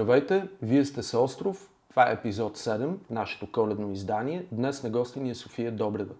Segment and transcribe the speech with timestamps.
[0.00, 1.70] Здравейте, вие сте с Остров.
[1.90, 4.46] Това е епизод 7, нашето коледно издание.
[4.52, 6.14] Днес на гости ни е София Добрева.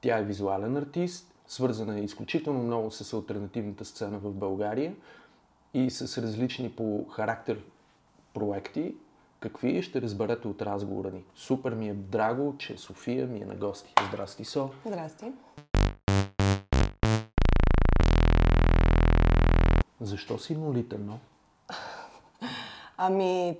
[0.00, 4.94] Тя е визуален артист, свързана е изключително много с альтернативната сцена в България
[5.74, 7.60] и с различни по характер
[8.34, 8.94] проекти.
[9.40, 11.24] Какви ще разберете от разговора ни.
[11.34, 13.92] Супер ми е драго, че София ми е на гости.
[14.08, 14.70] Здрасти, Со.
[14.86, 15.32] Здрасти.
[20.00, 21.20] Защо си молитевно?
[22.98, 23.56] Ами,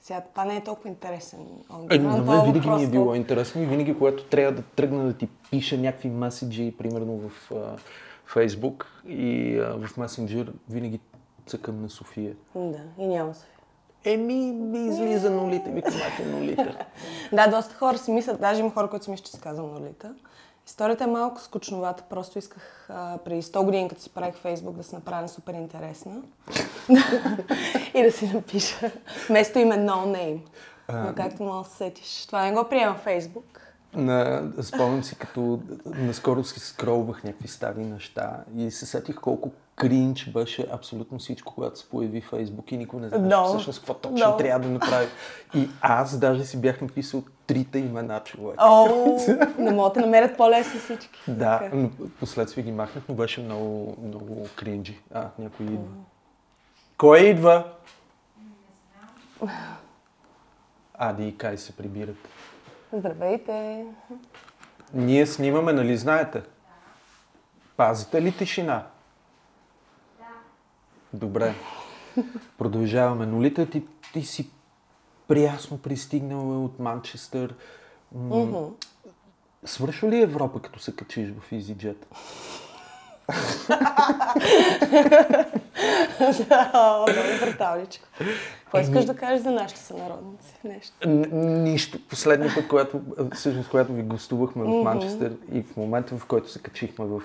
[0.00, 1.94] сега това не е толкова интересен отговор.
[1.94, 5.12] Е, на мен винаги ми е било интересно и винаги, когато трябва да тръгна да
[5.12, 7.50] ти пиша някакви меседжи, примерно в
[8.26, 11.00] Фейсбук и а, в месенджер, винаги
[11.46, 12.34] цъкам на София.
[12.54, 13.50] Да, и няма София.
[14.04, 16.76] Еми, ми излиза нулите, викам, ето нулите.
[17.32, 20.14] Да, доста хора си мислят, даже има хора, които си мислят, че се казвам Нолита.
[20.66, 24.82] Историята е малко скучновата, просто исках а, преди 100 години, като си правих Фейсбук, да
[24.82, 26.22] се направя супер интересна.
[27.94, 28.90] и да си напиша
[29.28, 30.40] вместо име No Name.
[30.92, 32.26] Но както мога да се сетиш.
[32.26, 33.60] Това не го приема Фейсбук.
[33.94, 40.28] На, спомням си, като наскоро си скролвах някакви стари неща и се сетих колко кринч
[40.28, 43.44] беше абсолютно всичко, когато се появи Фейсбук и никой не знаеше Да.
[43.44, 44.36] всъщност какво точно Да.
[44.36, 45.06] трябва да направи.
[45.54, 48.54] И аз даже си бях написал трите имена човек.
[48.58, 48.86] О,
[49.58, 51.20] не могат да намерят по-лесно всички.
[51.28, 51.76] Да, Така.
[51.76, 54.98] но последствие ги махнах, но беше много, много кринджи.
[55.14, 55.88] А, някой идва.
[56.98, 57.64] Кой идва?
[60.94, 62.16] Ади и Кай се прибират.
[62.92, 63.84] Здравейте!
[64.92, 66.42] Ние снимаме, нали знаете?
[67.76, 68.86] Пазите ли тишина?
[71.14, 71.26] Да.
[71.26, 71.54] Добре.
[72.58, 73.26] Продължаваме.
[73.26, 73.82] Нолита, ти,
[74.12, 74.50] ти си
[75.28, 77.54] прясно пристигнала от Манчестър.
[78.12, 78.70] М-
[79.64, 81.96] Свършва ли Европа, като се качиш в EasyJet?
[86.74, 88.04] О, много бруталничко.
[88.62, 90.54] Какво искаш да кажеш за нашите сънародници?
[90.64, 91.08] Нещо.
[91.38, 91.98] Нищо.
[92.08, 93.00] Последния път, когато,
[93.34, 97.22] всъщност, когато ви гостувахме в Манчестър и в момента, в който се качихме в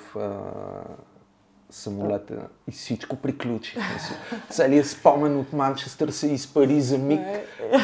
[1.70, 2.36] самолета
[2.68, 3.78] и всичко приключи.
[4.50, 7.20] Целият спомен от Манчестър се изпари за миг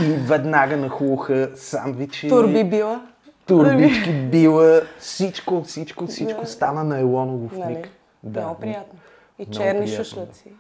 [0.04, 3.08] и веднага нахлуха сандвичи, Турби била.
[3.46, 6.48] турбички, била, всичко, всичко, всичко Да.
[6.48, 7.76] стана на Елоново в Нали?
[7.76, 7.90] миг.
[8.24, 9.00] Много приятно.
[9.40, 10.04] И черни приятно, да.
[10.04, 10.52] шушлици.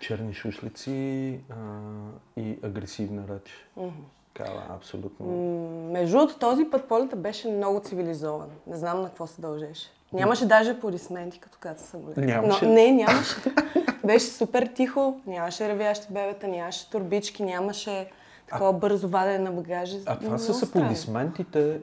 [0.00, 1.54] Черни шушлици а,
[2.36, 3.66] и агресивна реч.
[4.34, 5.26] Кала, абсолютно.
[5.92, 8.48] Между другото, този път полета беше много цивилизован.
[8.66, 9.90] Не знам на какво се дължеше.
[10.12, 12.16] Нямаше даже аплодисменти, като каца самолет.
[12.16, 12.66] Нямаше.
[12.66, 13.36] Но, не, нямаше.
[14.04, 18.10] беше супер тихо, нямаше ревящи бебета, нямаше турбички, нямаше
[18.46, 19.98] такова бързо вадене на багажи.
[20.06, 21.80] А това с аплодисментите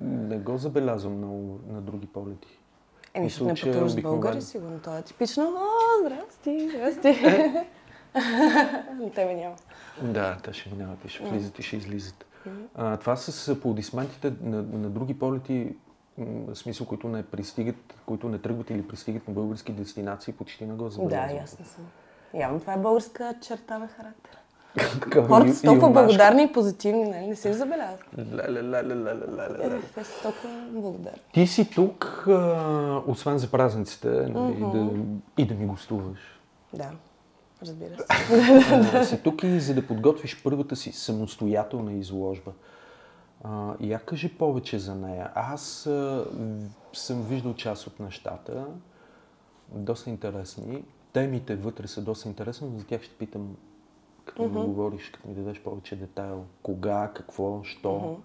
[0.00, 2.58] не го забелязвам много на други полети.
[3.14, 4.78] Еми, ще не пътуваш с българи, сигурно.
[4.78, 5.44] Това е типично.
[5.44, 7.08] О, здрасти, здрасти.
[7.08, 7.66] Е.
[9.14, 9.54] Тебе няма.
[10.02, 12.24] Да, те ще минават и ще влизат и ще излизат.
[12.74, 15.76] А, това с аплодисментите на, на други полети,
[16.18, 20.74] в смисъл, които не пристигат, които не тръгват или пристигат на български дестинации, почти не
[20.74, 21.36] го Да, забелязвам.
[21.36, 21.84] ясно съм.
[22.34, 24.38] Явно това е българска черта на характер.
[25.28, 27.26] Хората са толкова благодарни и позитивни, нали?
[27.26, 27.34] Не
[28.52, 28.62] леле,
[29.62, 29.80] леле.
[29.94, 31.20] Те са толкова благодарни.
[31.32, 32.26] Ти си тук,
[33.06, 34.90] освен за празниците, нали, да,
[35.38, 36.18] и да ми гостуваш.
[36.72, 36.90] Да,
[37.66, 38.04] разбира се.
[38.98, 42.52] А, си тук и за да подготвиш първата си самостоятелна изложба.
[43.44, 45.30] А, я кажи повече за нея.
[45.34, 46.26] Аз а,
[46.92, 48.66] съм виждал част от нещата,
[49.68, 50.84] доста интересни.
[51.12, 53.56] Темите вътре са доста интересни, но за тях ще питам,
[54.24, 56.44] като ми говориш, като ми дадеш повече детайл.
[56.62, 58.18] Кога, какво, що.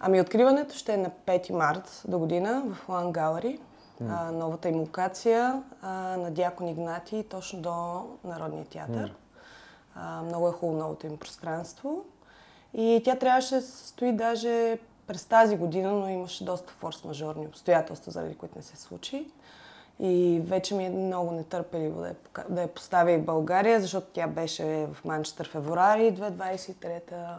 [0.00, 3.58] Ами откриването ще е на 5 март до година в Лан Галери.
[4.00, 9.14] А, новата им локация а, на Дякон Игнати, точно до Народния театър.
[9.94, 12.04] А, много е хубаво новото им пространство.
[12.74, 18.12] И тя трябваше да се състои даже през тази година, но имаше доста форс-мажорни обстоятелства,
[18.12, 19.30] заради които не се случи.
[20.00, 22.14] И вече ми е много нетърпеливо да я,
[22.48, 27.36] да я поставя и България, защото тя беше в Манчестър февруари 2023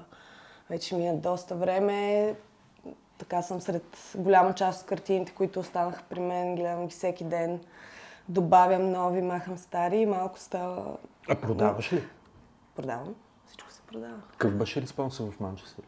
[0.69, 2.35] Вече ми е доста време.
[3.17, 6.55] Така съм сред голяма част от картините, които останаха при мен.
[6.55, 7.59] Гледам ги всеки ден.
[8.29, 10.97] Добавям нови, махам стари и малко става...
[11.29, 12.03] А продаваш ли?
[12.75, 13.15] Продавам.
[13.47, 14.21] Всичко се продава.
[14.31, 15.85] Какъв беше респонса в Манчестър?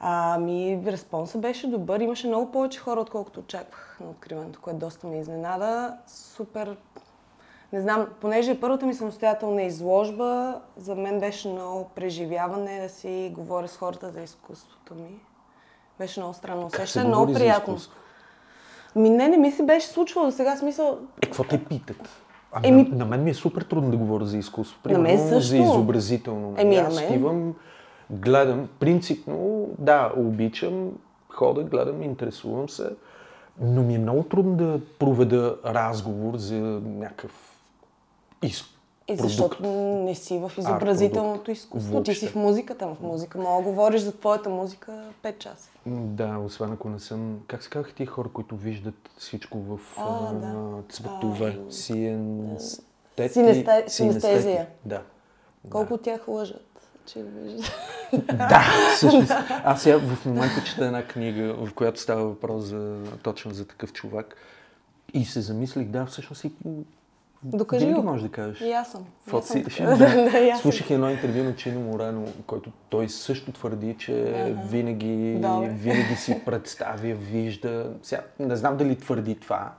[0.00, 2.00] Ами, респонсът беше добър.
[2.00, 5.98] Имаше много повече хора, отколкото очаквах на откриването, което доста ме изненада.
[6.06, 6.76] Супер.
[7.72, 13.68] Не знам, понеже първата ми самостоятелна изложба, за мен беше много преживяване да си говоря
[13.68, 15.20] с хората за изкуството ми.
[15.98, 17.76] Беше много странно усещане, много приятно.
[18.96, 20.98] Ми не, не ми се беше случвало до сега смисъл.
[21.22, 22.08] Е, какво те питат?
[22.52, 24.78] А Еми- на, на мен ми е супер трудно да говоря за изкуство.
[24.84, 25.48] На мен Примерно също.
[25.48, 26.54] за изобразително.
[26.56, 27.54] Еми, Аз отивам,
[28.10, 30.90] гледам, принципно, да, обичам,
[31.28, 32.90] хода, гледам, интересувам се,
[33.60, 36.54] но ми е много трудно да проведа разговор за
[36.84, 37.32] някакъв
[38.42, 38.64] из...
[39.08, 39.22] И продукт.
[39.22, 39.62] защото
[39.96, 41.90] не си в изобразителното изкуство.
[41.90, 42.14] Ти Въобще.
[42.14, 42.86] си в музиката.
[42.86, 44.92] В музика мога да говориш за твоята музика
[45.22, 45.70] 5 часа.
[45.86, 47.38] Да, освен ако не съм...
[47.46, 50.82] Как се казаха тия хора, които виждат всичко в А, да.
[50.88, 51.58] цветове?
[51.68, 52.84] А, Сиенстети...
[53.18, 53.90] Синесте- синестети.
[53.90, 54.66] синестезия.
[54.84, 55.02] Да.
[55.70, 56.62] Колко от тях лъжат?
[57.06, 57.64] Че виждат.
[58.28, 58.62] Да,
[58.96, 59.32] всъщност.
[59.64, 63.92] Аз сега в момента чета една книга, в която става въпрос за, точно за такъв
[63.92, 64.36] човек.
[65.14, 66.52] И се замислих, да, всъщност и
[67.42, 68.08] Докажи винаги го.
[68.08, 68.60] можеш да кажеш.
[68.60, 69.06] И аз съм.
[69.30, 69.84] Съм си- така.
[69.96, 70.30] да.
[70.30, 70.56] Да.
[70.56, 74.14] Слушах едно интервю на Чино Морено, който той също твърди, че
[74.64, 75.68] винаги, Добре.
[75.68, 77.92] винаги си представя, вижда.
[78.02, 79.72] Сега, не знам дали твърди това,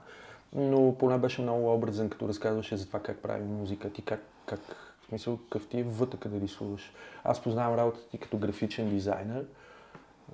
[0.54, 4.60] но поне беше много образен, като разказваше за това как прави музика ти, как, как
[5.02, 6.92] в смисъл, какъв ти е вътъка да рисуваш.
[7.24, 9.44] Аз познавам работата ти като графичен дизайнер.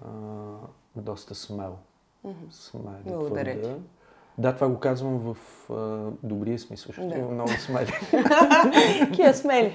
[0.04, 0.08] А,
[0.96, 1.76] доста смел.
[2.50, 2.82] Смел.
[3.04, 3.78] Благодаря твърда.
[4.38, 5.36] Да, това го казвам в
[5.72, 7.14] а, добрия смисъл, защото Да.
[7.14, 7.92] има много смели.
[9.12, 9.70] Кия смели.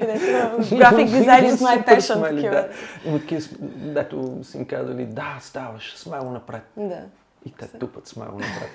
[0.70, 2.18] График дизайн is my passion.
[2.18, 2.42] смели.
[2.42, 2.70] Да.
[3.06, 3.62] Има такива, см-
[3.94, 6.64] дето са им казали, да, ставаш смело напред.
[6.78, 7.02] Да.
[7.46, 8.70] И те тупат смело напред.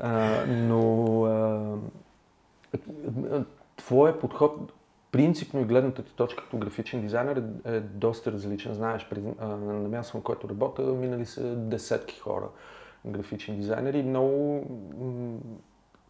[0.00, 1.76] А, но а,
[3.76, 4.72] твоя подход,
[5.12, 8.74] принципно и гледната ти точка като графичен дизайнер е, е доста различен.
[8.74, 12.46] Знаеш, при, а, на място, на което работя, минали са десетки хора
[13.06, 14.02] графични дизайнери.
[14.02, 14.62] Много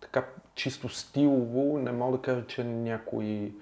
[0.01, 0.25] така
[0.55, 3.55] чисто стилово не мога да кажа, че някой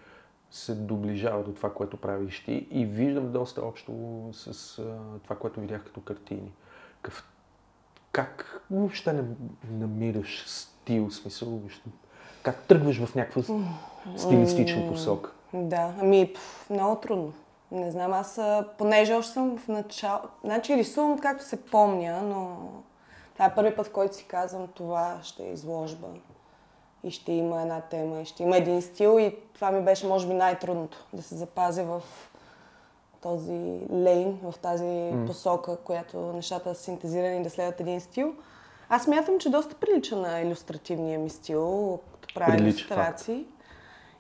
[0.50, 3.92] се доближава до това, което правиш ти и виждам доста общо
[4.32, 6.52] с а, това, което видях като картини.
[7.02, 7.28] Какъв,
[8.12, 9.22] как въобще не,
[9.70, 11.90] намираш стил, смисъл, въобще,
[12.42, 13.42] как тръгваш в някаква
[14.16, 15.32] стилистична посока?
[15.54, 17.32] Да, ами пф, много трудно.
[17.70, 18.40] Не знам, аз
[18.78, 20.20] понеже още съм в начало...
[20.44, 22.58] Значи рисувам както се помня, но
[23.32, 26.08] това е първи път, който си казвам това ще е изложба
[27.04, 30.26] и ще има една тема и ще има един стил и това ми беше може
[30.26, 32.02] би най-трудното, да се запазя в
[33.22, 38.34] този лейн, в тази посока, която нещата са синтезирани да следват един стил.
[38.88, 43.46] Аз мятам, че доста прилича на иллюстративния ми стил, като правя Прилича, иллюстрации.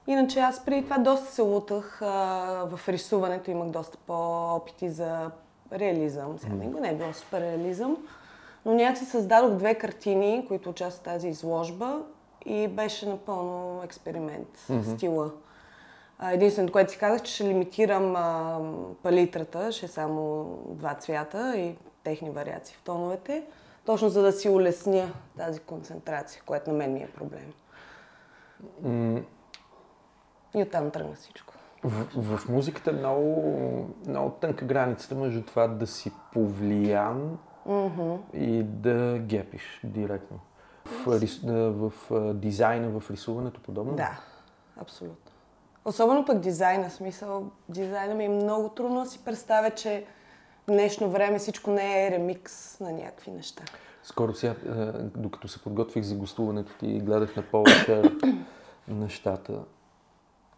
[0.06, 2.06] Иначе аз преди това доста се лутах а,
[2.70, 5.30] в рисуването, имах доста по-опити за
[5.72, 6.38] реализъм.
[6.38, 7.96] Сега не, не е било супер реализъм,
[8.64, 12.02] но някакси създадох две картини, които участват в тази изложба
[12.46, 15.30] и беше напълно експеримент, стила.
[16.18, 18.60] А, Единственото, което си казах, че ще лимитирам а,
[19.02, 23.44] палитрата, ще е само два цвята и техни вариации в тоновете,
[23.84, 27.52] точно за да си улесня тази концентрация, което на мен ми е проблем.
[30.54, 31.54] И оттам тръгна всичко.
[31.84, 37.38] В, в музиката е много, много тънка границата между това да си повлиян
[38.34, 40.38] и да гепиш директно.
[41.06, 43.94] В, а, в а, дизайна, в рисуването подобно?
[43.96, 44.20] Да,
[44.76, 45.32] абсолютно.
[45.84, 50.04] Особено пък дизайна, в смисъл, дизайна ми е много трудно да си представя, че
[50.66, 53.62] в днешно време всичко не е ремикс на някакви неща.
[54.02, 58.12] Скоро сега, а, докато се подготвих за гостуването ти, гледах на Шер
[58.88, 59.52] нещата.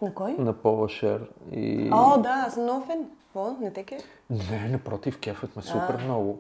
[0.03, 0.33] На кой?
[0.33, 1.91] На Пола Шер и...
[1.93, 3.11] О, да, аз съм много фен.
[3.21, 3.57] Какво?
[3.61, 3.99] Не те ке?
[4.31, 6.39] Не, напротив, кефът ме супер много.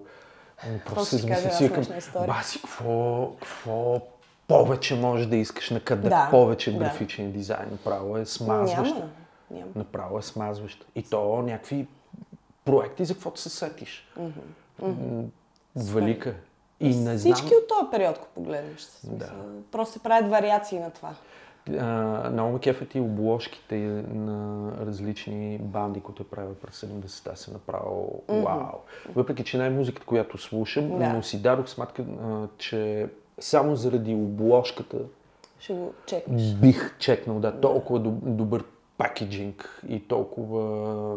[0.69, 2.27] Ами Просто се си кажа си, история?
[2.27, 4.01] баси, какво, какво
[4.49, 6.79] повече можеш да искаш на къде Да, повече да.
[6.79, 7.69] графичен дизайн.
[7.71, 8.95] Направо е смазващо.
[8.95, 9.11] Няма.
[9.51, 9.71] Няма.
[9.75, 10.87] Направо е смазващо.
[10.95, 11.87] И то някакви
[12.65, 14.09] проекти, за каквото се сетиш.
[14.83, 15.23] М,
[15.77, 16.31] Велика.
[16.31, 16.35] е.
[16.81, 17.35] И не знам...
[17.35, 18.81] Всички от този период, ако погледнеш.
[18.81, 19.29] смисъл,
[19.73, 21.15] Просто се правят вариации на това.
[21.71, 21.87] А,
[22.33, 23.77] много ме кефят и обложките
[24.09, 28.79] на различни банди, които правят през 70-та, се направо вау.
[29.15, 29.71] Въпреки, че не е
[30.05, 31.13] която слушам, Да.
[31.13, 32.05] но си дадох сметка,
[32.59, 34.99] че само заради обложката
[35.59, 36.55] Ще го чекнеш.
[36.55, 38.65] бих чекнал, да, толкова доб- добър
[38.99, 40.61] пакеджинг и толкова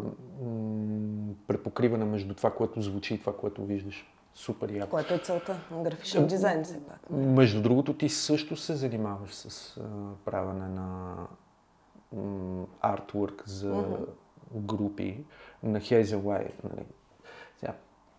[1.46, 4.06] препокриване между това, което звучи и това, което виждаш.
[4.38, 4.90] Супер яко.
[4.90, 7.10] Което е целта на графичен дизайн, все пак.
[7.10, 9.82] Между другото, ти също се занимаваш с а,
[10.24, 11.16] правене на
[12.12, 13.84] м, артворк за
[14.54, 15.24] групи
[15.62, 16.86] на Hazel Нали.
[17.56, 17.74] Сега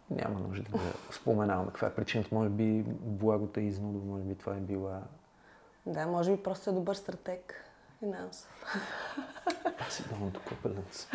[0.09, 2.35] няма нужда да споменавам каква е причината.
[2.35, 5.01] Може би благота е изнудо, може би това е била...
[5.85, 7.68] Да, може би просто е добър стратег
[7.99, 8.65] финансов.
[9.87, 11.07] Аз си долното копеленце.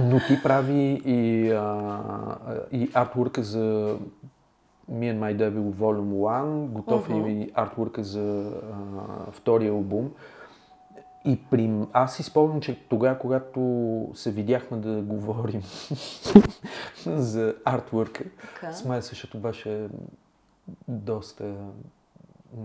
[0.00, 3.98] Но ти прави и, а, и артворка за
[4.92, 10.10] Me and My Devil Volume 1, готов е и артворка за а, втория албум.
[11.24, 11.86] И при...
[11.92, 13.60] аз си спомням, че тогава, когато
[14.14, 15.62] се видяхме да говорим
[17.06, 18.72] за артворка, Така.
[18.72, 19.88] с мен същото беше
[20.88, 21.54] доста...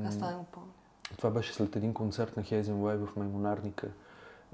[0.05, 0.69] Аз това не го помня.
[1.17, 3.87] Това беше след един концерт на Хейзен Лай в Маймонарника.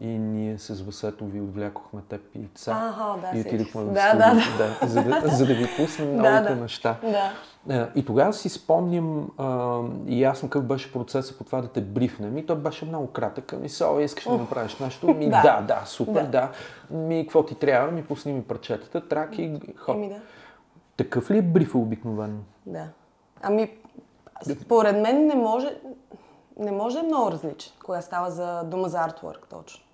[0.01, 2.71] И ние с Васето ви отвлякохме теб и Ца.
[2.71, 6.17] Аха, да, и отидохме в Да, да, студиото, да, за, да, за да ви пуснем
[6.21, 6.61] Да, новите да.
[6.61, 6.97] неща.
[7.65, 7.89] Да.
[7.95, 12.37] И тогава си спомням а, и ясно какъв беше процесът по това да те брифнем.
[12.37, 13.53] И той беше много кратък.
[13.53, 15.07] Ами, Сава, искаш да направиш нещо?
[15.07, 15.41] Ми, Да.
[15.41, 16.27] да, да, супер, Да.
[16.27, 16.51] да.
[16.97, 17.91] Ми, какво ти трябва?
[17.91, 19.95] Ми, пусни ми парчетата, трак и хоп.
[19.95, 20.15] Еми да.
[20.97, 22.37] Такъв ли е брифа обикновено?
[22.65, 22.87] Да.
[23.41, 23.71] Ами,
[24.61, 25.67] според мен не може,
[26.59, 29.85] не може да е много различен, кога става за дума за артворк точно.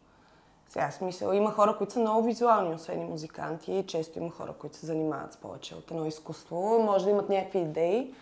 [0.69, 4.53] Сега смисъл, има хора, които са много визуални, освен и музиканти, и често има хора,
[4.53, 8.13] които се занимават с повече от едно изкуство, може да имат някакви идеи.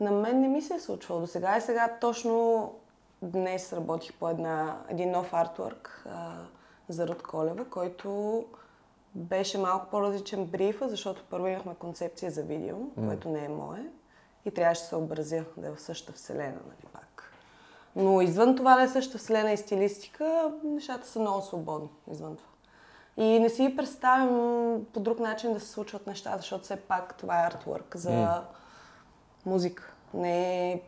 [0.00, 2.72] На мен не ми се е случвало до сега и сега точно
[3.22, 6.32] днес работих по една, един нов артворк а,
[6.88, 8.44] за Руд Колева, който
[9.14, 13.86] беше малко по-различен брифа, защото първо имахме концепция за видео, което не е мое
[14.44, 17.03] и трябваше да се образя да е в същата вселена, нали пак.
[17.96, 22.48] Но извън това да е същата вселена и стилистика, нещата са много свободни извън това.
[23.16, 27.40] И не си представям по друг начин да се случват нещата, защото все пак това
[27.40, 28.42] е артворк за
[29.46, 29.94] музика.
[30.14, 30.80] Не е,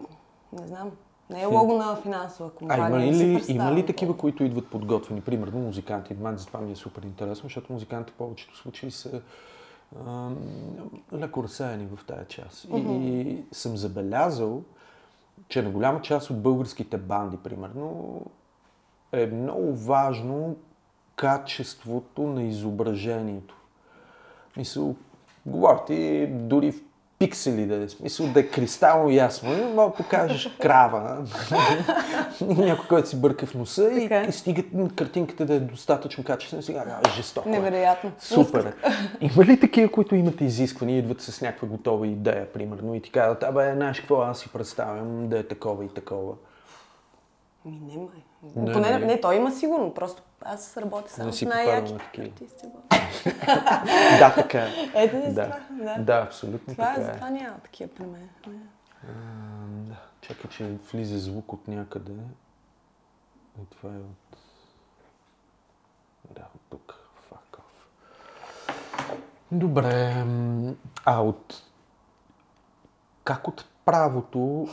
[0.52, 0.90] не знам,
[1.30, 2.86] не е лого на финансова А компания.
[2.88, 5.20] има не ли, ли, има ли такива, които идват подготвени?
[5.20, 6.14] Примерно музиканти.
[6.14, 9.20] Мен за това ми е супер интересно, защото музиканти в повечето случаи са
[11.12, 12.64] леко разсеяни в тази част.
[12.64, 14.62] И, и съм забелязал,
[15.48, 18.20] че на голяма част от българските банди, примерно,
[19.12, 20.56] е много важно
[21.16, 23.56] качеството на изображението.
[24.56, 24.96] Мисъл,
[25.46, 26.80] говоря ти дори в
[27.18, 29.52] пиксели да е, смисъл да е кристално ясно.
[29.52, 31.26] И Мога да покажеш крава,
[32.40, 34.62] някой, който си бърка в носа и, и стига
[34.96, 36.62] картинката да е достатъчно качествена.
[36.62, 37.49] Сега а, жестоко.
[37.49, 37.52] е.
[37.52, 38.12] Невероятно.
[38.18, 38.73] Супер.
[39.20, 43.42] Има ли такива, които имат изисквания, идват с някаква готова идея, примерно, и ти казват,
[43.42, 46.32] абе, знаеш какво, аз си представям да е такова и такова.
[47.66, 48.25] Ми, не, май.
[48.56, 49.06] Не, Поне, не.
[49.06, 52.26] не, той има сигурно, просто аз работя само с си най-яки попадал на такива.
[52.26, 52.66] артисти.
[54.18, 54.68] да, така е.
[54.94, 55.44] Ето Да.
[55.44, 55.61] това.
[55.85, 56.02] Да.
[56.02, 57.04] да, абсолютно Това така е.
[57.04, 58.28] затова няма такива при мен.
[59.88, 59.96] Да.
[60.20, 62.12] Чакай, че влиза звук от някъде.
[63.62, 64.37] И това е от...
[66.30, 66.94] Да, от тук.
[67.30, 69.16] Fuck off.
[69.52, 70.25] Добре.
[71.04, 71.62] А от...
[73.25, 74.68] Как от правото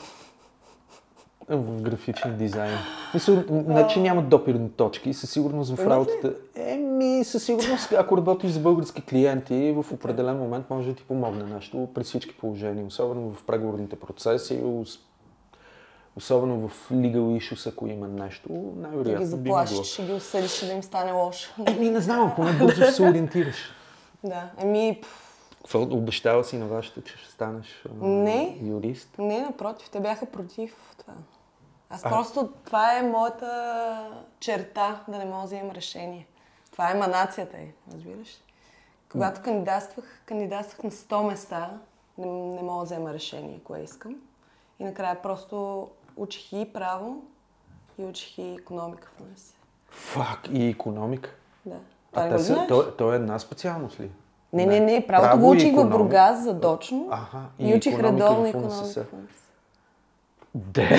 [1.49, 2.77] в графичен дизайн?
[3.13, 6.33] Мисля, не, че нямат допирни точки, със сигурност в работата.
[6.55, 11.43] Еми, със сигурност, ако работиш за български клиенти, в определен момент може да ти помогне
[11.43, 14.99] нещо при всички положения, особено в преговорните процеси, ос-
[16.15, 19.65] особено в legal issues, ако има нещо, ги най-вероятно би могло.
[19.65, 21.53] заплашиш, ще ги осъдиш и да им стане лошо.
[21.67, 23.55] Еми, не знам, поне бързо ще се ориентираш.
[24.23, 25.01] да, еми,
[25.57, 28.57] Какво обещава си на вашата, че ще станеш Не.
[28.63, 29.09] юрист?
[29.17, 31.13] не, напротив, те бяха против това.
[31.93, 36.27] Аз просто, това е моята черта, да не мога да вземам решение.
[36.71, 38.27] Това е манацията й, разбираш?
[39.11, 41.69] Когато кандидатствах, кандидатствах на 100 места,
[42.17, 44.15] не, не мога да взема решение, кое искам.
[44.79, 47.21] И накрая просто учих и право,
[47.99, 49.59] и учих и економика в университет.
[49.89, 51.35] Фак, и економика.
[51.65, 51.75] Да.
[51.75, 51.79] А
[52.11, 54.11] Това не те са, то, то е една специалност ли?
[54.53, 55.89] Не, не, не, правото Право го учих в.
[55.89, 59.05] Бургас задочно Аха, и, и учих редовно економика.
[60.55, 60.89] Де!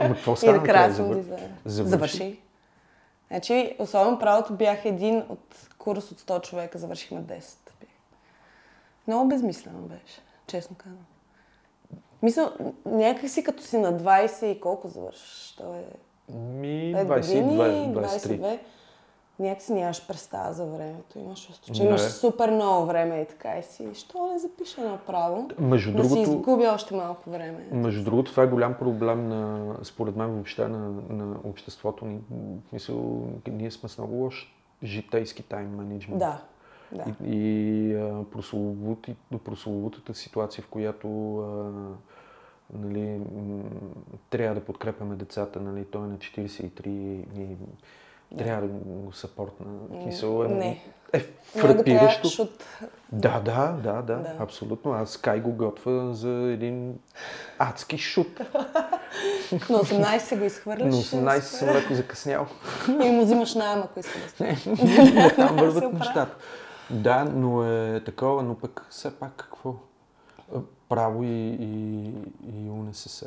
[0.00, 0.52] Ама какво И стана?
[0.56, 1.50] накрая съм дизайнер.
[1.64, 1.90] завърши?
[2.16, 2.40] Завърши.
[3.28, 7.26] Значи, особено правото бях един от курс от 100 човека, завършихме 10.
[7.80, 7.88] бях.
[9.06, 11.06] Много безмислено беше, честно казвам.
[12.22, 12.52] Мисля,
[12.84, 15.54] някак си като си на 20 и колко завършиш?
[15.56, 15.84] То е
[16.32, 18.38] Ми, 5 години, 22, 23.
[18.38, 18.58] 22.
[19.38, 21.18] Някакси нямаш представа за времето.
[21.18, 23.88] Имаш чувство, че имаш супер много време и така и си.
[23.94, 25.48] Що не запиша направо?
[25.58, 27.68] Между да си другото, изгубя още малко време.
[27.72, 32.20] между другото, това е голям проблем на, според мен въобще на, на обществото ни.
[32.72, 34.52] Мисъл, ние сме с много лош
[34.82, 36.18] житейски тайм менеджмент.
[36.18, 36.38] Да,
[36.92, 37.04] да.
[37.24, 41.72] И, и а, прословути, прословутата ситуация, в която а,
[42.78, 43.62] нали, м,
[44.30, 47.56] трябва да подкрепяме децата, нали, той е на 43 и
[48.38, 49.66] трябва да го съпортна.
[49.90, 50.82] В Смисъл, е, не.
[51.12, 52.42] е фрапиращо.
[52.42, 52.64] от...
[53.12, 54.34] Да, да, да, да, Да.
[54.38, 54.92] абсолютно.
[54.92, 56.98] Аз Кай го готвя за един
[57.58, 58.38] адски шут.
[59.70, 60.94] На 18 го изхвърляш.
[60.94, 61.00] На
[61.32, 62.46] 18 съм леко закъснял.
[62.88, 64.56] И му взимаш найем, ако иска да стане.
[65.36, 66.34] Там върват нещата.
[66.90, 69.74] Да, но е такова, но пък все пак какво?
[70.88, 71.28] Право и,
[71.60, 72.12] и,
[72.54, 73.26] и УНСС.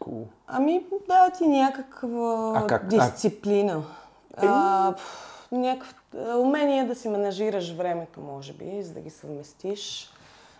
[0.00, 0.24] Cool.
[0.46, 3.72] Ами, да, ти някаква А как- дисциплина.
[3.72, 4.03] А,
[5.52, 10.10] някакъв а, умение да си менажираш времето, може би, за да ги съвместиш.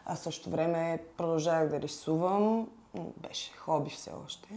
[0.07, 2.69] Аз също време продължавах да рисувам.
[3.17, 4.49] Беше хоби все още.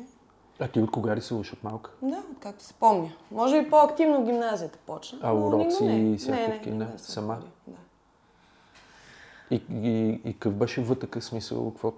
[0.59, 1.91] А ти от кога рисуваш от малка?
[2.01, 3.12] Да, както се помня.
[3.31, 5.19] Може би по-активно в гимназията почна.
[5.21, 6.97] А уроци и всякакви, не, не, не?
[6.97, 7.38] Сама?
[7.67, 7.77] Да.
[9.51, 11.71] И, и, и какъв беше вътъка смисъл?
[11.71, 11.93] Какво,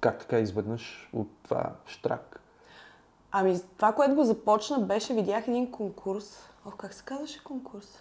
[0.00, 2.40] как така изведнъж от това штрак?
[3.32, 6.38] Ами, това, което го започна, беше, видях един конкурс.
[6.66, 7.98] Ох, как се казваше конкурс?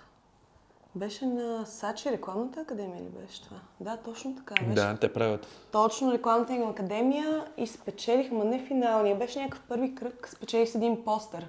[0.96, 3.58] Беше на Сачи рекламната академия ли беше това?
[3.80, 4.56] Да, точно така.
[4.64, 5.48] Беше Да, те правят.
[5.72, 9.18] точно рекламната им академия и спечелих, ма не финалния.
[9.18, 11.48] Беше някакъв първи кръг, спечелих с един постер.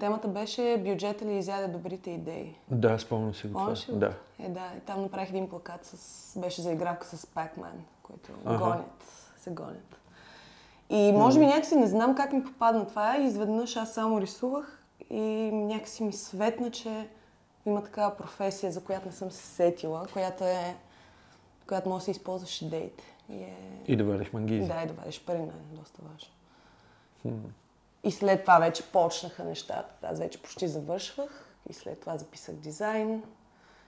[0.00, 2.56] Темата беше бюджета ли изяде добрите идеи.
[2.70, 3.96] Да, спомням си го това.
[3.98, 4.14] Да.
[4.38, 4.70] Е, да.
[4.76, 6.38] И там направих един плакат с...
[6.40, 8.58] Беше за игравка с Pac-Man, които Аха.
[8.58, 9.04] гонят,
[9.38, 9.96] се гонят.
[10.90, 14.84] И може би някакси не знам как ми попадна това и изведнъж аз само рисувах
[15.10, 17.08] и някакси ми светна, че
[17.66, 20.76] има такава професия, за която не съм се сетила, която е
[21.68, 23.04] която може да си използваш идеите.
[23.28, 23.82] И е...
[23.86, 24.68] И да вариш мангизи.
[24.68, 26.30] Да, и да вадиш пари, не, е доста важно.
[28.04, 29.94] И след това вече почнаха нещата.
[30.02, 33.22] Аз вече почти завършвах и след това записах дизайн,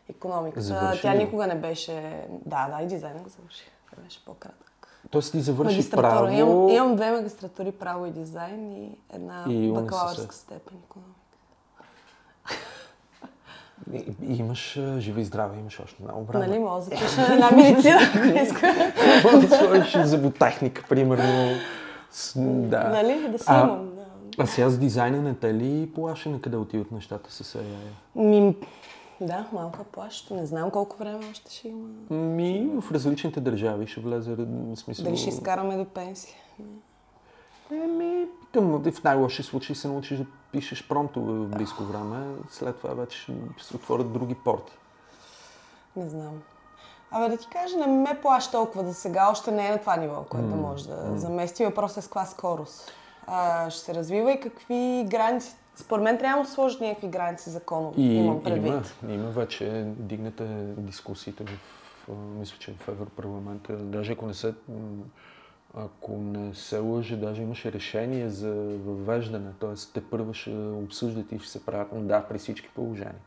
[0.08, 0.60] економиката.
[0.60, 2.26] Завърши Тя никога не беше...
[2.30, 3.70] Да, да, и дизайна го завърших.
[3.90, 4.69] Това беше по-кратък.
[5.10, 10.34] Тоест ти завърши право Имам, имам две магистратури право и дизайн и една И бакалавърска
[10.34, 11.20] степен економика.
[13.92, 16.46] и, имаш живи и здраве, имаш още много време.
[16.46, 18.92] Нали, мога да запиша една медицина, ако иска.
[19.24, 21.50] Може да сложиш зъботехника, примерно.
[22.10, 22.88] С, да.
[22.88, 23.90] Нали, да си А- имам.
[23.94, 24.42] Да.
[24.42, 27.62] А сега с дизайна не те ли плаше на къде отиват нещата с AI?
[28.14, 28.56] Ми,
[29.20, 30.34] да, малко плащо.
[30.34, 31.88] Не знам колко време още ще има.
[32.10, 34.36] Ми, в различните държави ще влезе,
[34.74, 35.04] смисъл...
[35.04, 36.36] Дали ще изкараме до пенсия.
[37.72, 42.94] Еми, към, в най-лоши случаи се научиш да пишеш промптове в близко време, след това
[42.94, 44.72] вече ще се отворят други порти.
[45.96, 46.42] Не знам.
[47.10, 49.96] Абе да ти кажа, не ме плаща толкова за сега, още не е на това
[49.96, 51.64] ниво, което да може да замести.
[51.64, 52.92] Въпросът е с каква скорост.
[53.26, 55.54] А, ще се развива и какви граници.
[55.80, 58.72] Според мен трябва да сложат някакви граници законови, И имам предвид.
[59.02, 60.44] има, има вече дигнате
[60.76, 61.58] дискусиите в,
[62.38, 63.76] мисля, че в Европарламента.
[63.76, 64.54] Даже ако не се,
[65.74, 69.74] ако не се лъжи, даже имаше решение за въвеждане, т.е.
[69.94, 73.20] те първо ще обсъждат и ще се правят, но да, при всички положения.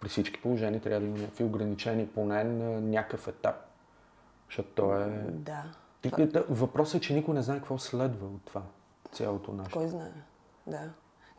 [0.00, 3.56] При всички положения трябва да има някакви ограничения, поне на някакъв етап.
[4.48, 5.26] Защото то е...
[5.30, 5.64] Да.
[6.48, 8.62] Въпросът е, че никой не знае какво следва от това.
[9.12, 9.78] Цялото нещо.
[9.78, 10.12] Кой знае.
[10.66, 10.80] Да.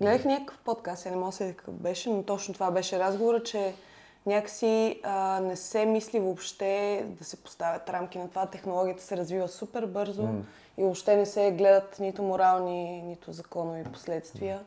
[0.01, 3.43] Гледах някакъв подкаст, я не мога да се какъв беше, но точно това беше разговора,
[3.43, 3.73] че
[4.25, 8.45] някакси а, не се мисли въобще да се поставят рамки на това.
[8.45, 10.27] Технологията се развива супер бързо
[10.77, 14.59] и въобще не се гледат нито морални, нито законови последствия.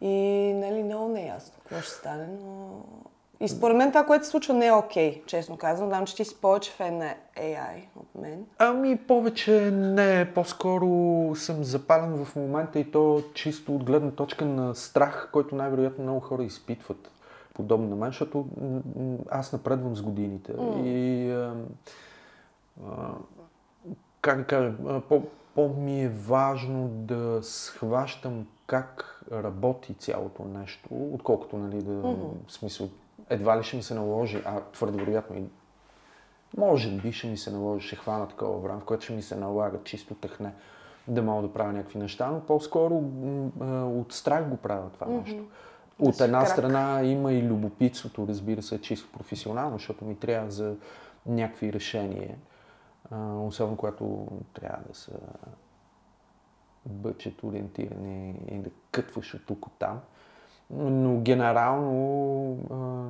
[0.00, 2.82] И нали, много не е ясно какво ще стане, но...
[3.40, 5.88] И според мен това, което се случва, не е окей, честно казвам.
[5.88, 8.46] Знам, че ти си повече фен на AI от мен.
[8.58, 10.86] Ами повече не, по-скоро
[11.36, 16.20] съм запален в момента и то чисто от гледна точка на страх, който най-вероятно много
[16.20, 17.10] хора изпитват
[17.54, 18.46] подобно на мен, защото
[19.30, 20.52] аз напредвам с годините
[20.84, 21.54] и а,
[22.86, 23.10] а,
[24.20, 24.72] как да кажа,
[25.08, 25.22] по,
[25.54, 32.16] по-ми е важно да схващам как работи цялото нещо, отколкото нали, да, в
[32.48, 32.88] смисъл,
[33.30, 35.44] едва ли ще ми се наложи, а твърде вероятно и
[36.56, 39.36] може би ще ми се наложи, ще хвана такова време, в което ще ми се
[39.36, 40.52] налага чисто тъхне
[41.08, 43.02] да мога да правя някакви неща, но по-скоро
[44.00, 45.44] от страх го правя това нещо.
[45.98, 46.48] От една крак.
[46.48, 50.76] страна има и любопитството, разбира се, чисто професионално, защото ми трябва за
[51.26, 52.36] някакви решения,
[53.40, 55.12] особено когато трябва да са
[56.86, 60.00] бъчет ориентирани и да кътваш от тук от там.
[60.70, 63.04] Но генерално а,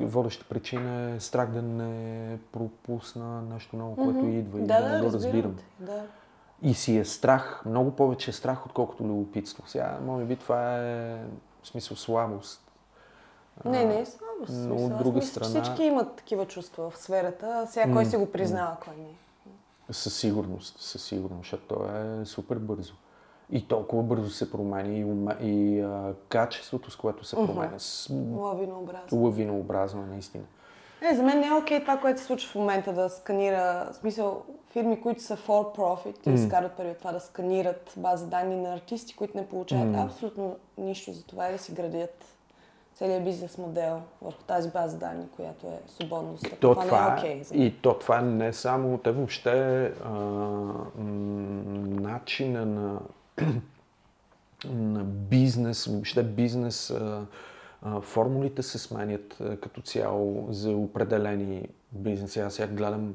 [0.00, 5.00] водеща причина е страх да не пропусна нещо ново, което идва и да, да, не
[5.00, 6.02] го разбирам Да.
[6.62, 9.62] И си е страх, много повече е страх, отколкото любопитство.
[9.66, 11.14] Сега, може би това е
[11.62, 12.70] в смисъл слабост.
[13.64, 14.68] Не, не е слабост.
[14.68, 17.66] но от друга мисля, страна- Всички имат такива чувства в сферата.
[17.68, 19.08] Сега кой си го признава, кой не.
[19.90, 21.86] Със сигурност, със сигурност, защото то
[22.20, 22.94] е супер бързо.
[23.52, 28.10] И толкова бързо се променя и, уме- и а, качеството, с което се променя, с
[28.36, 29.22] Лавинообразно.
[29.24, 30.44] лавинообразно е наистина.
[31.02, 33.96] Не, за мен не е окей това, което се случва в момента, да сканира, в
[33.96, 38.56] смисъл, фирми, които са for profit, и изкарат пари от това да сканират база данни
[38.56, 42.24] на артисти, които не получават абсолютно нищо за това и да си градят
[42.94, 46.58] целият бизнес модел върху тази база данни, която е свободно достъпна.
[46.58, 47.42] То това, това, не е окей.
[47.42, 50.10] за и то това не е само, те въобще а,
[52.00, 53.00] начина на, на
[55.04, 56.94] бизнес, въобще бизнес,
[58.00, 62.40] формулите се сменят като цяло за определени бизнеси.
[62.40, 63.14] Аз сега гледам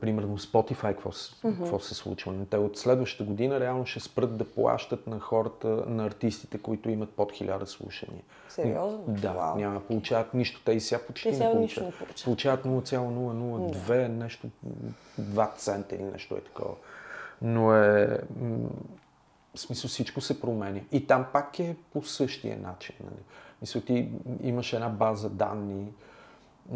[0.00, 2.46] примерно Spotify, какво, с- какво се случва.
[2.46, 7.10] Те от следващата година реално ще спрат да плащат на хората, на артистите, които имат
[7.10, 8.22] под 1000 слушания.
[8.48, 9.04] Сериозно?
[9.08, 9.56] Да, Вау.
[9.56, 10.62] няма да получават нищо.
[10.64, 11.86] Те и сега почти не получават.
[11.86, 12.24] не получават.
[12.24, 14.48] Получават 0,002, нещо,
[15.20, 16.74] 2 цента или нещо е такова.
[17.42, 18.18] Но е,
[19.56, 20.80] в смисъл всичко се променя.
[20.92, 22.96] И там пак е по същия начин.
[23.04, 23.22] Нали?
[23.60, 24.08] Мисля, ти
[24.42, 25.92] имаш една база данни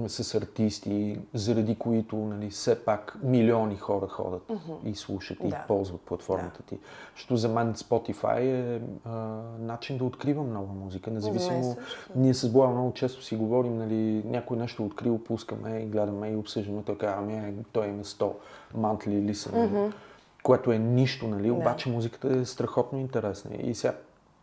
[0.07, 4.53] с артисти, заради които нали, все пак милиони хора ходят
[4.85, 5.65] и слушат и Да.
[5.69, 6.79] ползват платформата ти.
[7.15, 9.11] Защото за мен Spotify е а,
[9.59, 11.65] начин да откривам нова музика, независимо...
[11.65, 12.13] също.
[12.17, 16.37] Ние с Боя много често си говорим, нали, някой нещо открил, пускаме и гледаме и
[16.37, 16.83] обсъждаме.
[16.83, 18.33] Той казва, ами е, той има 100
[18.77, 19.93] monthly listen, mm-hmm.
[20.43, 23.57] Което е нищо, нали, обаче музиката е страхотно интересна.
[23.57, 23.95] И сега,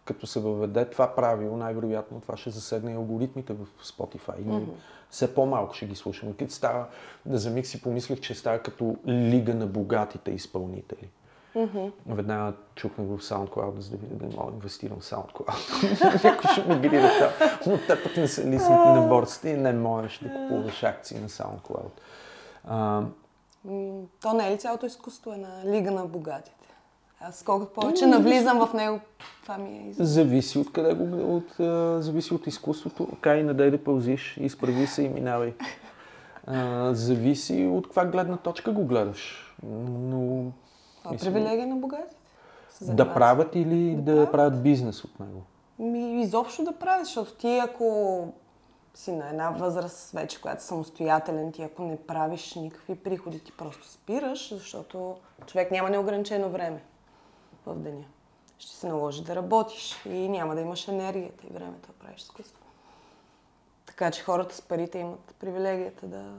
[0.06, 4.42] като се въведе това правило, най-вероятно това ще засегне и алгоритмите в Spotify.
[4.42, 4.68] И ние
[5.10, 6.34] все по-малко ще ги слушаме.
[6.40, 6.86] Като става,
[7.26, 11.10] да за миг си помислих, че става като лига на богатите изпълнители.
[11.56, 11.92] Mm-hmm.
[12.08, 16.24] Веднага чухме в SoundCloud, за да видя да мога да инвестирам в SoundCloud.
[16.24, 17.50] Някой ще ме грида там.
[17.68, 21.30] Но те пък не са листнати на борците и не можеш да купуваш акции на
[21.30, 21.92] SoundCloud.
[24.22, 26.68] То не е ли цялото изкуство е на лига на богатите?
[27.20, 29.00] Аз колкото повече навлизам в него,
[29.42, 29.98] това ми е из...
[29.98, 33.08] зависи от къде го от, а, зависи от изкуството.
[33.22, 35.54] Кай надай да пълзиш, изправи се и минавай.
[36.48, 39.54] А, зависи от каква гледна точка го гледаш.
[39.64, 40.52] Но
[41.04, 42.16] Това е привилегия на богатите.
[42.82, 44.32] Да правят или да, правят.
[44.32, 45.42] правят бизнес от него.
[45.80, 48.28] Ми, изобщо да правиш, защото ти ако
[48.98, 53.52] си на една възраст вече, която е самостоятелен, ти ако не правиш никакви приходи, ти
[53.52, 56.84] просто спираш, защото човек няма неограничено време
[57.66, 58.06] в деня.
[58.60, 62.64] Ще се наложи да работиш и няма да имаш енергията и времето да правиш изкуство.
[63.86, 66.34] Така че хората с парите имат привилегията да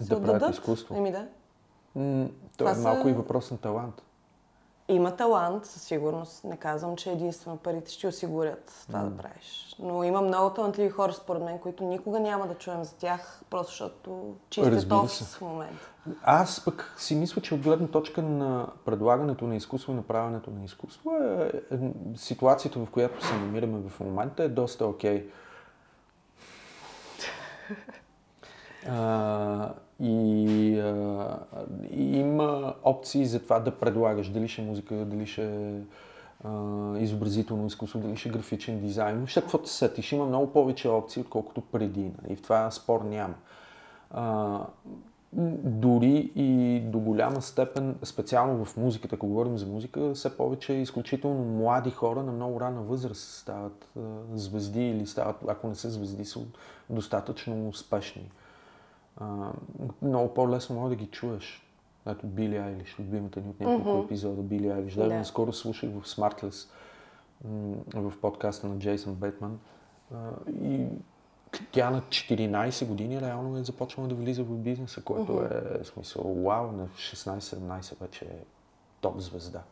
[0.00, 0.54] се Да правят отдадат.
[0.54, 0.94] изкуство.
[0.96, 1.28] Еми да.
[1.94, 4.02] М, То е малко са- и въпрос на талант.
[4.88, 6.44] Има талант, със сигурност.
[6.44, 9.76] Не казвам, че единствено парите ще осигурят това да правиш.
[9.78, 13.70] Но има много талантливи хора, според мен, които никога няма да чуем за тях, просто
[13.70, 15.90] защото чистят Разбира офис в момента.
[16.22, 20.64] Аз пък си мисля, че от гледна точка на предлагането на изкуство и направянето на
[20.64, 21.78] изкуство, е, е,
[22.16, 25.28] ситуацията, в която се намираме в момента е доста окей.
[28.88, 31.38] А, и, а,
[31.92, 35.80] има опции за това да предлагаш дали ще е музика, дали ще е
[36.44, 36.50] а,
[36.98, 39.16] изобразително изкуство, дали ще е графичен дизайн.
[39.16, 42.02] Въобще каквото се сетиш, има много повече опции, отколкото преди.
[42.02, 42.32] Нали?
[42.32, 43.34] И в това спор няма.
[44.10, 44.60] А,
[45.62, 51.44] дори и до голяма степен, специално в музиката, ако говорим за музика, все повече изключително
[51.44, 53.88] млади хора на много рана възраст стават
[54.34, 56.40] звезди или стават, ако не са звезди, са
[56.90, 58.30] достатъчно успешни.
[59.16, 59.52] А,
[60.02, 61.60] много по-лесно може да ги чуеш.
[62.06, 64.04] Ето Били Айлиш, любимата ни от няколко mm-hmm.
[64.04, 64.94] епизода Били Айлиш.
[64.94, 65.18] Даже Да.
[65.18, 66.68] наскоро слушах в Smartless
[67.94, 69.58] в подкаста на Джейсън Бейтман.
[70.14, 70.30] А,
[70.62, 70.86] и
[71.72, 76.34] тя на 14 години реално е започнала да влиза в бизнеса, което е в смисъл
[76.44, 78.44] вау, на 16-17 вече е
[79.00, 79.62] топ звезда.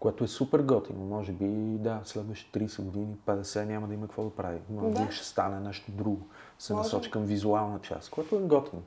[0.00, 1.04] Което е супер готино.
[1.04, 1.46] Може би,
[1.78, 4.58] да, следващите 30 години, 50 няма да има какво да прави.
[4.70, 5.06] Може Да.
[5.06, 6.20] би ще стане нещо друго.
[6.58, 6.82] Се Може.
[6.82, 8.82] насочи към визуална част, което е готино.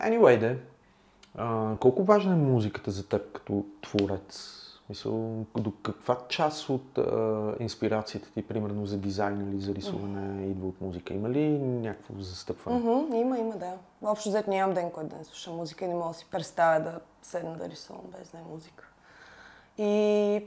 [0.00, 0.58] Anyway, де,
[1.34, 4.62] а, колко важна е музиката за теб като творец?
[4.88, 10.68] Мисъл, до каква част от а, инспирацията ти, примерно за дизайн или за рисуване, идва
[10.68, 11.14] от музика?
[11.14, 12.78] Има ли някакво застъпване?
[12.78, 13.72] Мгм, има, има, да.
[14.02, 16.80] Общо взето нямам ден, който да не слушам музика и не мога да си представя
[16.80, 18.85] да седна да рисувам без да е музика.
[19.78, 20.42] И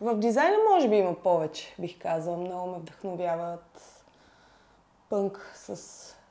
[0.00, 2.36] в дизайна може би има повече, бих казала.
[2.36, 4.04] Много ме вдъхновяват
[5.10, 5.76] пънк с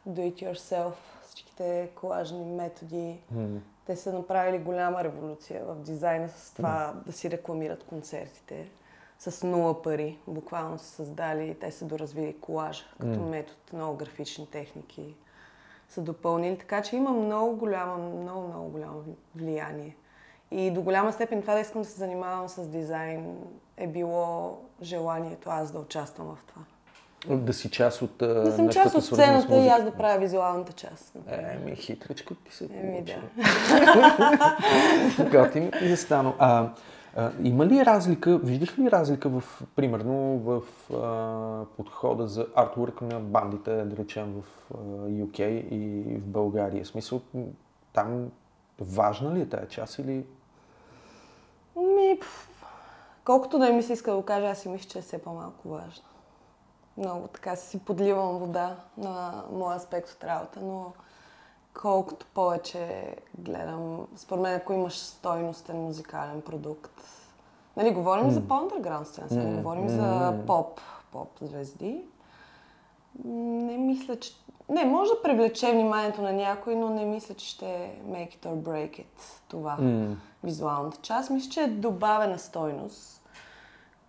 [0.10, 0.93] do it yourself,
[1.26, 3.19] всичките колажни методи.
[3.86, 8.69] Те са направили голяма революция в дизайна с това да си рекламират концертите
[9.19, 10.19] с нула пари.
[10.28, 15.15] Буквално са създали, те са доразвили колажа като метод, много графични техники
[15.89, 16.58] са допълнили.
[16.58, 19.04] Така че има много голямо, много, много голямо
[19.36, 19.95] влияние.
[20.52, 23.38] И до голяма степен това да искам да се занимавам с дизайн
[23.78, 26.62] е било желанието аз да участвам в това.
[27.36, 31.18] Да си част от Да съм част от сцената и аз да правя визуалната част.
[31.28, 33.16] Еми, хитричко ти се Еми, да.
[35.32, 36.34] Готин и да стана.
[36.40, 36.70] А,
[37.18, 39.44] А, има ли разлика, виждаш ли разлика в,
[39.76, 40.62] примерно, в
[40.94, 46.84] а, подхода за артворк на бандите, да речем, в а, UK и в България?
[46.84, 47.22] В смисъл,
[47.94, 48.32] там
[48.80, 50.26] важна ли е тая част или...
[53.26, 55.70] Колкото да ми се иска да го кажа, аз си мисля, че е все по-малко
[55.70, 56.04] важно.
[56.98, 60.93] Много така си подливам вода на моя аспект от работа, но
[61.82, 67.02] колкото повече гледам, според мен, ако имаш стойностен музикален продукт,
[67.78, 68.30] нали, говорим mm.
[68.30, 72.04] за по-underground сцена, не говорим за поп, поп звезди,
[73.26, 74.32] не мисля, че...
[74.70, 77.66] Не, може да привлече вниманието на някой, но не мисля, че ще
[78.08, 80.16] make it or break it това, mm.
[80.44, 81.30] визуалната част.
[81.30, 83.22] Мисля, че е добавена стойност,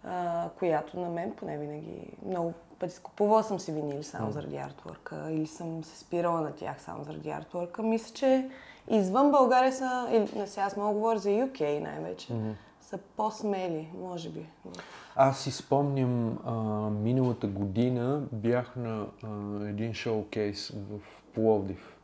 [0.04, 4.32] а, която на мен поне винаги много пъти купувала съм си винили само mm.
[4.32, 7.82] заради артворка или съм се спирала на тях само заради артворка.
[7.82, 8.50] Мисля, че
[8.90, 12.52] извън България са, или сега аз мога да говоря за UK най-вече, mm-hmm.
[12.88, 14.46] Са по-смели, може би.
[15.16, 16.52] Аз си спомням, а,
[16.90, 19.28] миналата година бях на а,
[19.68, 21.00] един шоукейс в
[21.34, 21.96] Пловдив.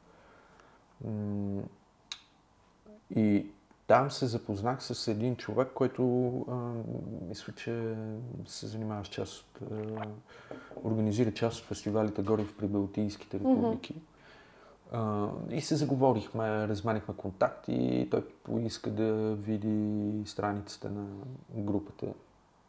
[1.04, 1.62] М-
[3.16, 3.46] и
[3.86, 6.54] там се запознах с един човек, който а,
[7.28, 7.94] мисля, че
[8.46, 9.68] се занимава с част от...
[9.72, 10.06] А,
[10.84, 13.94] организира част от фестивалите горе в Прибалтийските републики.
[13.94, 14.13] Mm-hmm.
[15.50, 21.06] И се заговорихме, разменихме контакти и той поиска да види страницата на
[21.50, 22.06] групата.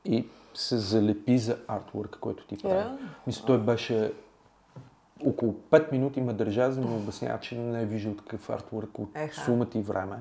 [0.06, 2.76] И се залепи за артворка, който ти прави.
[2.76, 2.98] Yeah.
[3.28, 4.14] Мисля, той беше
[5.26, 9.00] около 5 минути ме държа, за да ми обяснява, че не е виждал такъв артворк
[9.00, 9.10] от
[9.46, 10.18] сумата и време.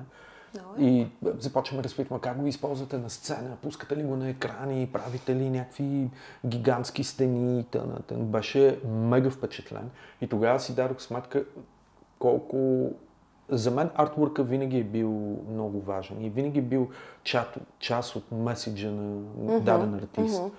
[0.79, 5.35] И започваме да разпитваме как го използвате на сцена, пускате ли го на екрани, правите
[5.35, 6.09] ли някакви
[6.45, 7.63] гигантски стени.
[7.63, 8.23] Тъна, тъна.
[8.23, 9.89] Беше мега впечатлен.
[10.21, 11.45] И тогава си дадох сметка
[12.25, 12.89] колко...
[13.49, 15.09] За мен артворка винаги е бил
[15.51, 16.87] много важен и винаги е бил
[17.23, 19.59] част, част от меседжа на mm-hmm.
[19.59, 20.41] даден артист.
[20.41, 20.51] Mm-hmm.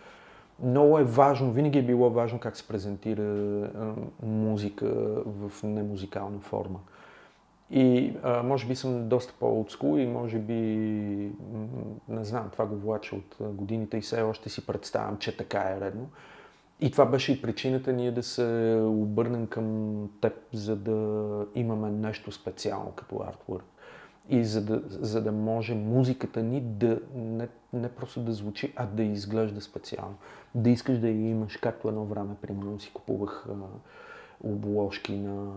[0.62, 3.92] Много е важно, винаги е било важно как се презентира а,
[4.26, 4.86] музика
[5.26, 6.78] в немузикална форма.
[7.70, 10.54] И а, може би съм доста по-отскул и може би,
[12.08, 15.80] не знам, това го влача от годините и все още си представям, че така е
[15.80, 16.06] редно.
[16.80, 22.32] И това беше и причината ние да се обърнем към теб, за да имаме нещо
[22.32, 23.64] специално като артворк.
[24.28, 28.86] И за да, за да може музиката ни да не, не просто да звучи, а
[28.86, 30.14] да изглежда специално.
[30.54, 33.46] Да искаш да я имаш, както едно време, примерно, си купувах
[34.44, 35.52] обложки на...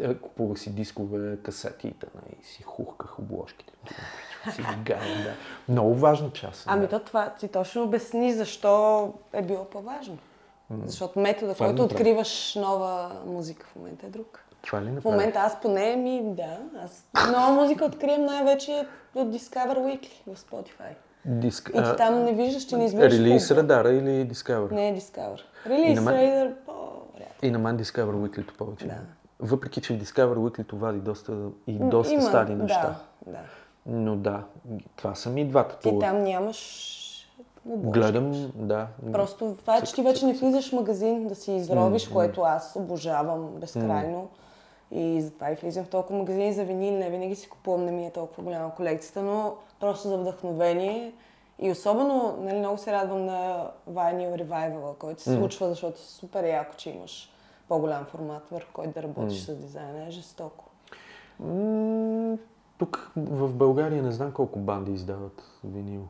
[0.00, 1.94] Е, купувах си дискове, касети
[2.40, 3.72] и си хухках обложките.
[4.52, 5.34] си гая, да.
[5.72, 6.64] Много важна част.
[6.66, 6.88] Ами да.
[6.88, 10.18] то това ти точно обясни защо е било по-важно.
[10.86, 14.44] Защото метода, това който откриваш нова музика в момента е друг.
[14.62, 19.78] Това ли В момента аз поне ми, да, аз нова музика открием най-вече от Discover
[19.78, 20.94] Weekly в Spotify.
[21.24, 21.70] Диск...
[21.74, 24.72] И ти там не виждаш, че не избираш Релиз Радара или Discover?
[24.72, 25.40] Не, Discover.
[25.66, 26.72] Релиз Radar по
[27.42, 28.86] и на мен Discover Weekly повече.
[28.86, 28.94] Да.
[29.40, 31.32] Въпреки, че в Discover Weekly вади доста,
[31.66, 32.96] и доста Има, стари неща.
[33.26, 33.38] Да, да.
[33.86, 34.42] Но да,
[34.96, 35.78] това са ми двата.
[35.78, 36.98] Ти там нямаш
[37.68, 38.00] обложки.
[38.00, 38.86] Гледам, да.
[39.12, 42.12] Просто това е, че ти вече не влизаш в магазин да си изровиш, mm-hmm.
[42.12, 44.18] което аз обожавам безкрайно.
[44.18, 44.96] Mm-hmm.
[44.96, 46.98] И затова и влизам в толкова магазини за винил.
[46.98, 51.12] Не винаги си купувам, не ми е толкова голяма колекцията, но просто за вдъхновение.
[51.58, 55.38] И особено, нали, много се радвам на Vinyl Revival, който се mm.
[55.38, 57.32] случва, защото е супер яко, че имаш
[57.68, 59.52] по-голям формат, върху който да работиш mm.
[59.52, 60.06] с дизайна.
[60.06, 60.64] Е жестоко.
[62.78, 66.02] Тук в България не знам колко банди издават винил.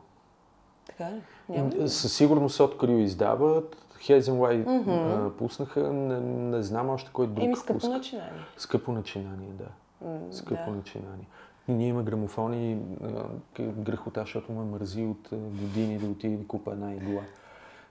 [0.87, 1.21] Така ли?
[1.49, 3.77] Няма Със сигурност Открил издават.
[3.99, 5.29] Хезенлай mm-hmm.
[5.29, 5.93] пуснаха.
[5.93, 7.89] Не, не знам още кой друг Еми скъпо пуска.
[7.89, 8.41] начинание.
[8.57, 10.07] Скъпо начинание, да.
[10.07, 10.75] Mm, скъпо да.
[10.77, 11.27] начинание.
[11.67, 12.77] Ние имаме грамофони,
[13.59, 17.21] грехота, защото ме мързи от години да отиде да купа една игла.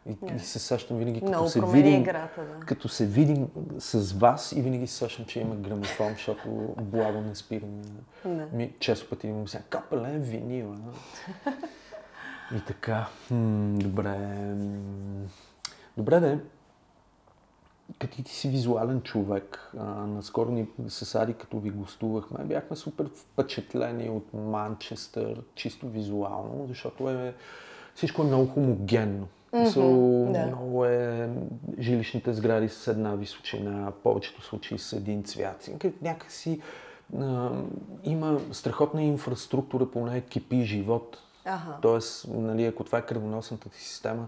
[0.07, 0.37] И, yeah.
[0.37, 2.67] и се сещам винаги, като Много се, видим, играта, да.
[2.67, 7.35] като се видим с вас и винаги се сещам, че има грамофон, защото благо не
[7.35, 7.67] спира.
[8.25, 8.47] Не.
[8.53, 10.75] Ми, често пъти имам сега капелен винил.
[12.57, 13.09] И така.
[13.31, 14.55] Добре.
[15.97, 16.39] Добре, да
[17.99, 23.11] като ти си визуален човек, а, наскоро ни с Ари, като ви гостувахме, бяхме супер
[23.15, 27.35] впечатлени от Манчестър, чисто визуално, защото е,
[27.95, 29.29] всичко е много хомогенно.
[29.53, 30.47] Mm-hmm, so, да.
[30.47, 31.31] Много е
[31.79, 35.71] жилищните сгради с една височина, повечето случаи с един цвят.
[36.03, 36.61] Някакси
[37.19, 37.51] а,
[38.05, 41.19] има страхотна инфраструктура, поне кипи живот.
[41.45, 41.77] Ага.
[41.83, 44.27] Тоест, нали, ако това е кръвоносната ти система,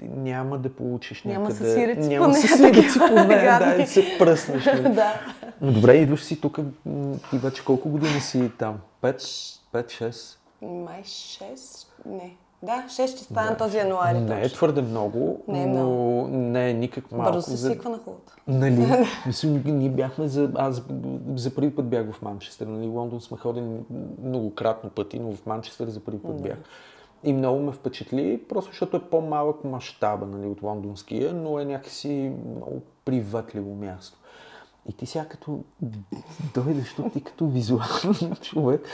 [0.00, 1.96] няма да получиш няма някъде...
[1.96, 4.64] Няма поне, съсирици поне, да, и се пръснеш.
[4.64, 4.82] Нали?
[4.94, 5.20] да.
[5.60, 6.58] Но добре, идваш си тук
[7.32, 8.78] и вече колко години си там?
[9.02, 9.16] 5,
[9.74, 10.36] 5, 6?
[10.62, 12.36] май 6, не.
[12.62, 14.18] Да, 6 ще стане този януари.
[14.18, 14.56] Не е точно.
[14.56, 17.32] твърде много, Не е но не е никак малко.
[17.32, 18.32] Бързо се за- свиква на хубавото.
[18.48, 19.06] Нали?
[19.26, 20.50] Мисля, ние бяхме за...
[20.54, 20.82] Аз
[21.34, 22.66] за първи път бях в Манчестър.
[22.66, 22.86] Нали?
[22.86, 23.66] Лондон сме ходили
[24.22, 26.58] многократно пъти, но в Манчестър за първи път бях.
[27.24, 32.32] И много ме впечатли, просто защото е по-малък мащаба нали, от лондонския, но е някакси
[32.56, 34.18] много приветливо място.
[34.88, 35.60] И ти сега като
[36.54, 38.84] дойдеш тук, ти като визуален човек,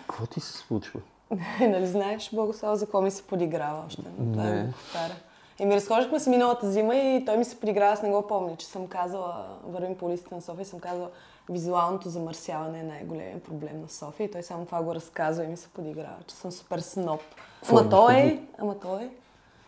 [0.00, 1.00] какво ти се случва?
[1.60, 4.02] нали знаеш, Богослав, за какво ми се подиграва още?
[4.02, 4.52] Това Не.
[4.52, 5.14] ми го повтаря.
[5.58, 8.56] И ми разхождахме се миналата зима и той ми се подиграва, аз не го помня,
[8.56, 11.10] че съм казала, вървим по улиците на София и съм казала,
[11.48, 15.56] визуалното замърсяване е най-големият проблем на София и той само това го разказва и ми
[15.56, 17.20] се подиграва, че съм супер сноп.
[17.60, 19.10] Какво Ама имаш то е, ама то е.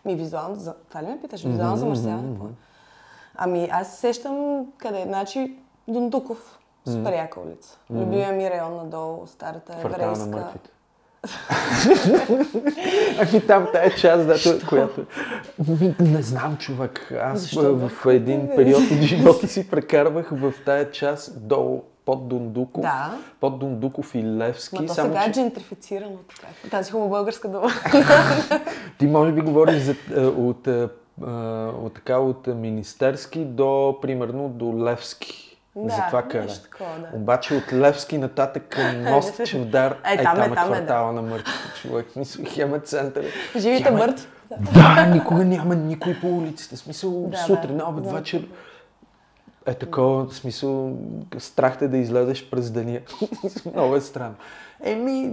[0.05, 0.73] Ми визуално, за...
[0.89, 1.43] това ли ме питаш?
[1.43, 2.29] Визуално замърсяване?
[2.29, 2.53] е?
[3.35, 7.77] Ами аз се сещам къде, значи Дундуков, супер яка улица.
[7.89, 10.53] Любимия ми район надолу, старата еврейска.
[13.19, 15.05] Ами там тая част, да, която...
[15.67, 17.13] Ми, Не знам, човек.
[17.21, 22.81] Аз Защо, в, един период от живота си прекарвах в тая част долу под Дундуков,
[22.81, 23.17] Да.
[23.39, 24.81] под Дундуков и Левски.
[24.81, 26.69] Ма то само, сега е че джентрифицирано така.
[26.71, 27.69] Тази хубава българска дума.
[28.97, 31.29] ти може би говориш за, е, от, е, е,
[31.65, 35.46] от, така, от Министерски до, примерно, до Левски.
[35.79, 36.43] За Да, това кара.
[36.43, 37.09] нещо такова, да.
[37.13, 40.75] Обаче от Левски нататък към мост Чевдар, Е, е, там там е, там е, да.
[40.75, 42.15] квартала на мъртвите човек.
[42.15, 43.25] Мисля, хем е център.
[43.57, 44.27] Живите Хем е- мъртви.
[44.73, 46.77] Да, никога няма никой по улиците.
[46.77, 47.85] Смисъл, Да, сутрин, да.
[47.85, 48.15] обед, Знам.
[48.15, 48.47] вечер.
[49.65, 50.97] Е такова, смисъл,
[51.37, 52.99] страх те да излезеш през деня.
[53.73, 54.35] Много е странно.
[54.83, 55.31] Еми,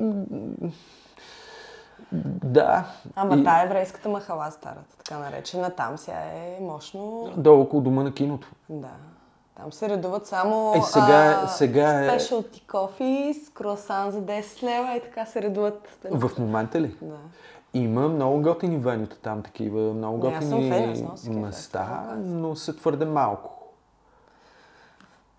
[2.44, 2.84] да.
[3.16, 7.32] Ама И тая еврейската махала старата, така наречена, там сега е мощно.
[7.36, 8.48] Долу около дома на киното.
[8.68, 8.88] Да.
[9.56, 14.20] Там се редуват само Е, сега е- а, сега е- specialty coffee с круасан за
[14.20, 15.88] 10 лева и така се редуват.
[16.10, 16.96] В момента ли?
[17.02, 17.14] Да.
[17.74, 21.08] Има много готини венюта там, такива, много готини фен,
[21.40, 23.50] места, но са твърде малко.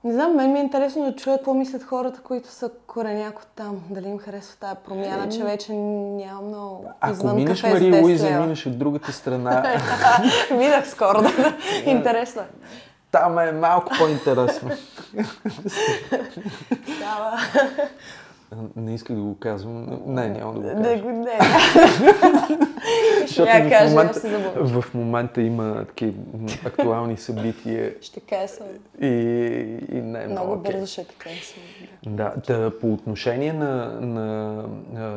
[0.04, 3.82] Не знам, мен ми е интересно да чуя какво мислят хората, които са кореняко там.
[3.90, 8.30] Дали им харесва тази промяна, че вече няма много Ако извън минеш Мария 10 Луиза
[8.30, 9.64] минеш от другата страна,
[10.52, 11.58] Видях скоро, да.
[11.86, 12.46] Интересно е.
[13.16, 14.72] Там е малко по-интересно.
[16.98, 17.38] Става.
[18.76, 20.00] Не исках да го казвам.
[20.06, 20.80] Не, няма да го кажа.
[20.80, 21.40] Не, го- не.
[23.22, 24.20] Защото в кажа, момента,
[24.56, 26.14] в момента има такива
[26.66, 28.68] актуални събития Ще кайсвам.
[29.02, 29.08] и,
[29.92, 31.30] и не е много, Много бързо ще те.
[32.06, 34.58] Да, да, по отношение на, на
[34.98, 35.16] а,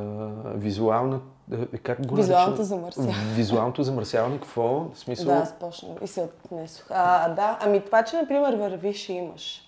[0.54, 1.20] визуална...
[1.52, 3.14] а, Как го Визуалното замърсяване.
[3.34, 4.62] Визуалното замърсяване, какво?
[4.62, 5.26] В смисъл...
[5.26, 6.86] Да, аз почнах и се отнесох.
[6.90, 9.62] А, да, ами това, че, например, вървиш и имаш.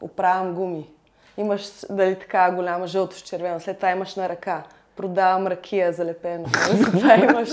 [0.00, 0.90] Оправям гуми.
[1.36, 3.60] Имаш, дали така, голяма жълто с червено.
[3.60, 4.62] След това имаш на ръка.
[4.96, 6.48] Продавам ракия залепена.
[6.52, 7.48] След това имаш,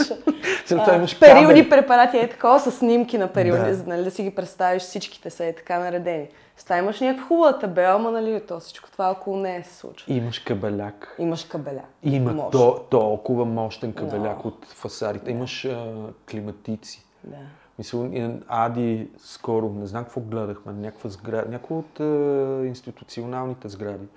[0.66, 1.70] След това а, имаш периодни кабели.
[1.70, 2.18] препарати.
[2.18, 3.78] Е такова с снимки на периодни, Да.
[3.78, 3.90] да.
[3.90, 6.28] нали, да си ги представиш всичките са е така наредени.
[6.60, 10.14] С това имаш някаква хубава табела, ама нали, то всичко това около нея се случва.
[10.14, 11.16] Имаш кабеляк.
[11.20, 11.82] Имаш кабеля.
[12.04, 14.48] Има то, толкова мощен кабеляк Да.
[14.48, 15.32] от фасадите.
[15.32, 15.94] Имаш а,
[16.32, 17.06] климатици.
[17.24, 17.38] Да.
[17.78, 24.08] Мисля, Ади скоро, не знам какво гледахме, някаква сграда, някоя от е, институционалните сгради.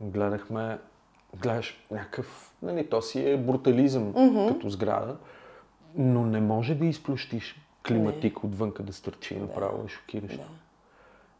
[0.00, 0.78] Гледахме,
[1.42, 4.52] гледаш някакъв, нали, то си е брутализъм mm-hmm.
[4.52, 5.16] като сграда,
[5.94, 10.38] но не може да изплющиш климатик отвънка да стърчи направо, е шокиращо.
[10.38, 10.63] Да.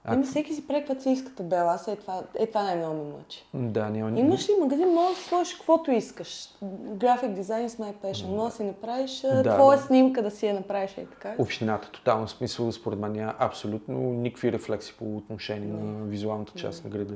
[0.07, 1.73] Ами всеки си прави каквото си иска табела.
[1.73, 3.47] Аз е това, е това най-много ме мъчи.
[3.55, 6.49] да, няма Имаш ли магазин, можеш да сложиш каквото искаш.
[6.93, 8.27] График дизайн с my passion.
[8.27, 9.83] Може да си направиш Да, твоя да.
[9.85, 11.35] снимка да си я направиш и така.
[11.39, 16.91] Общината, тотално смисъл, според мен няма абсолютно никакви рефлекси по отношение на визуалната част на
[16.91, 17.15] града.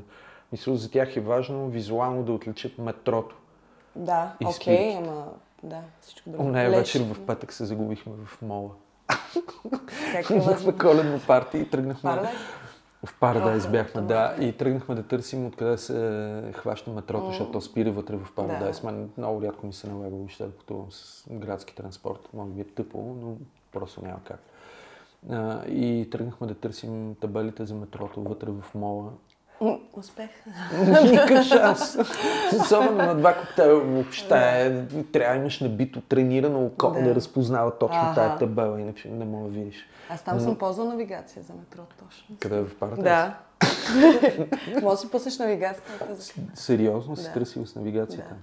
[0.53, 3.37] Мисля, за тях е важно визуално да отличат метрото.
[3.97, 4.99] Да, окей, спирки.
[4.99, 5.27] ама
[5.63, 6.45] да, всичко друго.
[6.45, 8.71] Оная вечер в петък се загубихме в мола.
[10.13, 10.79] Как е възможно?
[10.79, 12.11] коледно парти и тръгнахме...
[12.11, 12.37] Парадайз?
[13.07, 14.37] В Парадайз бяхме, да.
[14.41, 18.81] И тръгнахме да търсим откъде се хваща метрото, защото то спира вътре в Парадайз.
[18.81, 18.87] Да.
[18.87, 22.29] Мен много рядко ми се налага въобще да пътувам с градски транспорт.
[22.35, 23.37] Може би е тъпо, но
[23.73, 24.41] просто няма как.
[25.31, 29.11] А, и тръгнахме да търсим табелите за метрото вътре в мола.
[29.93, 30.31] Успех.
[31.03, 31.99] Никакъв шанс.
[32.61, 34.29] Особено на два коктейла въобще.
[35.13, 37.15] Трябва да имаш набито, тренирано око да, Да.
[37.15, 38.15] разпознава точно Аха.
[38.15, 39.77] тая табела, иначе не мога да видиш.
[40.11, 42.37] Аз там съм ползвала навигация за метро, точно.
[42.41, 43.05] Къде е в Парадайз?
[43.05, 43.35] Да.
[44.83, 46.07] Може да си пуснеш навигацията.
[46.55, 47.33] Сериозно си Да.
[47.33, 48.35] търсил с навигацията?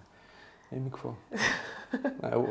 [0.71, 1.09] Еми, какво?
[2.23, 2.45] Не е.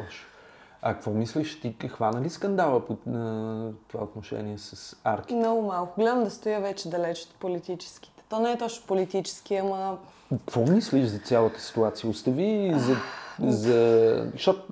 [0.82, 5.34] А какво мислиш, ти хвана ли скандала под на това отношение с Арки?
[5.34, 6.00] Много малко.
[6.00, 8.13] Гледам да стоя вече далеч от политическите.
[8.34, 9.98] То не е точно политически, ама
[10.30, 12.10] Какво мислиш за цялата ситуация?
[12.10, 12.96] Остави за
[13.40, 14.26] За...
[14.32, 14.62] Защото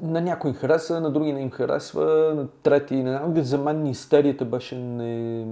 [0.00, 3.44] на някой им хареса, на други не им харесва, на трети не знам.
[3.44, 5.46] За мен истерията беше не...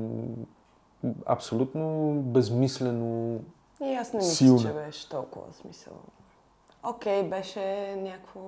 [1.26, 3.38] абсолютно безмислено
[3.84, 4.60] И аз не мисля, Силна.
[4.60, 5.92] че беше толкова смисъл.
[6.82, 8.40] Окей, беше някакво...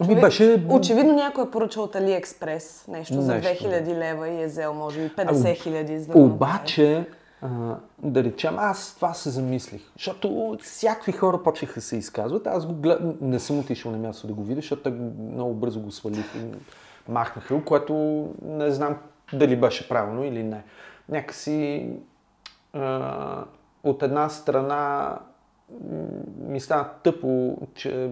[0.00, 4.46] Ами беше- Очевидно някой е поръчал от AliExpress нещо, за Нещо, 2000 лева и е
[4.46, 6.18] взел може би 50 хиляди за да.
[6.18, 7.06] Обаче,
[7.42, 12.46] а, да речем, аз това се замислих, защото всякакви хора почеха да се изказват.
[12.46, 14.90] Аз го гледам, не съм отишъл на място да го видя, защото
[15.20, 16.40] много бързо го свалих и
[17.08, 18.96] махнаха, което не знам
[19.32, 20.64] дали беше правилно или не.
[21.08, 21.90] Някакси
[22.72, 23.44] а,
[23.84, 25.18] от една страна
[26.38, 28.10] ми стана тъпо, че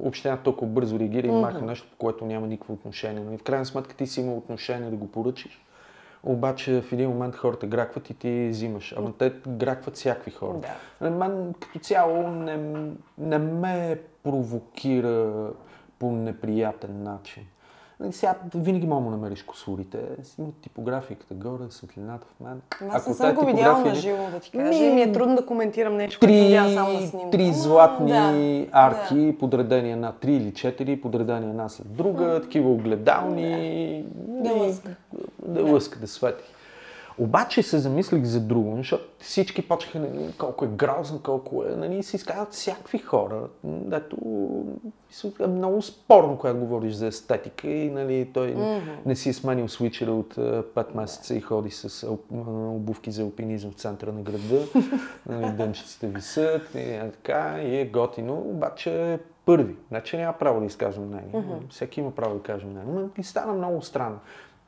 [0.00, 3.24] общината толкова бързо реагира и маха нещо, по което няма никакво отношение.
[3.24, 5.65] Нали, В крайна сметка ти си имал отношение да го поръчиш.
[6.28, 8.94] Обаче в един момент хората гракват и ти взимаш.
[8.96, 10.58] Ама те гракват всякакви хора.
[10.58, 11.08] Да.
[11.10, 12.56] На Мен като цяло не,
[13.18, 15.50] не ме провокира
[15.98, 17.42] по неприятен начин.
[18.00, 19.98] Нали, Сега винаги мога да намериш косурите.
[20.22, 22.60] Си има типографиката горе, светлината в мен.
[22.90, 24.80] Аз не тая съм го видяла на не- живо, да ти кажа.
[24.80, 27.30] Ми, ми е трудно да коментирам нещо, което съм Три, само на снимка.
[27.30, 34.04] три златни да, арки, подредени една, три или четири, подредени една след друга, такива огледални.
[34.16, 34.90] Да и- лъска.
[35.38, 36.44] Да лъска, да свети.
[37.18, 42.02] Обаче се замислих за друго, защото всички почнаха нали, колко е грозно, колко е, нали,
[42.02, 44.16] се изказват всякакви хора, дето
[45.40, 48.56] е много спорно, когато говориш за естетика и нали, той
[49.06, 53.22] не си е сменил свичера от 5 месеца и ходи с алп- а, обувки за
[53.22, 54.66] алпинизъм в центъра на града,
[55.28, 59.74] нали, дънчиците висят и е така, и е готино, обаче е първи.
[59.88, 61.60] Значи няма право да изкажем мнение.
[61.70, 62.92] Всеки има право да каже мнение.
[62.94, 64.18] Но и стана много странно.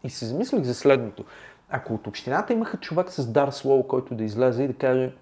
[0.04, 1.24] И се замислих за следното.
[1.70, 5.12] Ако от общината имаха човек с дар слово, който да излезе и да каже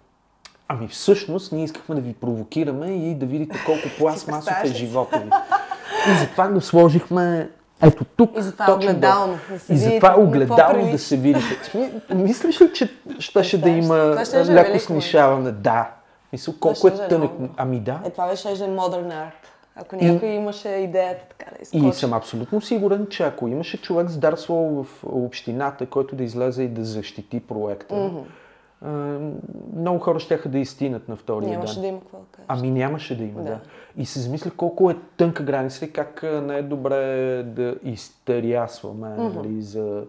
[0.68, 5.30] Ами всъщност ние искахме да ви провокираме и да видите колко пластмасов е живота ви.
[6.10, 7.50] И затова го сложихме
[7.82, 8.30] ето тук.
[8.38, 9.38] И затова точно огледално,
[9.68, 11.94] да И затова огледално да се видите.
[12.14, 13.86] Мислиш ли, че щеше да Представяш си?
[13.86, 15.52] има да е леко велико, снишаване?
[15.52, 15.90] Да.
[16.32, 17.30] Мисля, колко е да е тънък.
[17.56, 18.00] Ами да.
[18.04, 19.55] Е, това беше modern art.
[19.76, 21.86] Ако някой имаше идеята така да изкочи.
[21.86, 26.24] И съм абсолютно сигурен, че ако имаше човек с дар слово в общината, който да
[26.24, 28.10] излезе и да защити проекта,
[28.82, 29.18] а,
[29.76, 31.82] много хора ще да изтинат на втория Нямаше ден.
[31.82, 32.46] да има какво да кажеш.
[32.48, 33.48] Ами нямаше да има, да.
[33.48, 33.60] Да.
[33.96, 39.62] И се замисля колко е тънка граница и как не е добре да изтерясваме нали,
[39.62, 40.04] за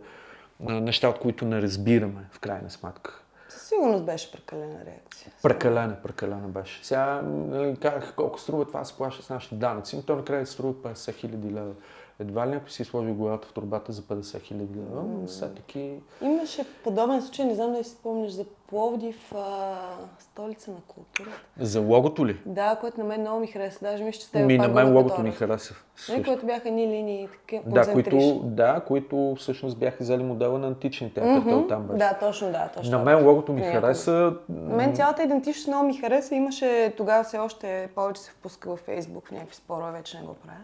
[0.59, 3.23] неща, от които не разбираме, в крайна сметка.
[3.67, 5.31] Сигурност беше прекалена реакция.
[5.43, 6.85] Прекалена, прекалена беше.
[6.85, 10.73] Сега нали, казах колко струва това, се плаща с нашите данъци, но то накрая струва
[10.73, 11.73] 50 хиляди лева.
[12.19, 15.93] Едва ли някой си сложи главата в турбата за 50 хиляди лева, но все таки...
[16.21, 19.75] Имаше подобен случай, не знам дали си спомняш за Пловдив, а,
[20.19, 21.41] столица на културата.
[21.59, 22.39] За логото ли?
[22.45, 23.79] Да, което на мен много ми хареса.
[23.81, 25.75] Даже мисля, че Ми, на мен логото ми хареса.
[26.09, 30.67] Не, което бяха ни линии, такива Да, които, да, които всъщност бяха взели модела на
[30.67, 31.97] антични театър, mm там беше.
[31.97, 32.97] Да, точно, да, точно.
[32.97, 34.33] На мен логото ми хареса.
[34.49, 36.35] На мен цялата идентичност много ми хареса.
[36.35, 40.33] Имаше, тогава все още повече се впуска във Фейсбук в някакви спорове, вече не го
[40.33, 40.57] правя.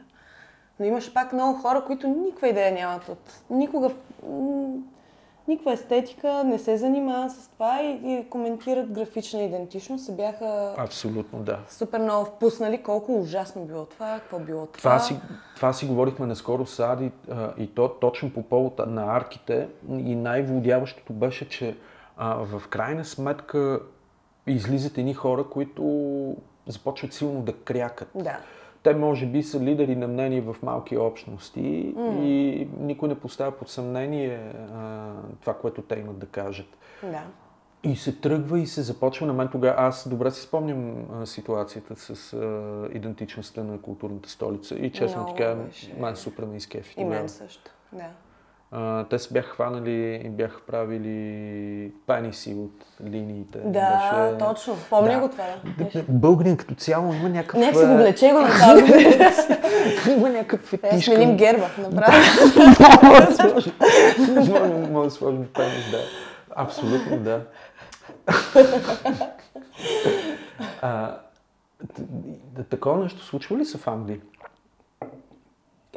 [0.80, 3.44] Но имаше пак много хора, които никаква идея нямат от...
[3.50, 3.92] Никога...
[5.48, 10.06] Никаква естетика, не се занимават с това и, и коментират графична идентичност.
[10.06, 11.60] Се бяха Абсолютно, да.
[11.70, 14.78] супер много впуснали колко ужасно било това, какво било това.
[14.78, 15.20] Това си,
[15.56, 17.12] това си говорихме наскоро с Ади
[17.58, 21.78] и то точно по повод на арките и най-водяващото беше, че
[22.18, 23.80] а, в крайна сметка
[24.48, 25.84] излизат едни хора, които
[26.68, 28.10] започват силно да крякат.
[28.16, 28.38] Да.
[28.84, 31.62] Те може би са лидери на мнение в малки общности
[32.22, 35.12] и никой не поставя под съмнение а,
[35.42, 36.78] това, което те имат да кажат.
[37.04, 37.24] Да.
[37.84, 39.76] И се тръгва и се започва на мен тогава.
[39.78, 45.38] Аз добре си спомням а, ситуацията с а, идентичността на културната столица и честно Много
[45.38, 45.58] ти кажа,
[46.00, 47.02] мен супер ме изкефи.
[47.02, 47.72] И мен също.
[47.94, 48.10] Да.
[48.76, 53.60] А, те се бяха хванали и бяха правили пениси от линиите.
[53.60, 54.76] Да, точно.
[54.90, 55.20] Помня Да.
[55.20, 55.44] го това.
[56.10, 57.60] Българин като цяло има някакъв...
[57.60, 58.48] Нека си го влече го на
[60.12, 61.66] има някакъв Е, фетиш сменим герба.
[61.80, 62.18] Направо.
[63.04, 63.32] Мога да
[65.12, 66.00] сложим- пенис, да.
[66.56, 67.42] Абсолютно, да.
[72.64, 74.20] такова нещо случва ли се в Англия?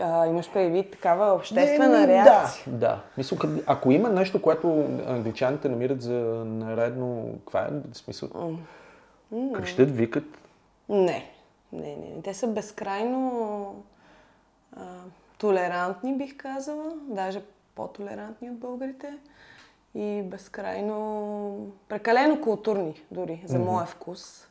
[0.01, 2.65] А, имаш предвид такава обществена Еми, реакция.
[2.67, 3.01] Да, да.
[3.19, 4.69] Мисля, къде- ако има нещо, което
[5.07, 8.29] англичаните намират за наредно, каква е смисъл?
[9.55, 10.25] Крещат, викат.
[10.89, 11.31] Не.
[11.73, 12.23] Не, не, не.
[12.23, 13.83] Те са безкрайно
[14.77, 14.83] а,
[15.39, 16.93] толерантни, бих казала.
[17.03, 17.43] Даже
[17.75, 19.19] по-толерантни от българите.
[19.95, 21.73] И безкрайно...
[21.89, 24.49] Прекалено културни, дори, за моя вкус.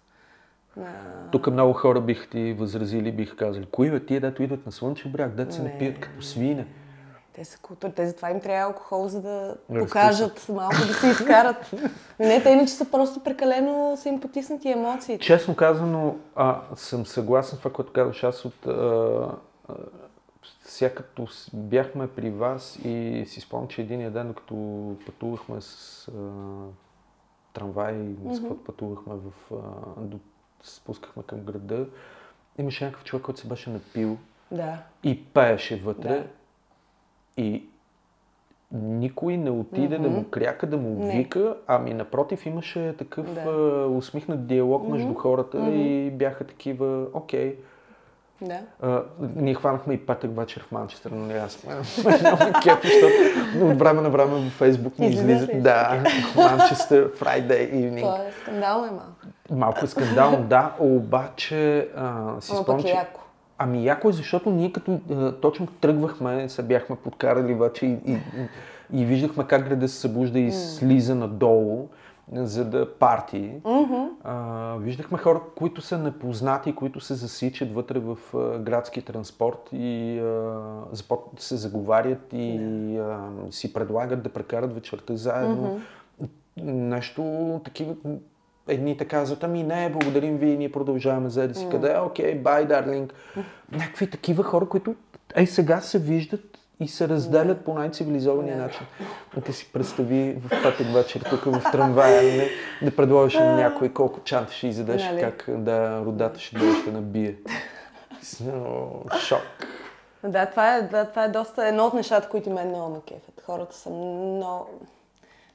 [0.80, 0.84] А,
[1.32, 5.12] Тук много хора бих ти възразили, бих казали, кои бе тия, дето идват на Слънчев
[5.12, 6.68] бряг, дето се напият като свине.
[7.34, 9.88] те са култури, те затова им трябва алкохол, за да Разкъсат.
[9.88, 11.74] покажат, малко да се изкарат.
[12.20, 15.26] Не, те иначе са просто прекалено са им потиснати емоциите.
[15.26, 18.24] Честно казано, а, съм съгласен с това, което казваш.
[18.24, 18.68] Аз от...
[18.68, 18.72] А,
[19.70, 19.74] а,
[20.64, 24.56] сега като бяхме при вас и си спомням, че един ден, докато
[25.06, 26.12] пътувахме с а,
[27.54, 29.54] трамвай, с каквото пътувахме в...
[29.98, 30.20] А, до,
[30.66, 31.86] спускахме към града,
[32.58, 34.18] имаше някакъв човек, който се беше напил
[34.52, 34.78] Да.
[35.04, 36.10] и пееше вътре.
[36.10, 36.24] Да.
[37.38, 37.64] И
[38.72, 41.18] никой не отиде да му кряка, да му Не.
[41.18, 43.42] вика, ами напротив имаше такъв Да.
[43.42, 43.52] а,
[43.88, 47.56] усмихнат диалог между хората и бяха такива, окей.
[48.42, 48.60] Да.
[48.82, 49.04] А,
[49.36, 51.64] ние хванахме и петък вечер в Манчестър, но не аз.
[52.00, 52.38] Много
[52.84, 53.14] защото
[53.62, 55.54] от време на време във Фейсбук ми Излизаш излиза.
[55.54, 55.62] ли?
[55.62, 56.04] Да,
[56.36, 58.02] Манчестър, Friday evening.
[58.02, 59.12] То е скандално е малко.
[59.52, 62.96] Малко е скандално, да, обаче а, си Ама спомням, е че...
[62.96, 63.22] яко.
[63.58, 68.18] Ами яко е, защото ние като а, точно тръгвахме, се бяхме подкарали вече и, и,
[68.94, 71.88] и, виждахме как града се събужда и слиза надолу,
[72.34, 73.52] за да парти.
[74.24, 80.20] А, виждахме хора, които са непознати, които се засичат вътре в а, градски транспорт и
[80.20, 80.96] а,
[81.38, 82.58] се заговарят и
[82.98, 85.82] а, си предлагат да прекарат вечерта заедно.
[86.58, 87.22] Нещо
[87.64, 87.96] такива
[88.68, 92.66] Едни така казват, ами не, благодарим ви, ние продължаваме за да си къде, окей, бай,
[92.66, 93.14] дарлинг.
[93.72, 94.96] Някакви такива хора, които
[95.36, 98.82] ей сега се виждат и се разделят по най-цивилизования начин.
[99.46, 102.50] Да си представи в петък вечер тук в трамвая, не,
[102.82, 105.22] да предложиш на някой колко чанта ще изядеш, Нали?
[105.22, 107.36] как да родата ще дойде ще набие.
[109.20, 109.42] Шок.
[110.24, 113.44] Да, това е, да, това е доста едно от нещата, които мен много ме кефят.
[113.46, 114.68] Хората са много...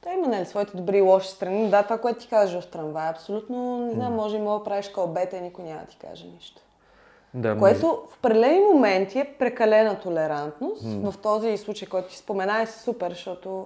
[0.03, 3.09] Той има нали, своите добри и лоши страни, да, това, което ти кажеш в трамвай,
[3.09, 6.27] абсолютно, не знам, може и мога да правиш кълбета и никой няма да ти каже
[6.27, 6.61] нищо.
[7.33, 10.83] Да, Което в определени моменти е прекалена толерантност.
[10.83, 13.65] В този случай, който ти спомена, е супер, защото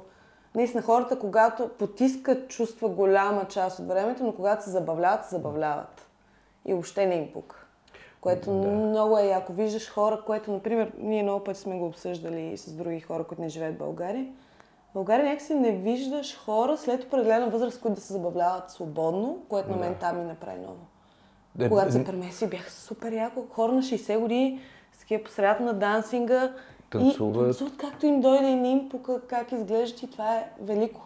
[0.56, 6.08] наистина хората, когато потискат чувства голяма част от времето, но когато се забавляват, се забавляват.
[6.66, 7.66] И въобще не им пука.
[8.22, 9.54] Което много е яко.
[9.54, 13.42] Виждаш хора, което, например, ние много пъти сме го обсъждали и с други хора, които
[13.42, 14.28] не живеят в България.
[14.96, 19.78] България някакси не виждаш хора след определена възраст, които да се забавляват свободно, което на
[19.78, 20.80] мен там ми направи много.
[21.60, 23.44] Е, Когато се премеси, бях супер яко.
[23.52, 24.62] Хора на 60 години,
[25.00, 26.54] такива посред на дансинга.
[26.90, 27.36] Танцуват.
[27.36, 31.02] И танцуват както им дойде и не им пука как изглеждат и това е велико.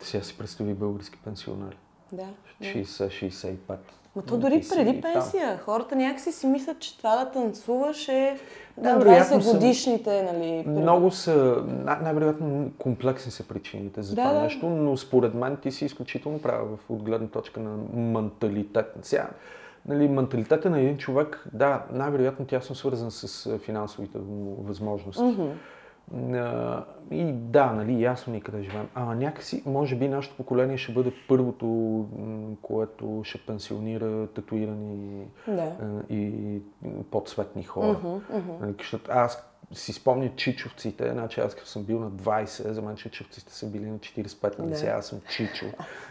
[0.00, 1.76] Сега си представи български пенсионери.
[2.12, 2.26] Да.
[2.60, 3.76] 60-65.
[4.16, 5.12] Ма то дори преди там.
[5.12, 5.58] пенсия.
[5.58, 8.36] Хората някакси си мислят, че това да танцуваш е
[8.78, 10.64] Да, вероятно 20 са- годишните, нали.
[10.66, 11.34] Много са,
[11.66, 14.40] най- най-вероятно комплексни са причините за Да, това да.
[14.42, 18.92] нещо, но според мен ти си изключително права в от гледна точка на менталитет.
[19.02, 19.28] Сега,
[19.86, 24.18] нали, менталитета на един човек, да, най-вероятно тясно свързан с финансовите
[24.58, 25.22] възможности.
[25.40, 25.46] А,
[27.10, 28.88] И да, нали, ясно ни къде живеем.
[28.94, 32.06] Ама някакси, може би нашето поколение ще бъде първото,
[32.62, 35.72] което ще пенсионира татуирани Да.
[36.10, 36.60] и
[37.10, 37.98] подсветни хора.
[38.60, 42.96] Нали, Защото аз си спомня чичовците, значи аз като съм бил на 20, за мен
[42.96, 44.76] чичовците са били на 45, нали Да.
[44.76, 45.66] сега аз съм чичо.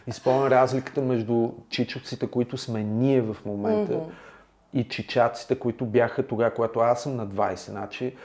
[0.08, 4.00] И спомням разликата между чичовците, които сме ние в момента
[4.74, 7.56] и чичаците, които бяха тогава, когато аз съм на 20.
[7.56, 8.16] Значи,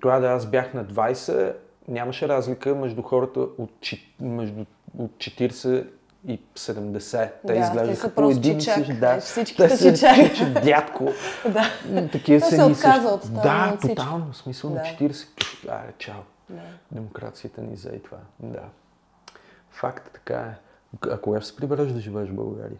[0.00, 1.54] тогава да аз бях на 20,
[1.88, 3.70] нямаше разлика между хората от,
[4.20, 4.64] между,
[4.98, 5.86] от 40
[6.26, 7.10] и 70.
[7.10, 8.74] Те Да, те изглеждаха са по просто един и чичак.
[8.76, 8.92] същи.
[8.92, 10.64] Да, Всички те са чичак.
[10.64, 11.08] дядко.
[11.48, 11.70] Да.
[12.12, 13.08] Такива се ни също.
[13.08, 14.32] от Да, от тотално.
[14.32, 14.82] В смисъл на Да.
[14.82, 15.26] 40.
[15.68, 16.20] Аре, чао.
[16.48, 16.60] Да.
[16.90, 18.18] Демокрацията ни взе и това.
[18.40, 18.62] Да.
[19.70, 20.54] Факт, така е.
[21.10, 22.78] А кога ще се прибереш да живееш в България?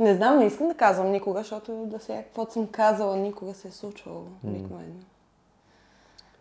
[0.00, 3.68] Не знам, не искам да казвам никога, защото да сега каквото съм казала, никога се
[3.68, 4.94] е случвало обикновено.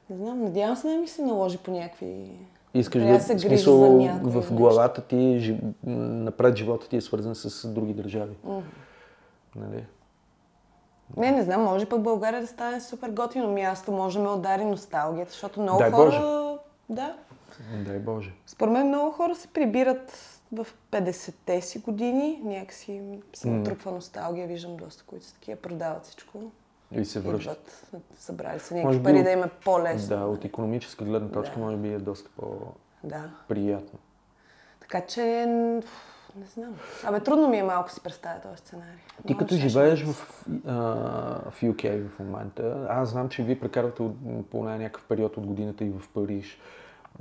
[0.10, 2.32] Не знам, надявам се да ми се наложи по някакви...
[2.74, 6.98] Искаш да, да се грижа смисъл, за някой в главата ти, жи- напред живота ти
[6.98, 8.36] е свързан с други държави.
[9.56, 9.86] Нали?
[11.18, 14.66] Не, не знам, може пък България да стане супер готино място, може да ме удари
[14.66, 16.06] носталгията, защото много Дай хора...
[16.06, 16.20] Боже.
[16.90, 17.16] Да.
[17.86, 18.34] Дай Боже.
[18.46, 23.02] Според мен много хора се прибират в 50-те си години, някакси
[23.34, 26.40] се натрупва носталгия, виждам доста, които са такива, продават всичко.
[26.92, 27.92] И се връщат.
[28.16, 30.08] Събрали се някакви пари от- да им е по-лесно.
[30.10, 31.62] Да, от економическа гледна точка Да.
[31.62, 33.90] може би е доста по-приятно.
[33.92, 33.98] Да.
[34.80, 35.22] Така че,
[36.36, 36.76] не знам.
[37.04, 38.94] Абе, трудно ми е малко си представя този сценарий.
[39.18, 40.74] Ти Много като живееш в, а,
[41.52, 44.04] в UK в момента, аз знам, че вие прекарвате
[44.52, 46.60] поне някакъв период от годината и в Париж.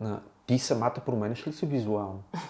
[0.02, 0.16] А,
[0.46, 2.22] ти самата променяш ли се визуално?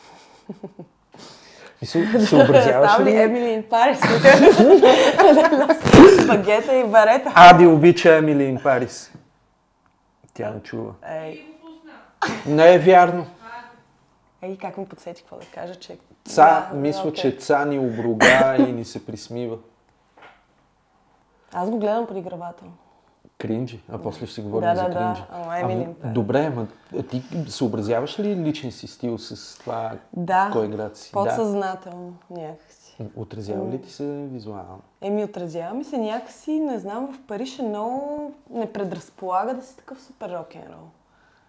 [1.83, 3.17] Мисля, съобразяваш ли ли?
[3.17, 4.01] Емили ин Парис?
[6.25, 7.33] Спагета и барета.
[7.35, 9.13] Ади обича Емили ин Парис.
[10.35, 10.93] Тя не чува.
[11.13, 11.47] Ей,
[12.47, 13.27] Не е вярно.
[14.43, 15.99] ей, как ми подсети какво да кажа, че...
[16.25, 17.13] Ца, Да, мисля, окей.
[17.15, 19.57] че Ца ни обруга и ни се присмива.
[21.53, 22.73] Аз го гледам подигравателно.
[23.39, 24.95] Кринджи, а после ще си говорим Да, за да, да.
[24.95, 25.23] кринджи.
[25.63, 26.15] Емили ин Парис.
[26.15, 26.67] добре, ама
[27.03, 31.13] ти съобразяваш ли личен си стил с това Да, в кой град си?
[31.13, 32.97] подсъзнателно някакси.
[33.01, 33.21] Да.
[33.21, 34.81] Отразява ли ти се визуално?
[35.01, 39.77] Еми, отразява ми се някакси, не знам, в Париж е много не предразполага да си
[39.77, 40.87] такъв супер рок-н-рол.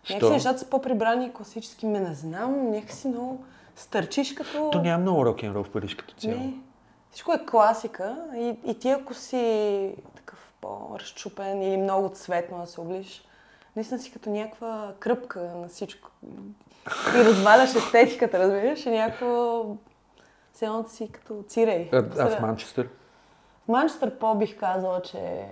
[0.09, 3.43] Някакси нещата са по-прибрани и класически, ме не знам, някакси много
[3.75, 4.69] стърчиш като...
[4.71, 6.35] То няма много рок-н-рол в Париж като цяло.
[6.35, 6.53] Не.
[7.11, 9.95] Всичко е класика и, и ти ако си
[10.61, 13.23] по-разчупен или много цветно да се облиш,
[13.75, 16.11] наистина си като някаква кръпка на всичко.
[17.15, 18.85] И разваляш естетиката, разбираш?
[18.85, 19.65] И някакво...
[20.61, 21.89] Едно си като цирей.
[21.93, 22.87] А, а в Манчестър?
[23.65, 25.45] В Манчестър по бих казала, че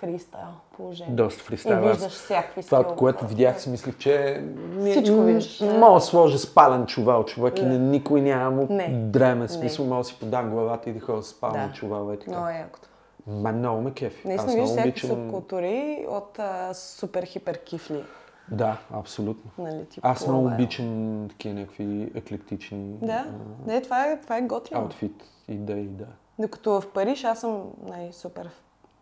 [0.00, 0.46] фристайл
[0.76, 1.14] положение.
[1.14, 1.80] Доста И фристайл.
[1.88, 4.42] виждаш Аз всякакви Това, което видях, си мислих, че
[4.90, 5.78] Всичко м- виждаш, да.
[5.78, 7.66] Мога да сложа спален чувал, човек, и Да.
[7.68, 8.88] на никой няма му Не.
[8.88, 9.48] дреме.
[9.48, 11.72] Смисъл, мога да си подам главата и да ходя с спален Да.
[11.74, 12.12] чувал.
[12.12, 12.30] Е така.
[12.30, 12.88] Много е якото.
[13.28, 14.28] Ма много ме кефи.
[14.28, 15.10] Наистина много всякакви обичам...
[15.10, 18.04] субкултури от а, супер хипер кифли.
[18.50, 19.50] Да, абсолютно.
[19.58, 23.26] Нали, тип Аз много обичам такива някакви еклектични Да,
[23.66, 24.80] не, това е, това е готино.
[24.80, 26.06] аутфит идеи, да.
[26.38, 28.50] Докато в Париж аз съм нали, супер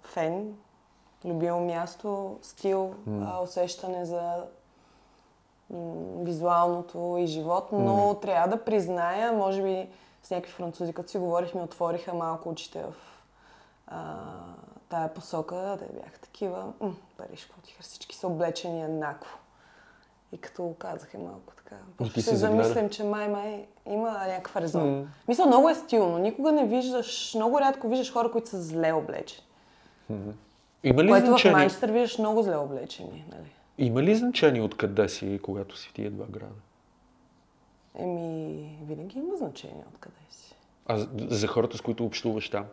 [0.02, 0.54] фен,
[1.24, 4.44] любимо място, стил, а, усещане за
[5.70, 5.78] м-
[6.24, 9.88] визуалното и живот, но трябва да призная, може би
[10.22, 13.15] с някакви французи, като си говорих, ми отвориха малко очите в
[13.86, 14.14] а,
[14.88, 19.38] тая посока, те бяха такива, м, Париж, какво ти всички са облечени еднакво.
[20.32, 21.76] И като го казах е малко така.
[21.96, 24.90] Почва се замислям, че май май има някакъв резон.
[24.90, 25.06] М.
[25.28, 26.18] Мисля, много е стилно.
[26.18, 29.46] Никога не виждаш, много рядко виждаш хора, които са зле облечени.
[30.84, 33.24] Има ли, Което в значение, Манчестър виждаш много зле облечени.
[33.30, 33.52] Нали?
[33.78, 36.52] има ли значение откъде си, когато си в тия два града?
[37.94, 40.54] Еми, винаги има значение откъде си.
[40.86, 42.64] А за- за хората, с които общуваш там?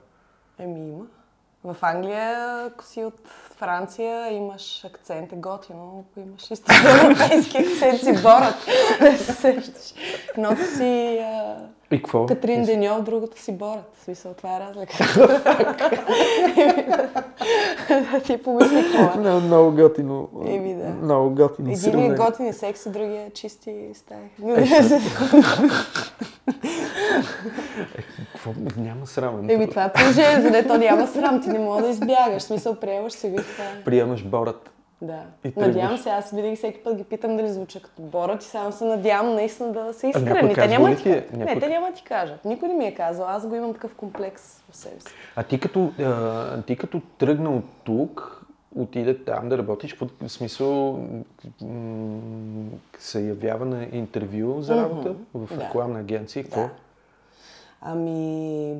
[0.59, 1.05] Еми, има.
[1.63, 3.13] В Англия, ако си от
[3.57, 6.05] Франция, имаш акцент, е готино.
[6.11, 8.55] Ако имаш истински европейски акцент, си борът.
[9.01, 9.93] Не се сещаш.
[10.37, 11.55] Едното си а,
[11.91, 12.25] И какво?
[12.25, 13.95] Катрин Деньов, другото си борът.
[13.95, 14.93] В смисъл, това е разлика.
[18.25, 19.23] Ти помисли какво е.
[19.23, 20.29] Не, много готино.
[20.45, 20.89] Еми, да.
[20.89, 21.67] Много готино.
[21.67, 22.15] Един е сравнение.
[22.15, 24.17] готини секси, другия е чисти стаи.
[28.33, 28.51] Какво?
[28.77, 29.49] Няма срамен.
[29.49, 32.41] Еми, това е положение, за да то няма срам, ти не мога да избягаш.
[32.41, 33.63] В смисъл, приемаш си го това.
[33.65, 33.83] е.
[33.83, 34.69] Приемаш борът.
[35.01, 35.19] Да.
[35.45, 35.53] И.
[35.57, 38.85] Надявам се, аз винаги всеки път ги питам дали звуча като борът и само се
[38.85, 40.53] надявам наистина да са някой искрени.
[40.55, 41.27] Те няма ли да ти е?
[41.31, 42.45] Някой- Не, те няма ти кажат.
[42.45, 43.25] Никой не ми е казал.
[43.27, 45.07] Аз го имам такъв комплекс в себе си.
[45.35, 48.45] А ти като, а, ти като тръгна от тук,
[48.75, 50.99] отиде там да работиш, под в смисъл
[51.61, 52.65] м-
[52.99, 55.63] се явява на интервю за работа в Да.
[55.63, 56.43] рекламна агенция.
[56.43, 56.61] Какво?
[56.61, 56.69] Да.
[57.85, 58.77] Ами,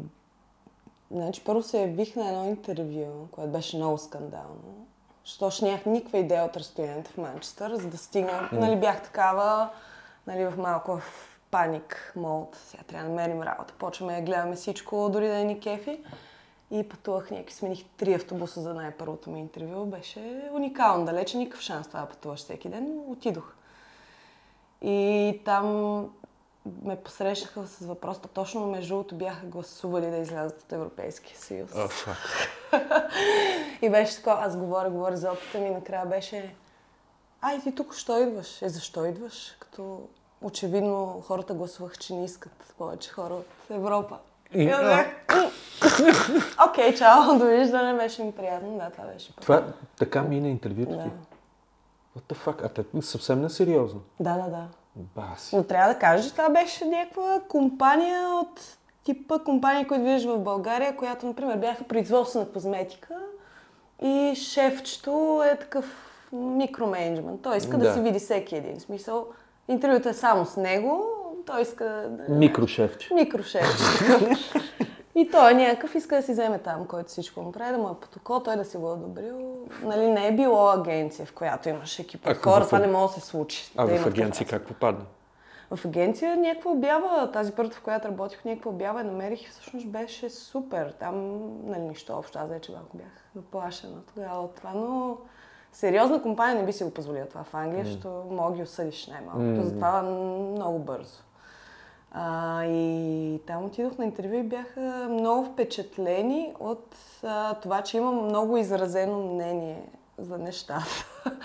[1.12, 4.86] значи първо се явих на едно интервю, което беше много скандално.
[5.26, 8.50] Защото още нямах никаква идея от разстоянието в Манчестър, за да стигна.
[8.52, 9.70] Нали, бях такава,
[10.28, 12.56] нали, в малко в паник мод.
[12.56, 13.74] Сега трябва да намерим работа.
[13.80, 16.00] Почваме да гледаме всичко, дори да не ни кефи.
[16.72, 19.86] И пътувах някакви, смених три автобуса за най-първото ми интервю.
[19.86, 23.54] Беше уникално, далече никакъв шанс това да пътуваш всеки ден, но отидох.
[24.82, 26.10] И там
[26.84, 31.72] ме посрещнаха с въпроса, точно между другото бяха гласували да излязат от Европейския съюз.
[33.82, 36.56] И беше такова, аз говоря, говоря за опита ми, накрая беше,
[37.42, 38.62] ай ти тук що идваш?
[38.62, 39.56] Е, защо идваш?
[39.60, 40.02] Като
[40.42, 44.18] очевидно хората гласуваха, че не искат повече хора от Европа.
[44.54, 45.52] И- И аз бях, «М,
[46.70, 48.78] Окей, чао, довиждане, беше ми приятно.
[48.78, 49.36] Да, това беше.
[49.36, 49.64] Това
[49.98, 51.04] така мина интервюто Да.
[51.04, 51.10] ти.
[52.18, 52.66] What the fuck?
[52.66, 54.02] А те съвсем несериозно.
[54.20, 54.68] Да, да, да.
[54.96, 55.56] Баси.
[55.56, 60.40] Но трябва да кажа, че това беше някаква компания от типа компании, които виждаш в
[60.40, 63.16] България, която, например, бяха производство на козметика
[64.02, 65.86] и шефчето е такъв
[66.32, 67.42] микроменеджмент.
[67.42, 67.94] Той иска да, Да.
[67.94, 68.80] си види всеки един.
[68.80, 69.26] В смисъл,
[69.68, 71.04] интервюто е само с него,
[71.46, 72.34] той иска да...
[72.34, 73.14] Микрошефче.
[73.14, 73.84] Микрошефче.
[75.16, 77.90] И той е някакъв, иска да си вземе там, който всичко му прави, да му
[77.90, 79.56] е протокол, той да си го е одобрил.
[79.84, 83.14] Нали, не е било агенция, в която имаш екип от хора, в- това не може
[83.14, 83.72] да се случи.
[83.78, 85.06] А да в агенция как попадна?
[85.72, 89.88] в агенция някаква обява, тази първата, в която работих, някаква обява я намерих и всъщност
[89.88, 90.94] беше супер.
[91.00, 91.16] Там,
[91.66, 95.18] нали, нищо общо, аз вече малко бях наплашена тогава от това, но
[95.72, 99.08] сериозна компания не би си го позволила това в Англия, защото мога да ги осъдиш
[99.08, 101.18] най-малкото, затова много бързо.
[102.14, 108.26] А, и там отидох на интервю и бяха много впечатлени от а, това, че имам
[108.26, 109.82] много изразено мнение
[110.18, 111.06] за нещата.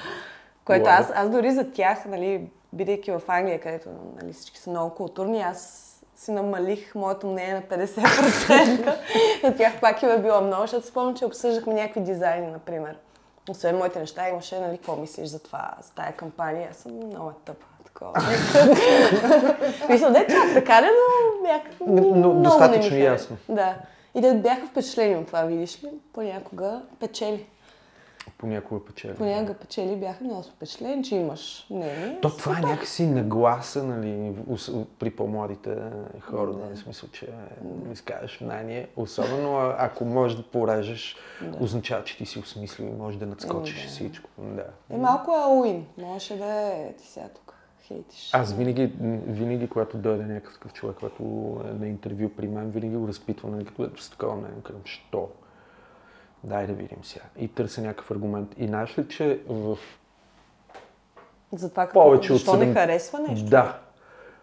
[0.65, 3.89] Което аз, аз дори за тях, нали, бидейки в Англия, където
[4.23, 5.85] нали, всички са много културни, аз
[6.17, 8.97] си намалих моето мнение на 50%.
[9.45, 12.99] За тях пак им е било много, защото спомням, че обсъждахме някакви дизайни, например.
[13.51, 16.69] Освен моите неща, имаше, нали, какво мислиш за това, за тая кампания.
[16.71, 17.67] Аз съм много тъпа.
[17.99, 18.13] Такова.
[19.89, 23.05] Мисля, не чак така, не, но бях Но- но не достатъчно хареса.
[23.05, 23.37] ясно.
[23.49, 23.75] Да.
[24.15, 27.47] И да бяха впечатлени от това, видиш ли, понякога печели.
[28.39, 29.15] Понякога печели.
[29.15, 32.19] Понякога печели бяха много впечатлени, че имаш мнение.
[32.23, 34.33] То това е някакси нагласа, нали,
[34.99, 35.77] при по-младите
[36.21, 36.75] хора, да.
[36.75, 37.27] в смисъл, че
[37.63, 37.93] да.
[37.93, 38.89] изкажеш мнение.
[38.97, 41.65] Особено ако можеш да порежеш, да.
[41.65, 43.89] означава, че ти си осмислил и можеш да надскочиш да.
[43.89, 44.31] всичко.
[44.39, 44.65] Да.
[44.91, 45.87] Е, малко е уин.
[45.99, 47.58] Можеше да е ти сега тук
[47.89, 48.31] хейтиш.
[48.33, 48.93] Аз винаги,
[49.27, 51.23] винаги, когато дойде някакъв такъв човек, който
[51.71, 55.29] е на интервю при мен, винаги го разпитвам, нали, като с такова мнение, казвам, що?
[56.45, 57.25] Дай да видим сега.
[57.39, 58.55] И търся някакъв аргумент.
[58.59, 59.79] И знаеш ли, че в
[61.53, 63.51] За това какво, повече от защо не 7 харесва нещо?
[63.51, 63.79] Да.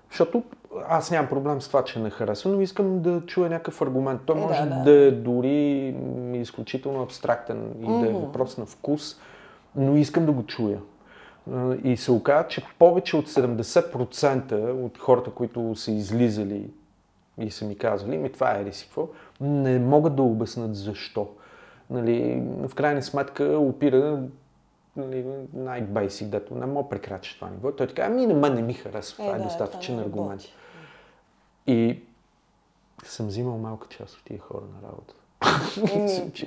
[0.10, 0.44] Защото
[0.88, 4.22] аз нямам проблем с това, че не харесвам, но искам да чуя някакъв аргумент.
[4.26, 4.84] Той Е, може да, да.
[4.84, 5.96] да е дори
[6.34, 9.20] изключително абстрактен и да е въпрос на вкус,
[9.76, 10.80] но искам да го чуя.
[11.54, 16.70] А, И се оказа, че повече от 70% от хората, които са излизали
[17.38, 19.08] и са ми казали, ми това е ли си какво,
[19.42, 21.30] не могат да обяснат защо.
[21.90, 24.24] Нали, в крайна сметка опира
[24.96, 27.72] нали, най-бейсик, дето не мога да прекрачиш това ниво.
[27.72, 30.42] Той така, ами на мен не ми харесва, това е, да, достатъчен не аргумент.
[31.68, 32.00] И
[33.04, 35.14] съм взимал малка част от тия хора на работа.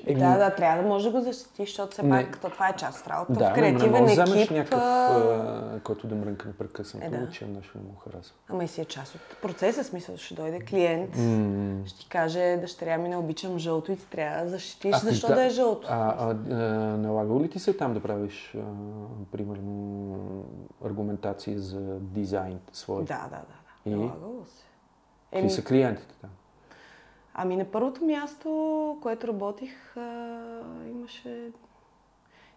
[0.07, 2.77] Еми, да, да, трябва да можеш да го защитиш, защото все пак то, това е
[2.77, 3.33] част от работа.
[3.33, 4.51] Да, в но не креативен можеш да екип.
[4.51, 7.31] някакъв, а, който да мрънка непрекъснато, Е, да.
[7.31, 8.35] че нещо не му харесва.
[8.49, 11.11] Ама и си е част от процеса, смисъл ще дойде клиент,
[11.87, 15.29] ще ти каже, дъщеря ми не обичам жълто и ти трябва да защитиш, А, защо
[15.29, 15.35] да.
[15.35, 15.89] да е жълто.
[15.91, 16.55] А, а, а,
[16.97, 18.61] налагало ли ти се там да правиш, а,
[19.33, 20.45] примерно,
[20.85, 23.05] аргументации за дизайн свой?
[23.05, 23.37] Да, да, да.
[23.37, 23.45] да.
[23.87, 23.95] И?
[23.95, 24.63] Налагало се.
[25.33, 26.31] Какви са клиентите там?
[27.41, 30.41] Ами на първото място, което работих, а,
[30.89, 31.51] имаше,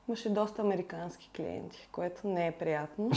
[0.07, 3.05] имаше доста американски клиенти, което не е приятно.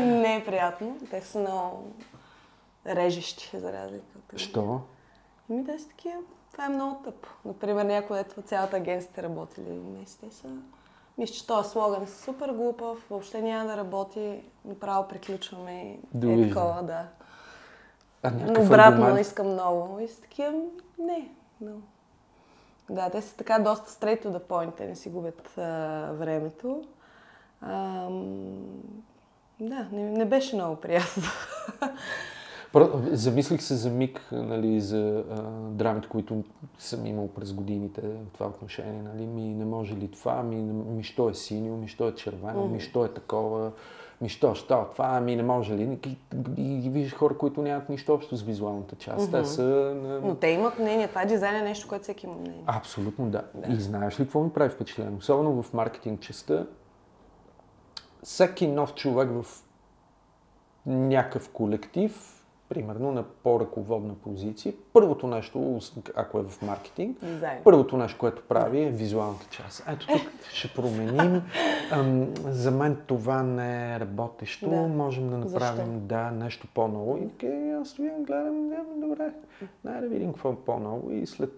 [0.00, 0.98] не е приятно.
[1.10, 1.92] Те са много
[2.86, 4.80] режещи, за разлика от Що?
[5.50, 6.18] Ами те са такива,
[6.52, 7.28] това е много тъпо.
[7.44, 10.48] Например, някой, ето цялата агенция работили днес, те са...
[11.18, 15.98] Мисля, че този слоган е супер глупав, въобще няма да работи, направо приключваме и е
[16.14, 16.48] Довиждане.
[16.48, 17.08] такова, да.
[18.22, 18.28] А,
[18.60, 19.26] обратно аргумент?
[19.26, 20.00] искам много.
[20.00, 20.52] И са такива,
[20.98, 21.28] не.
[21.60, 21.72] Но.
[22.90, 25.62] Да, те са така доста to the point, те не си губят а,
[26.12, 26.84] времето.
[27.60, 28.66] Ам,
[29.60, 31.22] да, не, не беше много приятно.
[33.12, 36.44] Замислих се за миг нали, за а, драмите, които
[36.78, 39.02] съм имал през годините в това отношение.
[39.02, 39.26] Нали.
[39.26, 42.80] Ми не може ли това, ми, ми що е синьо, ми що е червено, ми
[42.80, 43.72] що е такова,
[44.22, 45.98] ми що, това, ми не може ли.
[46.56, 49.30] И, виждаш хора, които нямат нищо общо с визуалната част.
[49.30, 49.62] Те са...
[50.24, 51.08] Но те имат мнение.
[51.08, 52.64] Това дизайн е нещо, което всеки има мнение.
[52.66, 53.42] Абсолютно да.
[53.68, 55.16] И знаеш ли какво ми прави впечатление?
[55.18, 56.66] Особено в маркетинг частта,
[58.22, 59.62] всеки нов човек в
[60.86, 62.41] някакъв колектив,
[62.72, 65.78] примерно на по-ръководна позиция, първото нещо,
[66.14, 67.58] ако е в маркетинг, Дизайн.
[67.64, 69.84] първото нещо, което прави е визуалната част.
[69.88, 70.20] Ето тук
[70.52, 71.42] ще променим.
[71.90, 74.70] Ам, за мен това не е работещо.
[74.70, 74.76] Да.
[74.76, 75.98] Можем да направим Защо?
[75.98, 77.16] да, нещо по-ново.
[77.18, 79.32] И и аз стоя, гледам, да, добре,
[79.84, 81.10] дай да видим какво е по-ново.
[81.10, 81.50] И след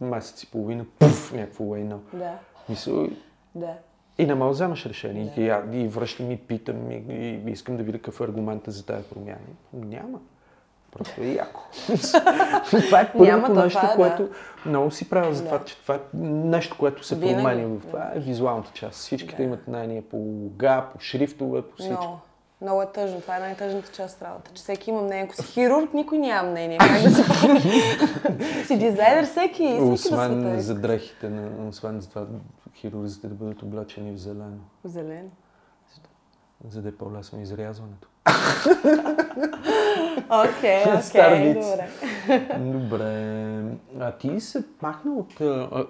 [0.00, 2.02] месец и половина, пуф, някакво лейно.
[2.12, 2.38] Да,
[2.68, 3.08] Мисъл,
[3.54, 3.72] да.
[4.18, 5.32] и не мога да вземаш решение.
[5.36, 8.86] И, я- и връщам и питам и, и искам да видя какъв е аргумента за
[8.86, 9.38] тази промяна.
[9.72, 10.20] Няма.
[10.98, 11.60] Просто е яко.
[12.70, 13.96] това е първото Няма, нещо, това е, да.
[13.96, 14.28] което
[14.66, 15.64] много си правя за това, Да.
[15.64, 17.34] че това е нещо, което се Винаги.
[17.34, 18.98] променя в това е визуалната част.
[18.98, 19.42] Всичките Да.
[19.42, 22.02] имат мнение по лога, по шрифтове, по всичко.
[22.02, 22.18] Много.
[22.60, 23.20] Много е тъжно.
[23.20, 24.50] Това е най-тъжната част от работа.
[24.54, 25.24] Че всеки има мнение.
[25.24, 26.78] Ако си хирург, никой няма мнение.
[26.78, 27.22] Как да си
[28.66, 30.60] си дизайнер, всеки, всеки да Освен света.
[30.60, 31.30] за дрехите,
[31.68, 32.26] освен за това
[32.76, 35.30] хирурзите да бъдат облечени в зелено, Зелен.
[36.68, 38.08] За да е по-лесно изрязването.
[40.30, 40.84] Окей,
[41.54, 41.66] виц.
[41.66, 41.88] добре.
[42.58, 43.62] Добре.
[44.00, 45.40] А ти се махна от...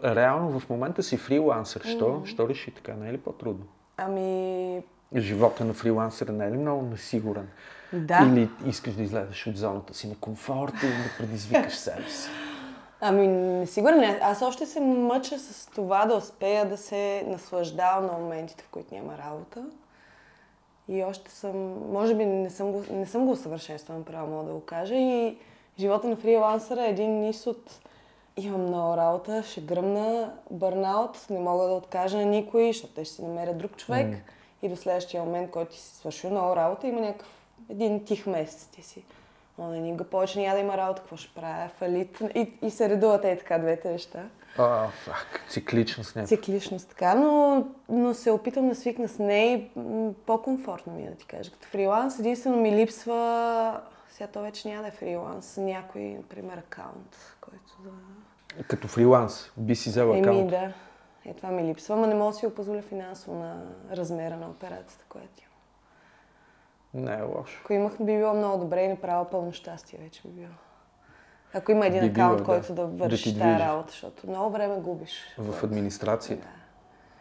[0.05, 1.83] Реално в момента си фрилансър.
[1.85, 2.23] Що?
[2.25, 2.95] Що реши така?
[2.95, 3.65] Не е ли по-трудно?
[3.97, 4.83] Ами,
[5.17, 7.49] Живота на фрилансъра не е ли много несигурен?
[7.93, 8.19] да.
[8.25, 12.29] Или искаш да излезеш от зоната си на комфорт и да предизвикаш себе си?
[13.01, 13.99] Ами, не сигурен.
[13.99, 14.19] не.
[14.23, 18.95] Аз още се мъча с това да успея да се наслаждавам на моментите, в които
[18.95, 19.63] няма работа.
[20.89, 24.53] И още съм, може би не съм го, не съм го усъвършенстван, право мога да
[24.53, 24.95] го кажа.
[24.95, 25.39] И,
[25.79, 27.81] живота на фрилансъра е един низ от
[28.37, 33.15] имам много работа, ще гръмна, бърнаут, не мога да откажа на никой, защото те ще
[33.15, 34.07] си намерят друг човек.
[34.07, 34.19] Mm.
[34.63, 37.29] И до следващия момент, който ти си свършил много работа, има някакъв
[37.71, 39.05] един тих месец ти си.
[39.59, 42.23] О, не ни го повече няма да има работа, какво ще правя, фалит.
[42.35, 44.25] И, и се редуват е така двете неща.
[44.59, 46.37] А, фак, цикличност някаква.
[46.37, 49.71] Цикличност, така, но, но се опитам да свикна с нея и
[50.27, 51.51] по-комфортно ми е да ти кажа.
[51.51, 53.81] Като фриланс единствено ми липсва,
[54.11, 57.91] сега то вече няма да е фриланс, някой, например, акаунт, който да...
[58.65, 60.51] Като фриланс, би си взела Еми акаунт.
[60.51, 60.73] да,
[61.25, 64.49] е това ми липсва, ама не мога да си го позволя финансово на размера на
[64.49, 65.43] операцията, която
[66.95, 67.07] имам.
[67.07, 67.61] Не е лошо.
[67.65, 70.49] Ако имах, би било много добре и направо пълно щастие вече би било.
[71.55, 72.45] Ако има един Би акаунт, да.
[72.45, 75.35] който да Да върши ти тази работа, защото много време губиш.
[75.39, 76.49] В администрацията.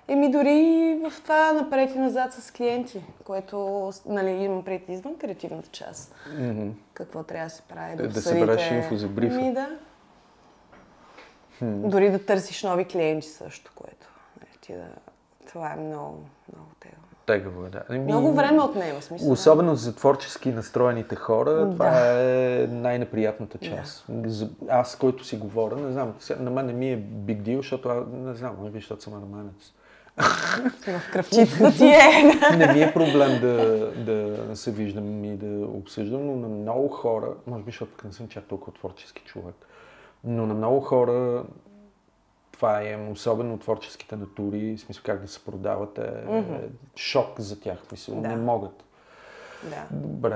[0.08, 5.70] Еми дори в това напред и назад с клиенти, което нали, имам пред извън креативната
[5.70, 6.16] част.
[6.40, 6.70] Мгм.
[6.94, 8.40] Какво трябва да се прави, да, Да- да обсъдите.
[8.40, 9.36] събереш инфо за брифа.
[9.36, 9.70] Еми да.
[11.62, 14.08] Дори да търсиш нови клиенти също, което
[14.42, 14.88] нали, ти да...
[15.48, 16.18] Това е много,
[16.56, 16.96] много тега.
[17.28, 17.82] Тегаво да.
[17.90, 19.32] Ами, Много време отнема, смисъл.
[19.32, 24.06] Особено за творчески настроените хора, това е най-неприятната част.
[24.26, 27.90] За- Аз, който си говоря, не знам, на мен не ми е биг дил, защото
[27.90, 29.74] аз не знам, може би, защото съм арманец.
[31.00, 32.24] В кръвчицата ти е.
[32.58, 33.56] Не ми е проблем да,
[34.46, 38.28] да се виждам и да обсъждам, но на много хора, може би, защото не съм
[38.28, 39.56] чак толкова творчески човек,
[40.24, 41.44] но на много хора
[42.58, 46.24] това е особено творческите натури, в смисъл как да се продават, е
[46.96, 48.28] шок за тях, в смисъл, Да.
[48.28, 48.84] не могат.
[49.64, 49.86] да.
[49.92, 50.36] Добре.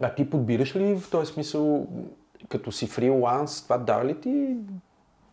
[0.00, 1.86] А ти подбираш ли в този смисъл,
[2.48, 4.56] като си фриланс, това дава ли ти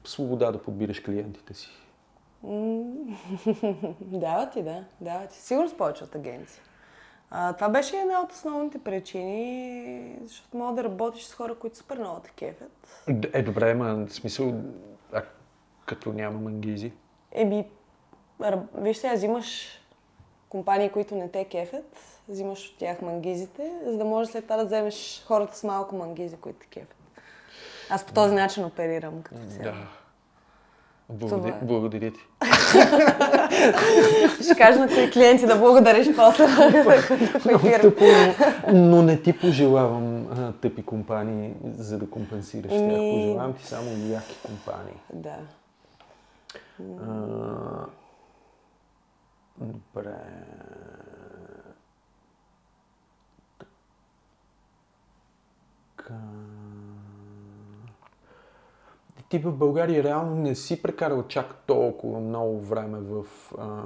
[0.04, 1.70] свобода да подбираш клиентите си?
[4.02, 4.84] Дава ти, да.
[5.02, 5.38] Дава ти.
[5.42, 6.62] Сигурно с повече от агенция.
[7.32, 11.98] А, това беше една от основните причини, защото мога да работиш с хора, които супер
[11.98, 13.04] много те кефят.
[13.34, 14.54] Е, добре, ма в смисъл,
[15.14, 15.22] а
[15.92, 16.92] като няма мангизи?
[17.32, 17.66] Еми,
[18.42, 19.68] р- виж сега, взимаш
[20.50, 21.98] компании, които не те кефят,
[22.30, 26.38] взимаш от тях мангизите, за да можеш след това да вземеш хората с малко мангизи,
[26.38, 26.96] които те кефят.
[27.90, 29.64] Аз по този начин оперирам като цяло.
[29.64, 29.74] Да.
[31.10, 31.66] Благодаря, е.
[31.66, 32.20] благодаря ти.
[34.44, 36.48] Ще кажа на кои клиенти да благодариш после.
[38.74, 40.28] Но, не ти пожелавам
[40.62, 42.82] тъпи компании, за да компенсираш тях.
[42.82, 44.94] Еми- Пожелавам ти само яки компании.
[45.14, 45.36] да.
[49.62, 50.18] Добре.
[55.98, 56.20] Така.
[59.30, 63.26] Ти в България реално не си прекарал чак толкова много време в
[63.58, 63.84] а,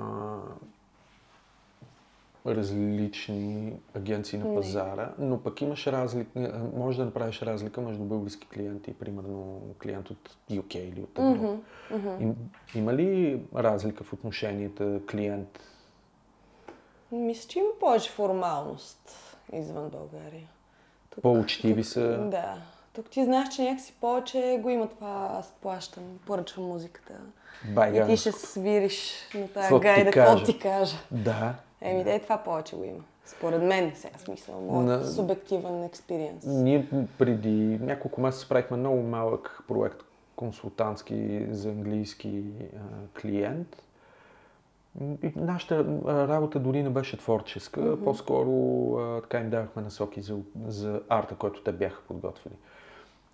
[2.46, 4.56] различни агенции на Не.
[4.56, 6.30] пазара, но пък имаш разлика,
[6.76, 11.58] може да направиш разлика между български клиенти и примерно клиент от UK или от Европа.
[12.20, 12.36] Им,
[12.76, 15.60] има ли разлика в отношенията клиент?
[17.12, 19.10] Мисля, че има повече формалност
[19.54, 20.48] извън България.
[21.10, 22.18] Тук, По-учтиви тук- са?
[22.18, 22.58] Да.
[22.94, 27.14] Тук ти знаеш, че някакси повече го има това, аз плащам, поръчвам музиката.
[27.70, 28.08] И Байганско.
[28.08, 30.98] ти ще свириш на тази гайда, какво ти кажа.
[31.12, 31.56] Да.
[31.86, 33.04] Еми, да, е това повече го има.
[33.26, 36.46] Според мен, сега смисъл, моят На- субективен експириенс.
[36.46, 37.50] Ние преди
[37.82, 39.98] няколко месеца правихме много малък проект
[40.36, 42.44] консултантски за английски
[42.76, 42.80] а,
[43.22, 43.82] клиент.
[45.24, 45.86] И нашата
[46.28, 48.52] работа дори не беше творческа, по-скоро
[48.94, 52.54] а, така им давахме насоки за, за арта, който те бяха подготвили.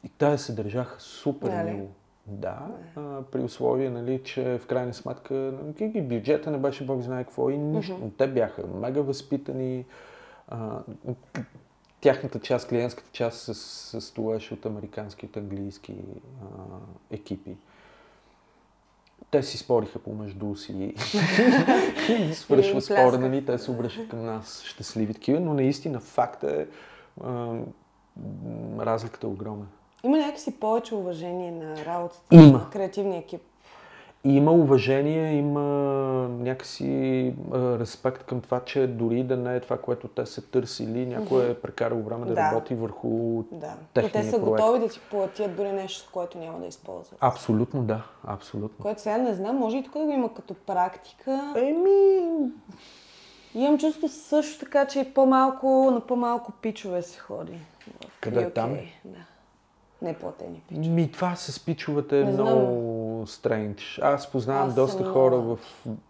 [0.03, 1.71] И те се държаха супер Нали?
[1.71, 1.87] мило.
[2.27, 7.23] Да, а, при условие, нали, че в крайна сметка нали, бюджета не беше бог знае
[7.23, 7.97] какво и нищо.
[8.01, 9.85] Но Те бяха мега възпитани.
[10.47, 10.79] А,
[12.01, 15.95] тяхната част, клиентската част се състоеше от американски, от английски
[16.41, 16.45] а,
[17.11, 17.57] екипи.
[19.31, 25.13] Те си спориха помежду си и свършва спора, нали, те се обръщат към нас щастливи
[25.13, 26.67] такива, но наистина факт е,
[27.23, 27.59] а,
[28.79, 29.65] разликата е огромна.
[30.03, 32.57] Има някакси повече уважение на работата Има.
[32.57, 33.41] на креативния екип.
[34.23, 35.61] И има уважение, има
[36.29, 41.05] някакси а, респект към това, че дори да не е това, което те са търсили,
[41.05, 42.41] някой е прекарал време да, Да.
[42.41, 43.67] работи върху Да.
[43.67, 44.45] И техния те са проект.
[44.45, 47.17] готови да ти платят дори нещо, което няма да използват.
[47.21, 48.83] Абсолютно да, абсолютно.
[48.83, 51.53] Което сега не знам, може и тук да го има като практика.
[51.57, 52.49] Еми,
[53.55, 57.57] Имам чувство също така, че и по-малко, на по-малко пичове се ходи.
[58.21, 58.45] Къде?
[58.45, 58.53] UK.
[58.53, 58.77] Там?
[59.05, 59.17] Да.
[60.01, 60.87] Неплатени пичове.
[60.87, 63.99] ми това с пичовете е много стрендж.
[64.03, 65.59] Аз познавам Аз доста съм хора в...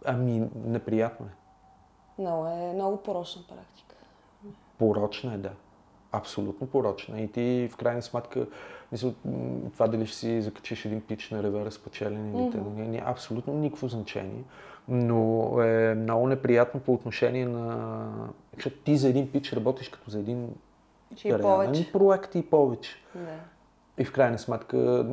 [0.04, 1.30] Ами, неприятно е.
[2.22, 3.94] Много е много порочна практика.
[4.78, 5.50] Порочна е, да.
[6.12, 7.20] абсолютно порочна.
[7.20, 8.46] И ти в крайна сметка,
[8.92, 9.12] мисля,
[9.72, 12.86] това дали ще си закачиш един пич на ревера спечелен или mm-hmm.
[12.86, 14.44] няма абсолютно никакво значение.
[14.88, 18.08] Но е много неприятно по отношение на...
[18.54, 20.54] Защото ти за един пич работиш като за един
[21.16, 21.92] Че и повече.
[21.92, 22.96] проект и повече.
[23.14, 23.38] Да.
[23.98, 25.06] И в крайна сметка,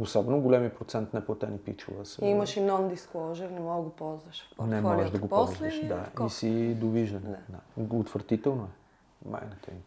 [0.00, 2.24] особено големи процент неплатени пичове са.
[2.24, 4.88] И имаш и non-disclosure, не мога да го ползваш в Не портфолиото.
[4.88, 6.02] можеш да го После ползваш, да.
[6.02, 6.26] такова.
[6.26, 7.36] И си довиждане.
[7.48, 7.96] Да.
[7.96, 9.28] Отвратително е.
[9.28, 9.82] Майната им.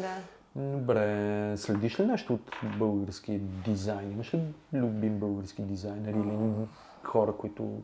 [0.00, 0.16] Да.
[0.56, 4.12] Добре, следиш ли нещо от български дизайн?
[4.12, 4.40] Имаш ли
[4.72, 6.66] любим български дизайнер или
[7.02, 7.82] хора, които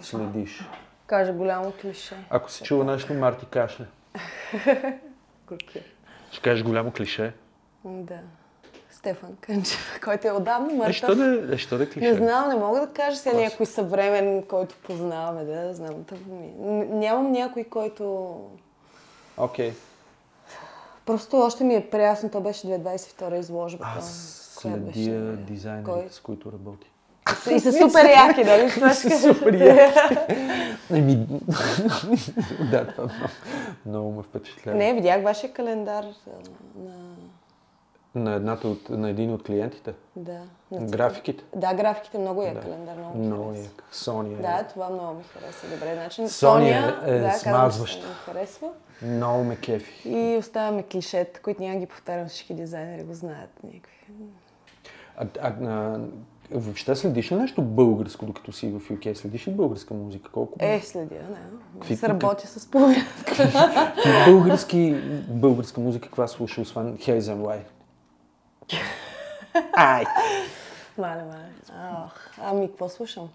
[0.00, 0.22] сега.
[0.24, 0.68] следиш?
[1.06, 2.26] Кажа голямо клише.
[2.30, 3.46] Ако си чува нещо, Марти.
[5.48, 5.82] Куркир.
[6.30, 7.34] Ще кажеш голямо клише.
[7.84, 8.18] Да.
[9.02, 11.16] Стефан Кънчев, който е отдавна Е, мъртъв.
[11.16, 12.10] да, е, що да е клише?
[12.10, 13.42] Не знам, не мога да кажа сега Клас.
[13.42, 16.04] някой съвремен, който познаваме, да, знам.
[16.04, 16.52] тъп ми.
[16.84, 18.34] Нямам някой, който...
[19.36, 19.72] Окей.
[21.06, 23.94] Просто още ми е приясно, то беше 2022 изложбата.
[23.98, 26.06] Аз следя дизайнерите, Кой?
[26.10, 26.90] с които работи.
[27.50, 28.70] И са супер яки, нали?
[28.74, 29.34] Това ще кажа.
[29.34, 30.34] Супер яки.
[30.90, 31.26] Еми,
[32.70, 33.08] да, това
[33.86, 34.78] много, ме впечатлява.
[34.78, 36.04] Не, видях вашия календар
[36.76, 36.92] на...
[38.14, 39.92] На, едната от, на един от клиентите.
[40.16, 40.40] Да.
[40.70, 40.86] на.
[40.86, 41.44] Графиките.
[41.56, 42.60] Да, графиките много е Да.
[42.60, 43.62] календар, много ми Много хареса.
[43.64, 43.82] як.
[43.92, 44.42] Соня е.
[44.42, 45.66] Да, това много ми хареса.
[45.68, 48.06] Добре, Соня Соня, е да, смазваща.
[48.08, 48.68] ми харесва.
[49.02, 50.08] Много ме кефи.
[50.08, 53.50] И оставаме клишета, които няма ги повтарям, всички дизайнери го знаят.
[53.64, 53.96] Някакви.
[55.16, 55.98] А, а, а,
[56.52, 59.14] въобще следиш ли нещо българско, докато си в UK?
[59.14, 60.30] Следиш ли българска музика?
[60.30, 61.36] Колко Е, следя, да.
[61.74, 63.04] Какви- Се работя с половина.
[64.26, 64.94] български,
[65.28, 67.58] българска музика каква слуша, освен Hazen Way?
[69.72, 70.04] Ай!
[70.98, 71.44] Мале, мале.
[71.72, 73.28] Ах, ами, какво слушам?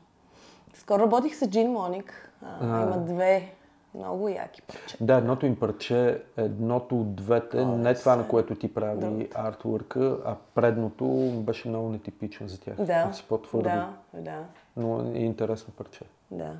[0.73, 2.31] Скоро работих с Джин Моник.
[2.41, 2.83] А, А.
[2.83, 3.53] има две
[3.93, 5.03] много яки парчета.
[5.03, 9.27] Да, едното им парче, едното от двете, О, не това, на което ти прави Другото.
[9.35, 12.75] артворка, а предното беше много нетипично за тях.
[12.75, 13.63] Да, Си по-твърдо.
[13.63, 14.43] да, да,
[14.77, 16.01] Но е интересно парче.
[16.31, 16.53] да.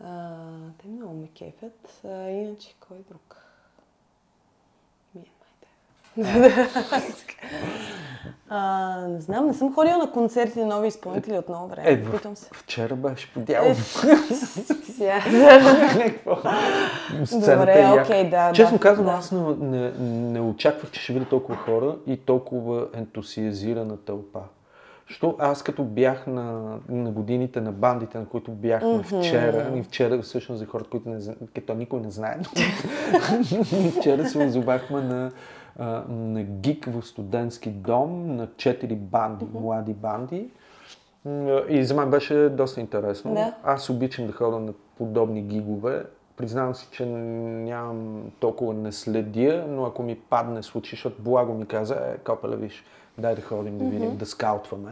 [0.00, 0.36] А,
[0.78, 2.00] те много ме кефят.
[2.04, 3.43] А, иначе, кой друг?
[8.48, 11.90] А, не знам, не съм ходила на концерти на нови изпълнители от много време.
[11.90, 12.50] Е, в, Питам се.
[12.52, 13.66] вчера беше по дяло.
[13.66, 13.74] Е,
[17.32, 22.16] Добре, е окей, да, Честно казвам, аз не, очаквах, че ще видя толкова хора и
[22.16, 24.40] толкова ентусиазирана тълпа.
[25.06, 30.22] Що аз като бях на, на годините на бандите, на които бяхме вчера, и вчера
[30.22, 31.20] всъщност за хората, които не
[31.54, 32.38] като никой не знае,
[33.98, 35.30] вчера се озовахме на,
[35.78, 40.48] а, на гик в студентски дом на четири банди, млади банди.
[41.68, 43.34] И за мен беше доста интересно.
[43.34, 43.54] Да.
[43.64, 46.04] Аз обичам да ходя на подобни гигове.
[46.36, 51.66] Признавам си, че нямам толкова не следя, но ако ми падне случай, защото Благо ми
[51.66, 52.84] каза, е, копеле, виж,
[53.18, 54.90] дай да ходим да видим, да скаутваме.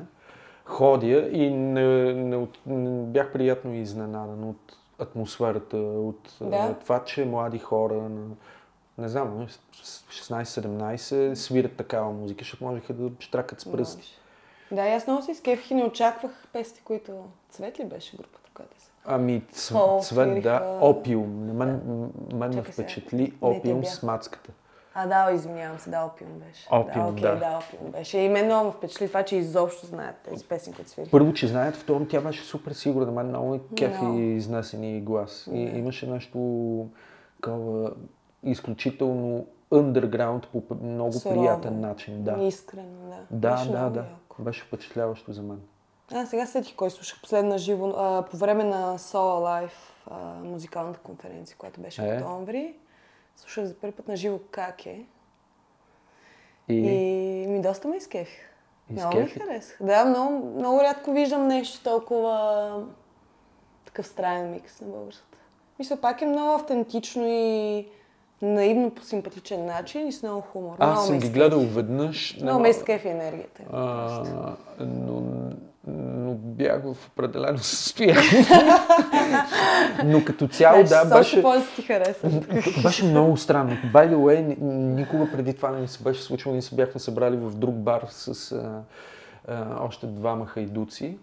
[0.64, 6.74] Ходя и не, не, от- не бях приятно изненадан от атмосферата, от Да.
[6.74, 8.20] това, че млади хора на,
[8.98, 9.46] не знам,
[9.82, 14.18] с 16-17 свирят такава музика, защото можеха да штракат с пръсти.
[14.72, 17.12] Да, аз много се изкефих и не очаквах песни, които...
[17.50, 18.90] Цвет ли беше групата, която се...
[19.04, 20.78] Ами, ц- Хол, цвет, да, свириха.
[20.80, 21.46] опиум.
[21.46, 21.80] На мен,
[22.34, 24.50] мен ме впечатли опиум с мацката.
[24.94, 26.68] А, да, извинявам се, да, опиум беше.
[26.70, 27.10] Опиум, да.
[27.10, 27.36] окей, да.
[27.36, 28.18] да, опиум беше.
[28.18, 31.08] И мен много ме впечатли това, че изобщо знаят тези песни, които свири.
[31.10, 33.12] Първо, че знаят, второ, тя беше супер сигурна.
[33.12, 34.18] Мен много кефи Много.
[34.18, 35.48] изнесени глас.
[35.52, 36.38] И имаше нещо
[37.42, 37.90] такова
[38.44, 41.40] изключително underground по много Сурово.
[41.40, 42.22] приятен начин.
[42.24, 43.16] Да, Искрено, да.
[43.30, 44.00] да, Беше да, да.
[44.00, 44.42] яко.
[44.42, 45.60] Беше впечатляващо за мен.
[46.14, 49.70] А, сега сетих кой слушах последна живо, а, по време на Soul Life,
[50.10, 52.18] а, музикалната конференция, която беше Е.
[52.18, 52.74] в октомври.
[53.36, 55.04] Слушах за първи път на живо Каке
[56.68, 58.48] И, и ми доста ме изкефих.
[58.90, 59.78] Много ми харесах.
[59.80, 62.86] Да, много, много рядко виждам нещо толкова
[63.84, 65.38] такъв странен микс на българската.
[65.78, 67.88] Мисля, пак е много автентично и
[68.42, 70.76] наивно по симпатичен начин и с много хумор.
[70.78, 72.38] аз много съм ги гледал веднъж.
[72.42, 73.62] Много ме изкефи енергията.
[73.72, 74.22] А,
[74.80, 75.22] но,
[75.86, 78.46] но бях в определено състояние.
[80.04, 81.42] но като цяло, Значи, да, беше,
[81.76, 82.28] ти хареса.
[82.82, 83.76] беше много странно.
[83.94, 84.56] By the way, ни-
[84.94, 86.52] никога преди това не ми се беше случило.
[86.52, 88.82] Ние се бяхме събрали в друг бар с а,
[89.48, 91.18] а, още двама хайдуци.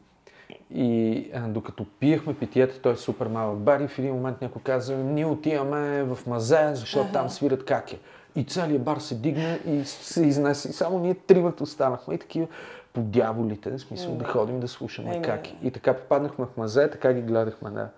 [0.73, 4.61] И а, докато пиехме питиета, той е супер малък бар и в един момент някой
[4.61, 7.99] каза, ние отиваме в мазе, защото там свират каке.
[8.35, 10.69] И целият бар се дигна и се изнесе.
[10.69, 12.47] И само ние тримата останахме и такива
[12.93, 15.55] по дяволите, в смисъл да ходим да слушаме Еми, каки.
[15.63, 17.89] И така попаднахме в мазе, така ги гледахме, да.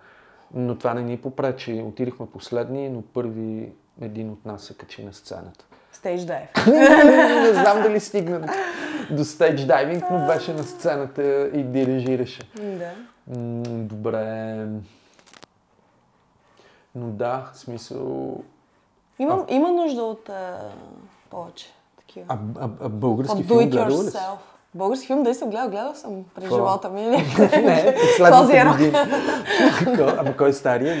[0.54, 1.82] Но това не ни попречи.
[1.86, 5.64] Отидихме последни, но първи един от нас се качи на сцената.
[6.02, 6.48] Стейдж дайв.
[6.66, 8.46] не знам дали стигна до,
[9.10, 12.42] до стейдж дайвинг, но беше на сцената и дирижираше.
[12.56, 12.90] Да.
[13.26, 14.66] М, Добре.
[16.94, 18.36] Но да, смисъл...
[19.18, 20.58] Има, има нужда от а,
[21.30, 22.26] повече такива.
[22.28, 24.18] А, а, а български филм гледала ли си?
[24.74, 26.56] Български филм, да съм гледал, гледал съм през Какво?
[26.56, 27.02] живота ми.
[27.62, 28.90] Не, Този последната е
[29.84, 30.16] година.
[30.18, 30.96] Ама кой е стария?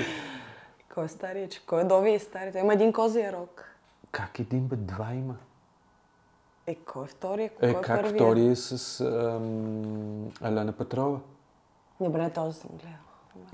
[0.94, 2.60] Кой е стария, че кой е Дови е стария?
[2.60, 3.71] Има един козия рок.
[4.12, 4.76] Как един бе?
[4.76, 5.36] Два има.
[6.66, 7.50] Е, кой е втория?
[7.50, 8.14] Кой Е, е как първия?
[8.14, 11.20] втори е с ам, Елена Петрова?
[12.00, 12.98] Добре, този съм гледала.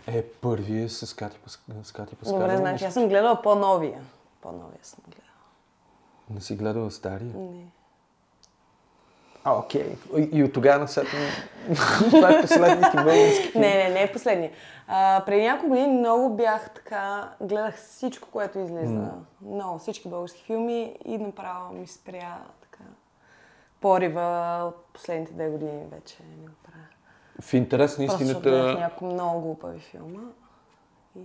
[0.07, 1.39] Е, първи е с Кати,
[1.83, 2.45] с Кати Паскалова.
[2.45, 4.01] Добре, значи аз съм гледала по-новия.
[4.41, 5.25] По-новия съм гледала.
[6.31, 7.35] Не си гледала стария?
[7.35, 7.67] Не.
[9.49, 9.97] А, окей.
[10.17, 11.19] И, и от тогава насетне...
[12.11, 13.63] Това е последните български филм.
[13.63, 14.51] Не, не, не е последния.
[14.87, 19.11] А, преди няколко години много бях така, гледах всичко, което излиза.
[19.43, 22.85] Много, всички български филми и направо ми спря така
[23.81, 26.87] порива от последните две години вече не го правя.
[27.41, 28.77] В интерес на Просто истината...
[28.79, 30.21] няколко много глупави филма.
[31.17, 31.21] И...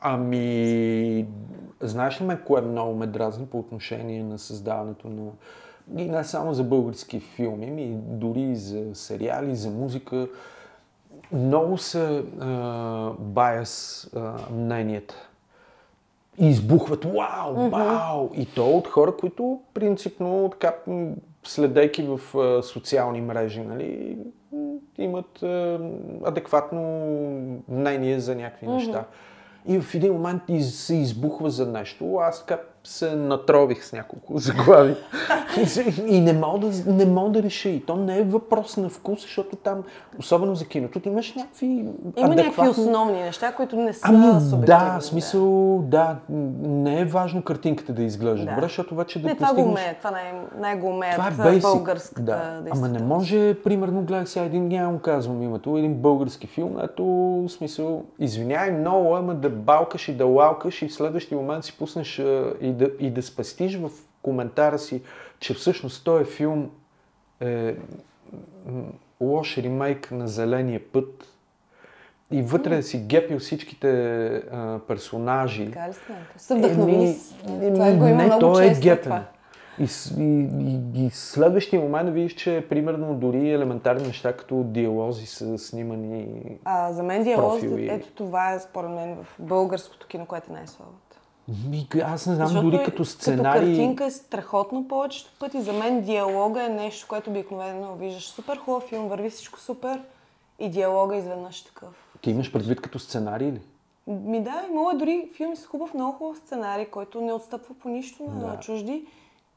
[0.00, 1.26] Ами,
[1.80, 5.30] знаеш ли ме, кое много ме дразни по отношение на създаването на...
[5.96, 10.28] И не само за български филми, ми дори и за сериали, за музика.
[11.32, 12.22] Много са
[13.18, 14.10] байас
[14.50, 15.14] мненията.
[16.40, 18.30] И избухват вау, вау!
[18.34, 20.74] И то от хора, които принципно така,
[21.44, 24.18] следейки в а, социални мрежи, нали,
[24.98, 25.80] имат а,
[26.24, 26.82] адекватно
[27.68, 29.04] мнение за някакви неща.
[29.66, 32.16] И в един момент из, се избухва за нещо.
[32.16, 34.94] Аз така се натрових с няколко заглави.
[36.06, 37.68] и не мога, да, не мога да реша.
[37.68, 39.82] И то не е въпрос на вкус, защото там,
[40.18, 42.70] особено за киното, ти имаш някакви Има някакви адекватни...
[42.70, 44.66] основни неща, които не са Ами субективни.
[44.66, 45.42] да, смисъл,
[45.78, 46.16] да,
[46.60, 48.50] не е важно картинката да изглежда Да.
[48.50, 49.72] добре, защото вече да Не, това го постигнеш...
[49.72, 49.98] умеят.
[49.98, 50.10] Това
[50.58, 51.60] най- умеят Това е basic.
[51.62, 52.70] българската да.
[52.70, 57.04] Ама не може, примерно, гледах сега един, няма казвам името, един български филм, ето,
[57.48, 62.18] смисъл, извиняй много, ама да балкаш и да лалкаш и в следващия момент си пуснеш
[62.60, 63.90] и, да, и да спестиш в
[64.22, 65.02] коментара си,
[65.40, 66.70] че всъщност този филм
[67.40, 67.76] е
[69.20, 71.24] лош ремейк на Зеления път
[72.30, 73.88] и вътре да си гепил всичките
[74.52, 75.66] а, персонажи.
[75.66, 76.12] Така ли сте?
[76.36, 77.34] Се вдъхновили Еми, с...
[77.48, 78.82] еми, Това го има не, много то е често.
[78.82, 79.02] гепен.
[79.02, 79.24] това.
[79.80, 79.86] И,
[80.18, 80.48] и,
[80.94, 86.42] и, и следващия момент видиш, че примерно дори елементарни неща като диалози са снимани.
[86.64, 87.88] А, за мен диалоз, профили.
[87.88, 91.07] ето това е според мен в българското кино, което е най-слабото.
[91.68, 93.60] Ми, аз не знам, Защото дори е- като сценарий.
[93.60, 95.60] Като картинка е страхотно повечето пъти.
[95.60, 100.02] За мен диалога е нещо, което обикновено виждаш супер хубав филм, върви всичко супер
[100.58, 101.88] и диалога е изведнъж такъв.
[102.20, 103.60] Ти имаш предвид като сценарий ли?
[104.06, 107.88] Ми да, имало е дори филми с хубав, много хубав сценарий, който не отстъпва по
[107.88, 108.60] нищо на Да.
[108.60, 109.04] чужди.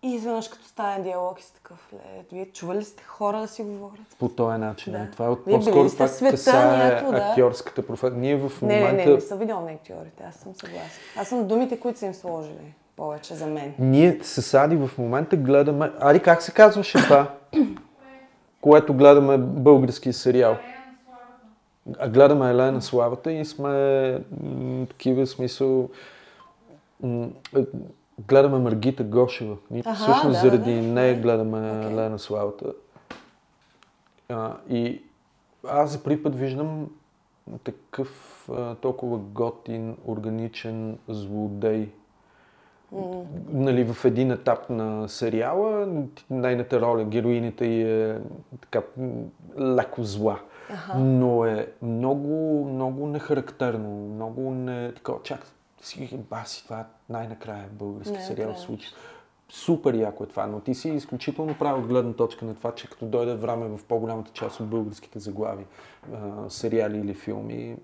[0.03, 3.47] И изведнъж като стане диалог и си такъв, ле, вие чували ли сте хора да
[3.47, 4.05] си говорят?
[4.19, 4.93] По този начин.
[4.93, 4.99] Да.
[4.99, 5.11] Да.
[5.11, 7.17] Това е от по-скоро това касае да?
[7.17, 8.19] актьорската професия.
[8.19, 8.97] Ние в Не, момента...
[8.97, 10.89] не, не, не съм видяла на актьорите, аз съм съгласна.
[11.17, 13.73] Аз съм думите, които са им сложили повече за мен.
[13.79, 15.91] Ние с Ади в момента гледаме...
[15.99, 17.33] Ади, как се казваше това?
[18.61, 20.57] Което гледаме български сериал.
[21.99, 24.23] А гледаме Елена Славата и сме
[24.89, 25.89] такива смисъл...
[28.27, 29.57] гледаме Маргита Гошева.
[29.71, 30.87] Ние Аха, всъщност да, заради да, да.
[30.87, 31.91] нея гледаме Окей.
[31.91, 32.73] Елена Славата.
[34.29, 35.01] А, и
[35.67, 36.89] аз за първи път виждам
[37.63, 41.89] такъв а, толкова готин, органичен злодей
[43.51, 45.87] нали, в един етап на сериала,
[46.29, 48.19] нейната роля, героините й е
[48.61, 48.81] така
[49.59, 50.39] леко зла.
[50.69, 50.99] Аха.
[50.99, 54.91] Но е много, много нехарактерно, много не...
[54.93, 55.47] Такова, чак,
[55.81, 58.37] си, баси, това най-накрая е български Най-накрая.
[58.37, 58.89] сериал се случи.
[59.49, 62.89] Супер яко е това, но ти си изключително прав от гледна точка на това, че
[62.89, 65.65] като дойде време в по-голямата част от българските заглави,
[66.13, 67.77] а, сериали или филми,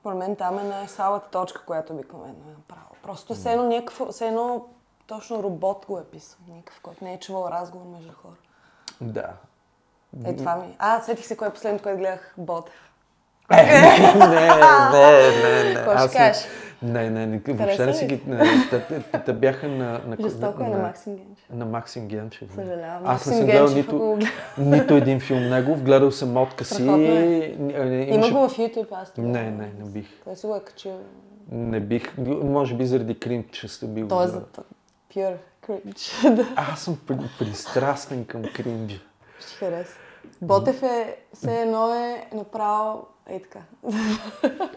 [0.00, 2.96] Според мен там е най-слабата точка, която обикновено е направила.
[3.02, 4.66] Просто все едно, някакъв, все едно
[5.06, 6.38] точно робот го е писал.
[6.48, 8.36] Някакъв, който не е чувал разговор между хора.
[9.00, 9.32] да.
[10.24, 10.76] Е, това ми.
[10.78, 12.87] А, сетих се кое е последното, което гледах Ботев.
[13.50, 15.74] Не, не, не, не.
[15.74, 16.44] Какво ще не- кажеш?
[16.82, 18.22] Не, не, не, въобще не си ги...
[19.26, 20.00] Те, бяха на...
[20.06, 21.44] на Жестоко е на Максим Генчев.
[21.50, 22.50] На Максим Генчев.
[22.54, 23.02] Съжалявам.
[23.04, 24.18] Аз не съм гледал нито,
[24.58, 25.82] нито един филм негов.
[25.82, 26.46] Гледал съм.
[26.62, 27.56] Страхотно е.
[27.76, 29.16] А, Има го в YouTube, аз.
[29.16, 30.06] Не, не, не бих.
[30.24, 30.98] Той си го е качил.
[31.52, 32.18] Не бих.
[32.42, 34.08] Може би заради кринч, че сте бил.
[34.08, 34.42] Той е за
[35.14, 36.34] cringe.
[36.34, 39.00] да, Аз съм при, пристрастен към кринджа.
[39.40, 39.94] ще хареса.
[40.42, 43.58] Ботев е, все едно е направо, ей така.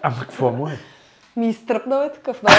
[0.02, 0.78] Ама какво му е?
[1.36, 2.44] Ми изтръпнал е такъв.
[2.44, 2.58] Много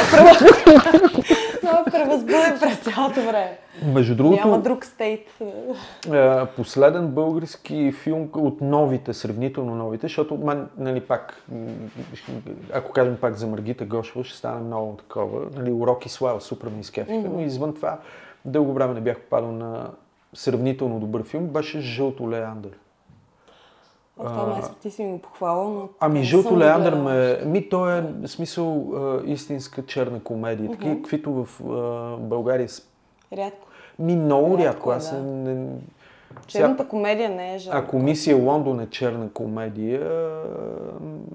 [1.62, 3.58] много превъзбуден през цялото време.
[3.84, 5.40] Между другото, Няма друг стейт.
[6.12, 11.42] е, последен български филм от новите, сравнително новите, защото мен, нали, пак,
[12.72, 15.40] ако кажем пак за Маргита Гошева, ще стане много такова.
[15.56, 17.98] Нали, Урок и слава, супер ми изкефиха, но извън това,
[18.44, 19.90] дълго време не бях попадал на
[20.34, 22.72] сравнително добър филм, беше Жълто Леандър.
[24.18, 25.88] О, това май ти си ми го похвала, но...
[26.00, 27.44] Ами Жълто Леандър ме...
[27.50, 32.68] Ми той е смисъл а, истинска черна комедия, такива, каквито в а, България.
[33.32, 33.68] Рядко.
[33.98, 35.22] Ми много Рядко рядко, е, аз да.
[35.22, 35.66] не...
[36.46, 37.78] Черната комедия не е жалко.
[37.78, 40.30] Ако мисия Лондон е черна комедия,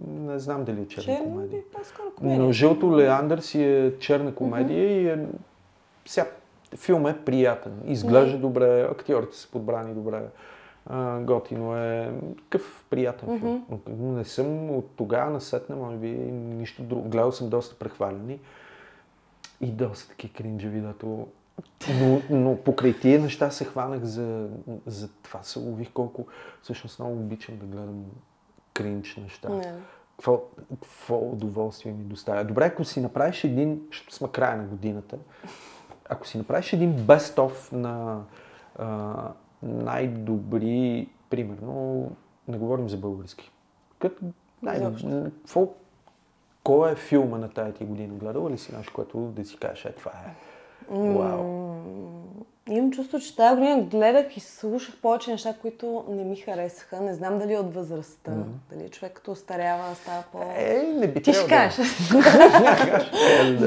[0.08, 1.62] не знам дали е черна Черна комедия.
[1.62, 2.40] би по-скоро комедия.
[2.44, 5.26] Но Жълто Леандър си е черна комедия и е...
[6.06, 6.28] Сега,
[6.76, 7.74] филм е приятен.
[7.86, 10.22] Изглежда добре, актьорите са подбрани добре.
[10.90, 13.66] А, готино е такъв приятен филм.
[13.88, 17.10] Не съм от тогава насетне, може би, нищо друго.
[17.10, 18.40] Гледал съм доста прехвалени
[19.62, 21.28] и доста таки кринджеви, дато...
[22.02, 24.48] Но, но покрай тия неща се хванах за,
[24.86, 26.26] за това се лових колко
[26.62, 28.06] всъщност много обичам да гледам
[28.74, 29.50] кринч неща.
[29.50, 29.74] Не.
[30.18, 32.44] Какво, какво удоволствие ми доставя.
[32.44, 35.18] Добре, ако си направиш един, защото сме края на годината,
[36.10, 38.22] ако си направиш един бест-оф на
[38.78, 39.14] а,
[39.64, 42.10] най-добри, примерно,
[42.48, 43.52] не говорим за български,
[44.00, 44.24] като
[44.62, 45.68] най какво,
[46.64, 48.14] кой е филма на тая ти година?
[48.14, 50.34] Гледала ли си нещо, което да си кажеш, е това е?
[50.90, 51.76] Вау.
[52.70, 57.02] Имам чувство, че тази година гледах и слушах повече неща, които не ми харесаха.
[57.02, 58.32] Не знам дали от възрастта.
[58.72, 60.42] Дали човек като остарява, става по...
[60.56, 61.88] Е, не би Ти ще кажеш.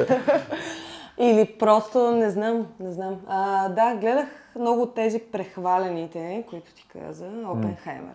[1.20, 3.20] Или просто не знам, не знам.
[3.28, 4.28] А, да, гледах
[4.58, 8.14] много от тези прехвалените, които ти каза, Опенхаймер.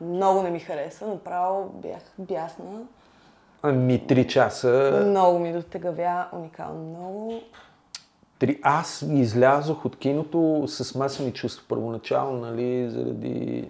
[0.00, 2.82] Много не ми хареса, направо бях бясна.
[3.62, 5.02] Ами, три часа.
[5.06, 7.40] Много ми дотегавя, уникално много.
[8.38, 8.60] Три...
[8.62, 13.68] Аз излязох от киното с смесени чувства първоначално, нали, заради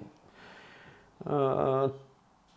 [1.27, 1.89] а,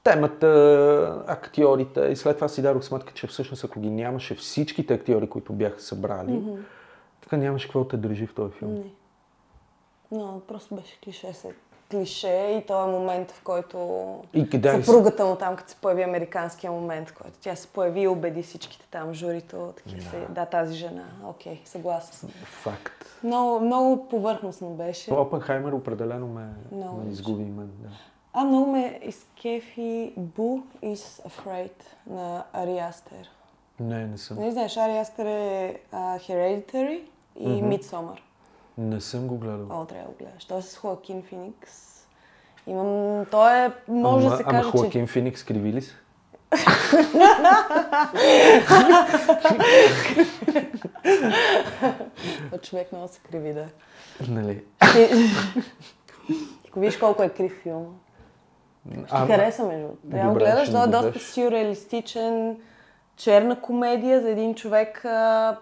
[0.07, 2.01] темата, актьорите.
[2.01, 5.81] И след това си дадох сметка, че всъщност ако ги нямаше всичките актьори, които бяха
[5.81, 6.57] събрали, mm-hmm.
[7.21, 8.73] така нямаше какво да те държи в този филм.
[8.73, 8.83] Не.
[10.11, 11.55] Но просто беше клише след
[11.91, 13.77] клише и този момент, в който
[14.33, 18.07] И къде съпругата му там, като се появи американския момент, който тя се появи и
[18.07, 20.09] убеди всичките там, журито, такива да.
[20.09, 22.29] се, да, тази жена, окей, съгласна съм.
[22.43, 23.05] Факт.
[23.23, 25.13] Много, много повърхностно беше.
[25.13, 27.69] Опенхаймер определено ме, Много ме изгуби мен.
[27.79, 27.89] Да.
[28.39, 31.71] А, много ме изкефи Boo is Afraid
[32.09, 33.29] на Ари Астер.
[33.79, 34.39] Не, не съм.
[34.39, 37.01] Не знаеш, Ари Астер е а, Hereditary
[37.39, 37.81] и mm-hmm.
[37.81, 38.17] Midsommar.
[38.77, 39.67] Не съм го гледал.
[39.69, 40.45] О, трябва да го гледаш.
[40.45, 42.05] Той е с Хоакин Феникс.
[42.67, 43.25] Имам...
[43.31, 44.77] Той е, може ама, да се ама каже, че...
[44.77, 45.95] Хоакин Феникс криви ли се?
[52.61, 53.65] Човек много се криви, да.
[54.27, 54.63] Нали?
[56.67, 57.99] Ако виж колко е крив филм.
[58.91, 60.07] Ще А, хареса, между другото.
[60.07, 60.71] Да Добре, гледаш.
[60.71, 62.57] Той е доста сюрреалистичен,
[63.15, 65.57] черна комедия за един човек а,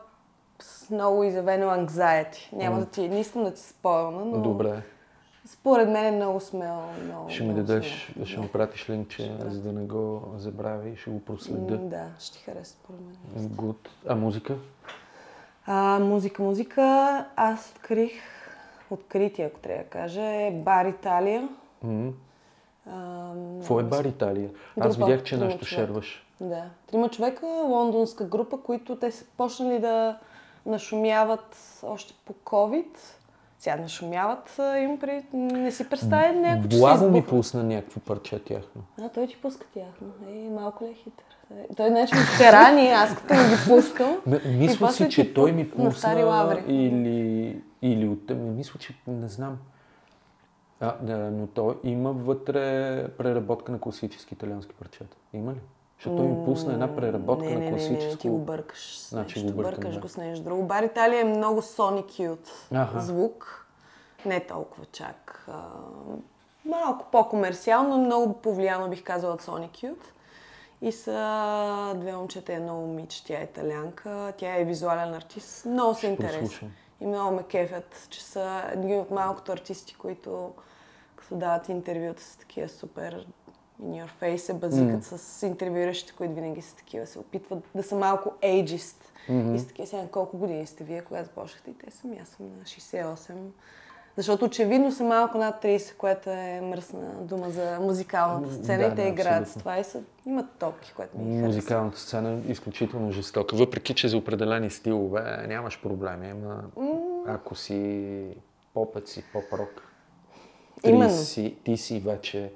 [0.61, 2.53] с много изявено anxiety.
[2.53, 3.09] Няма да ти...
[3.09, 4.37] Не искам да ти спойна, но...
[4.37, 4.81] Добре.
[5.47, 6.81] Според мен е много смел.
[7.05, 8.25] Много, Ще ми много дадеш, смел.
[8.25, 11.77] ще ми пратиш линкче, за да не го забравя и ще го проследя.
[11.77, 13.49] Да, ще ти хареса според мен.
[13.49, 13.87] Good.
[14.07, 14.55] А музика?
[15.65, 17.25] А, музика, музика.
[17.35, 18.13] Аз открих,
[18.89, 21.49] открити, ако трябва да кажа, е Бар Италия.
[21.83, 22.11] М.
[22.85, 24.49] Какво е бар Италия?
[24.79, 25.65] Аз Група, видях, че нещо човека.
[25.65, 26.25] шерваш.
[26.41, 26.63] Да.
[26.87, 30.17] Трима човека, лондонска група, които те са почнали да
[30.65, 32.97] нашумяват още по COVID.
[33.59, 35.23] Сега нашумяват, им при...
[35.33, 38.81] не си представя някакво, че Благо ми пусна някакво парче тяхно.
[39.01, 40.07] А, той ти пуска тяхно.
[40.27, 41.25] Ей, малко ли е хитър.
[41.77, 44.17] Той значи ми карани, аз като ми ги пускам.
[44.25, 48.29] М- Мисля си, че той ми пусна или, или от...
[48.29, 49.57] ми Мисля, че не знам.
[50.79, 55.17] А, да, но той има вътре преработка на класически италиански парчета.
[55.33, 55.59] Има ли?
[55.97, 58.21] Защото той ми пусна една преработка не, на не, не, не, не, класическо...
[58.21, 59.55] ти го бъркаш с Значи нещо.
[59.55, 60.01] го бъркам, бъркаш да.
[60.01, 60.63] го с нещо друго.
[60.63, 62.99] Бар Италия е много Sonic Youth Аха.
[63.01, 63.67] звук.
[64.25, 65.45] Не толкова чак.
[65.51, 65.61] А,
[66.65, 70.05] малко по-комерциално, много повлияно бих казала от Sonic Youth.
[70.81, 73.25] И са две момчета едно момиче.
[73.25, 75.65] Тя е италянка, тя е визуален артист.
[75.65, 76.69] Много са интересни.
[77.01, 80.53] И много ме кефят, че са едни от малкото артисти, които
[81.15, 83.27] като дават интервюта с такива супер
[83.83, 85.17] in your face, се базикат mm.
[85.17, 89.03] с интервюиращите, които винаги са такива, се опитват да са малко ageist.
[89.29, 89.55] Mm-hmm.
[89.55, 91.71] И са такива, сега колко години сте вие, когато започнахте?
[91.71, 93.33] И те съм, аз съм на 68.
[94.17, 98.89] Защото очевидно са малко над 30, което е мръсна дума за музикалната сцена Да, и
[98.89, 101.47] те да, играят с това и са, имат топки, което ми харесва.
[101.47, 103.55] Музикалната сцена е изключително жестока.
[103.55, 106.63] Въпреки, че за определени стилове нямаш проблеми, ама
[107.27, 108.27] ако си
[108.73, 109.81] попът си, поп-рок,
[110.83, 111.15] ти Именно.
[111.15, 112.51] си, ти си вече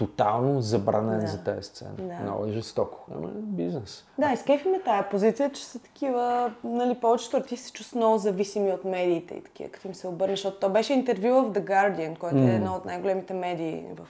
[0.00, 1.26] тотално забранен Да.
[1.26, 1.90] за тези сцени.
[1.98, 2.14] Да.
[2.22, 2.98] Много е жестоко.
[3.16, 4.04] Ама е бизнес.
[4.18, 8.72] Да, изкефи ме тая позиция, че са такива, нали, повечето артисти се чувстват много зависими
[8.72, 12.18] от медиите и такива, като им се обърне, защото то беше интервю в The Guardian,
[12.18, 14.06] който е едно от най-големите медии в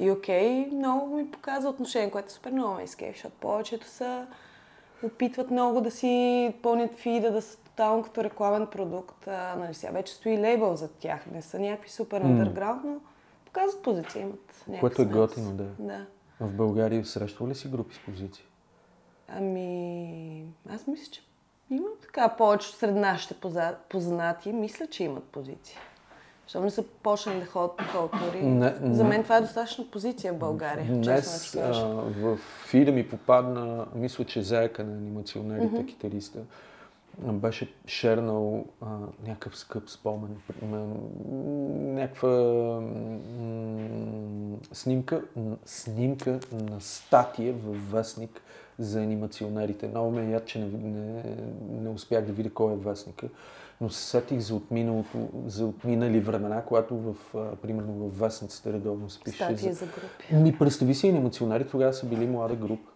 [0.00, 4.26] UK много ми показа отношение, което супер много ме изкефи, защото повечето са
[5.04, 9.28] опитват много да си пълнят фида, да са тотално като рекламен продукт.
[9.28, 12.96] А, нали, сега вече стои лейбъл за тях, не са някакви супер underground, но
[13.56, 15.64] показват позиция, имат някакъв Което е готино, да.
[15.78, 16.06] Да.
[16.40, 18.44] В България срещува ли си групи с позиции?
[19.28, 21.22] Ами, аз мисля, че
[21.70, 23.34] има така повече сред нашите
[23.88, 24.52] познати.
[24.52, 25.78] Мисля, че имат позиция.
[26.46, 28.42] Защото не са почнали да ходят по фолклори.
[28.42, 29.08] Не, За не.
[29.08, 30.86] мен това е достатъчно позиция в България.
[30.86, 31.86] да Днес ти а, кажа.
[32.20, 36.42] в фида ми попадна, мисля, че заека на анимационерите, китариста, а,
[37.18, 40.36] беше шернал а, някакъв скъп спомен,
[41.94, 42.28] някаква
[43.40, 45.22] м, снимка,
[45.66, 48.42] снимка на статия във вестник
[48.78, 49.88] за анимационерите.
[49.88, 51.22] Много ме яд, че не, не,
[51.68, 53.28] не успях да видя кой е вестника,
[53.80, 59.10] но се сетих за отминалото, за отминали времена, когато в, а, примерно в вестниците редовно
[59.10, 59.78] се пише Статия за...
[59.78, 60.34] за групи.
[60.34, 62.90] Ми представи си, анимационери тогава са били млада група.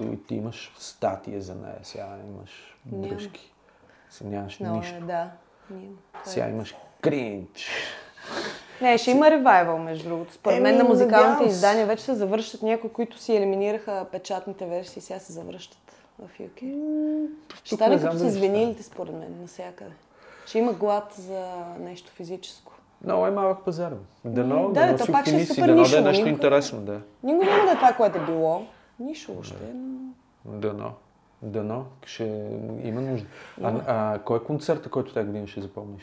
[0.00, 3.08] И ти имаш статия за нея, сега имаш Няма.
[3.08, 3.53] дръжки.
[4.14, 4.94] Сега нямаш нищо.
[4.94, 5.30] е, да.
[5.70, 5.82] Няма.
[6.12, 6.24] Това е.
[6.24, 7.70] Сега имаш кринч.
[8.82, 10.32] Не, ще има ревайвал, между другото.
[10.32, 15.20] Според мен на музикалните издания вече се завършат някои, които си елиминираха печатните версии, сега
[15.20, 15.78] се завръщат
[16.18, 16.74] в UK.
[17.54, 18.48] Ще стане като дали с ще стане.
[18.48, 19.90] винилите, според мен, навсякъде.
[20.46, 21.46] Ще има глад за
[21.78, 22.72] нещо физическо.
[23.04, 23.92] Много е малък пазар.
[24.24, 27.00] Дано, да, то си пак ще е супер дано да е нишово, нещо интересно, да.
[27.22, 28.66] Никога няма да е това, което е било.
[28.98, 29.54] Нищо още.
[30.44, 30.92] но- Дано.
[31.44, 31.84] Дано.
[32.06, 32.24] Ще
[32.82, 33.26] има нужда.
[33.62, 36.02] А, а, кой е концерта, който тази година ще запомниш?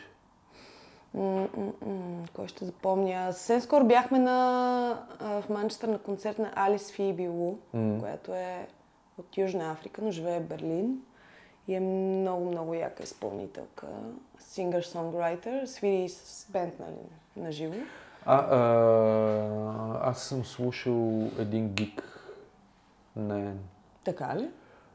[1.14, 3.34] М, м, м, Кой ще запомня?
[3.34, 7.58] Съвсем скоро бяхме на, в Манчестър на концерт на Алис Фиби Лу,
[8.00, 8.68] която е
[9.18, 10.98] от Южна Африка, но живее в Берлин.
[11.68, 13.88] И е много, много яка изпълнителка.
[14.42, 15.66] Singer-songwriter.
[15.66, 17.76] Свири с бенд нали, на живо.
[18.26, 22.04] А, а, аз съм слушал един гик.
[23.16, 23.54] Не,
[24.04, 24.50] Така ли?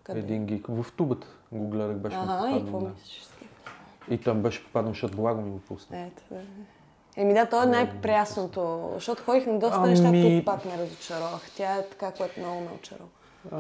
[0.06, 0.20] Къде?
[0.20, 0.66] един гик.
[0.68, 2.88] В тубата го гледах, беше ми Ага, и какво да.
[2.88, 3.22] мислиш?
[4.10, 5.98] И там беше попаднал, защото благо ми го пусна.
[6.00, 6.22] Ето.
[7.16, 11.50] Еми да, то е най-прясното, защото ходих на доста неща, Ами- които пак ме разочаровах.
[11.56, 13.08] Тя е така, което много ме очарова.
[13.52, 13.58] А,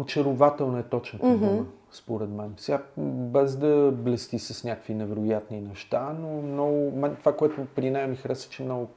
[0.00, 2.54] очарователна е точната дума, според мен.
[2.56, 8.08] Сега, без да блести с някакви невероятни неща, но много, мен, това, което при нея
[8.08, 8.88] ми хареса, че е много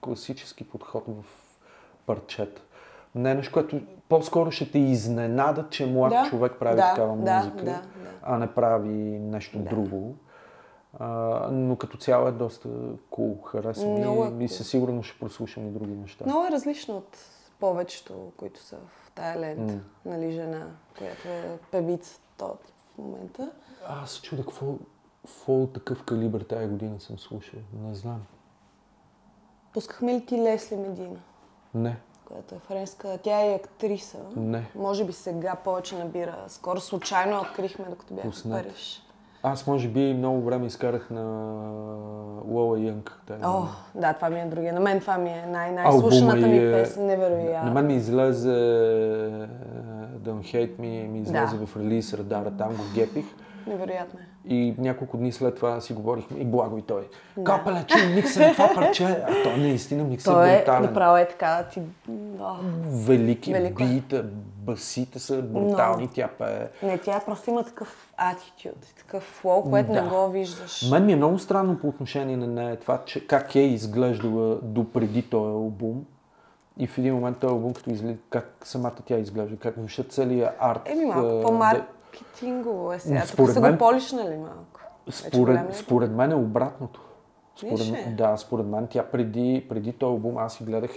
[0.00, 1.24] класически подход в
[2.06, 2.62] парчета.
[3.14, 7.16] Не е нещо, което по-скоро ще те изненада, че млад Да, човек прави да, такава
[7.16, 7.82] да, музика, да, да.
[8.22, 10.14] а не прави нещо друго.
[10.98, 11.06] А,
[11.52, 12.68] но като цяло е доста
[13.10, 14.46] cool, хареса ми Много е и cool.
[14.46, 16.24] със сигурност ще прослушам и други неща.
[16.26, 17.18] Много е различно от
[17.60, 19.78] повечето, които са в тая лента.
[20.04, 20.66] Нали, жена,
[20.98, 22.56] която е певица то
[22.94, 23.50] в момента.
[23.88, 24.74] Аз чудя какво,
[25.26, 27.60] какво такъв калибър тази година съм слушал.
[27.82, 28.22] Не знам.
[29.72, 31.20] Пускахме ли ти Лесли Медина,
[31.74, 31.96] Не,
[32.32, 33.18] която е френска?
[33.18, 34.18] Тя е и актриса.
[34.36, 34.66] не.
[34.74, 36.36] Може би сега повече набира.
[36.48, 38.62] Скоро случайно открихме, докато бяхме в Пуснете.
[38.64, 39.02] Париж.
[39.42, 41.22] Аз може би много време изкарах на
[42.46, 43.20] Лола Янг.
[43.22, 43.68] О, година.
[43.94, 44.72] да, това ми е другия.
[44.72, 47.02] На мен това ми е най- най-слушаната ми е- песен.
[47.02, 47.72] На Невероятно.
[47.72, 48.54] мен ми излезе е,
[50.18, 51.66] Don't Hate Me, ми излезе Да.
[51.66, 53.24] в релиз радара, там го гепих.
[53.66, 54.26] Невероятно е.
[54.48, 57.08] И няколко дни след това си говорихме и благо и той.
[57.44, 59.04] Капеле, чуй микса това парче.
[59.04, 60.82] А то наистина микса Той е е брутален.
[60.82, 61.66] направо е така.
[61.72, 61.80] Ти...
[62.40, 63.86] О, Велики Велико е.
[63.86, 64.24] бита,
[64.56, 66.68] басите са брутални, тя пее.
[66.82, 70.02] Не, тя просто има такъв attitude, такъв флоу, което Да.
[70.02, 70.90] не го виждаш.
[70.90, 75.22] Мен ми е много странно по отношение на нея това, че как е изглеждала допреди
[75.22, 76.04] този албум.
[76.78, 78.16] И в един момент този албум, като изли...
[78.30, 80.80] как самата тя изглежда, как въобще целият арт.
[80.84, 81.82] Еми малко а,
[82.12, 83.20] по-маркетингово е сега.
[83.20, 84.80] Тук Според са мен- го полишнали малко.
[85.06, 85.74] да- Вече голям според, е.
[85.74, 87.00] според мен е обратното.
[87.56, 88.06] Според, е.
[88.08, 90.90] да, според мен тя преди, преди този албум, аз си гледах,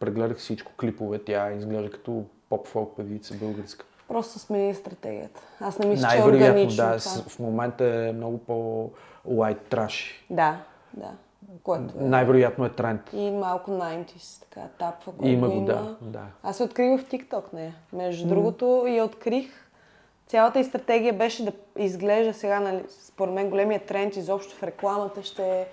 [0.00, 3.84] прегледах всичко клипове, тя изглежда като поп-фолк певица българска.
[4.08, 5.40] Просто смени стратегията.
[5.60, 7.22] Аз не мисля, че е органично да, това.
[7.22, 10.24] в момента е много по-лайт траш.
[10.30, 10.60] Да,
[10.94, 11.10] да.
[11.62, 12.02] Което е.
[12.02, 13.00] Най-вероятно е тренд.
[13.12, 15.66] И малко 90s, така, тапва, което Има го има.
[15.66, 16.22] да, да.
[16.42, 17.74] Аз я открих в TikTok нея.
[17.92, 19.69] Между другото, я открих
[20.30, 25.22] цялата и стратегия беше да изглежда сега, нали, според мен големият тренд изобщо в рекламата
[25.22, 25.66] ще е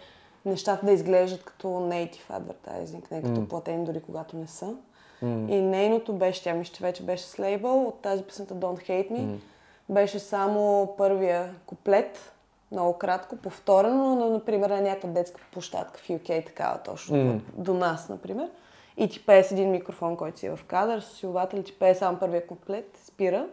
[0.46, 3.48] нещата да изглеждат като native advertising, не като mm.
[3.48, 4.74] платени дори когато не са.
[5.24, 5.52] Mm.
[5.52, 9.12] И нейното беше, тя мисля, че вече беше с лейбъл от тази песента Don't Hate
[9.12, 9.20] Me.
[9.20, 9.38] Mm.
[9.90, 12.34] Беше само първия куплет,
[12.72, 17.40] много кратко, повторено, но, например, на някаква детска площадка в UK, такава точно, mm.
[17.54, 18.50] до нас, например.
[18.98, 21.96] И ти пее с един микрофон, който си е в кадър, с усилвател, ти пее
[21.96, 23.48] само първия куплет, спира,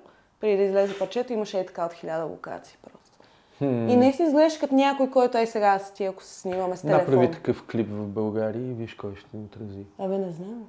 [0.45, 3.19] преди да излезе парчето, имаше и така от хиляда локации просто.
[3.63, 3.93] Hmm.
[3.93, 7.01] И наистина изглеждаш като някой, който е сега с ти, ако се снимаме с телефон.
[7.01, 9.85] Направи такъв клип в България и виж кой ще ни отрази.
[9.99, 10.65] Абе, не знам.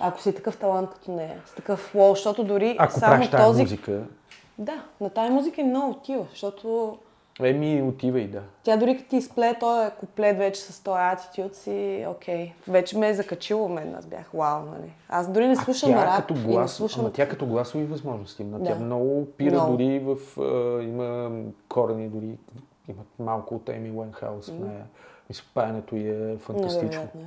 [0.00, 3.62] Ако си такъв талант като нея, с такъв лоу, защото дори Ако само този...
[3.62, 4.02] музика,
[4.58, 6.98] Да, на тази музика е много отива, защото
[7.42, 8.42] еми отива и да.
[8.62, 12.52] тя дори като ти изпле този куплет вече с този атитюд си, окей.
[12.68, 14.92] Вече ме е закачило мен, аз бях вау, нали.
[15.08, 17.00] Аз дори не слушам тя рап като и не глас, слушам...
[17.00, 18.46] ама тя като гласови възможности.
[18.64, 18.84] Тя Да.
[18.84, 19.72] много пира Много.
[19.72, 20.16] дори в...
[20.40, 21.30] а, има
[21.68, 22.38] корени дори,
[22.88, 24.84] имат малко от Еми Уенхаус в нея.
[25.28, 26.82] Мисля, паенето й е фантастично.
[26.82, 27.24] Невероятно е.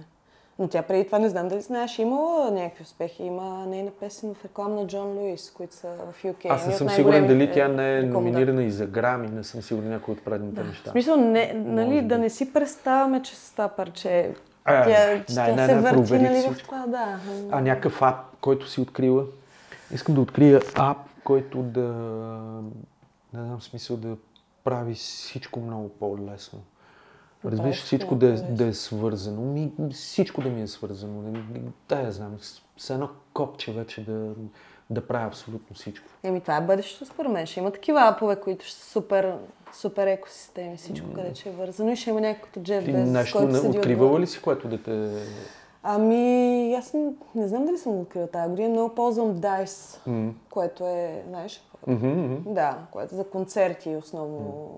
[0.60, 3.24] Но тя преди това не знам дали знаеш, имала някакви успехи.
[3.24, 6.46] Има нейна песен в реклама на Джон Луис, които са в UK.
[6.50, 9.90] Аз не съм сигурен дали тя не е номинирана и за грами, не съм сигурен
[9.90, 10.90] някои от предните неща.
[10.90, 12.22] В смисъл, не, нали, Може да би.
[12.22, 14.34] не си представяме, че с това парче
[14.66, 17.20] А, тя, не, тя не, се не, върти нали, в това, да.
[17.52, 19.24] А някакъв ап, който си открила.
[19.92, 21.94] Искам да открия ап, който да,
[23.34, 24.16] не знам смисъл, да
[24.64, 26.60] прави всичко много по-лесно.
[27.48, 29.42] Разбираш, прави всичко да е, да е свързано.
[29.44, 31.22] Ми, всичко да ми е свързано.
[31.22, 32.32] Да, ми- да я знам,
[32.78, 34.30] с- едно копче вече да,
[34.90, 36.06] да правя абсолютно всичко.
[36.24, 37.46] Еми, това е бъдещето според мен.
[37.46, 39.36] Ще има такива апове, които ще са супер,
[39.74, 43.10] супер екосистеми, всичко, къде ще е вързано и ще има някой като Джеф Ти Безос,
[43.10, 45.10] нещо който не, откривала ли си, което да те...
[45.84, 47.02] Ами, аз не,
[47.36, 48.70] не знам дали съм го открила тази година.
[48.70, 50.34] Много ползвам DICE, М.
[50.50, 52.54] което е, знаеш, Мгм, мгм.
[52.54, 54.70] да, което е за концерти основно.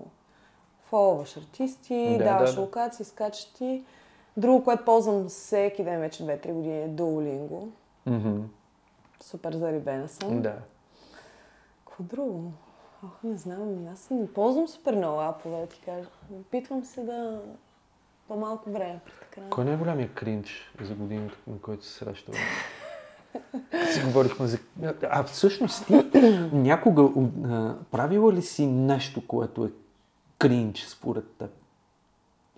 [0.90, 2.60] Фолваш артисти, Да, даваш да, да.
[2.60, 3.84] локации, скачаш ти.
[4.36, 7.68] Друго, което ползвам всеки ден вече 2-3 години е Duolingo.
[8.06, 8.40] Мгм.
[9.22, 10.42] Супер зарибена съм.
[10.42, 10.56] Да.
[11.86, 12.52] Какво друго?
[13.04, 13.88] Ох, не знам.
[13.92, 16.08] Аз не ползвам супер много апове, да ти кажа.
[16.40, 17.40] Опитвам се да
[18.28, 19.50] по-малко време пред екрана.
[19.50, 22.38] Кой е най-голямия кринч за годините, на който се срещава?
[23.92, 24.58] си говорихме за...
[25.02, 25.92] А всъщност ти
[26.52, 27.02] някога
[27.48, 29.70] а, правила ли си нещо, което е
[30.40, 31.50] кринч според теб?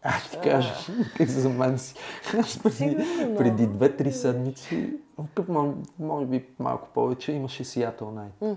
[0.02, 0.74] Аз ще кажа,
[1.16, 1.94] как за мен си.
[2.38, 2.59] Аз
[3.38, 4.92] преди, две-три седмици,
[5.48, 8.00] може, може би малко повече, имаше Seattle
[8.40, 8.56] Night.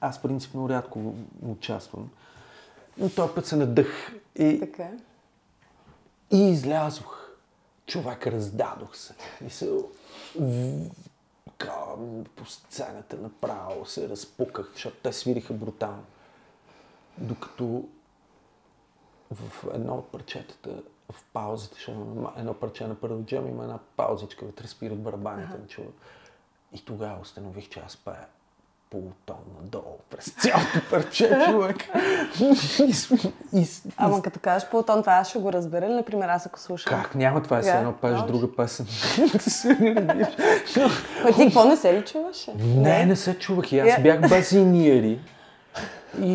[0.00, 2.10] Аз принципно рядко участвам.
[2.98, 4.82] Но този път се надъх и Така.
[4.82, 4.92] е.
[6.30, 7.30] и излязох.
[7.86, 9.14] Човек, раздадох се.
[9.50, 9.82] В-
[11.46, 11.74] така,
[12.36, 16.04] по сцената направо се разпуках, защото те свириха брутално.
[17.18, 17.84] Докато
[19.34, 20.70] в едно от парчетата,
[21.12, 25.58] в паузата, защото има едно парче на първо джем, има една паузичка, вътре спират барабаните
[25.58, 25.94] на човек.
[26.72, 28.26] И тогава установих, че аз пея
[28.90, 31.76] полутон надолу през цялото парче, човек.
[33.96, 37.02] Ама като кажеш по тон, това аз ще го разбера ли, например, аз ако слушам.
[37.02, 37.14] как?
[37.14, 38.86] Няма това е все едно пееш друга песен.
[41.24, 42.54] Ма ти какво не се ли чуваше?
[42.54, 43.72] не, не се чувах.
[43.72, 45.20] И аз бях базиниери.
[46.22, 46.32] И,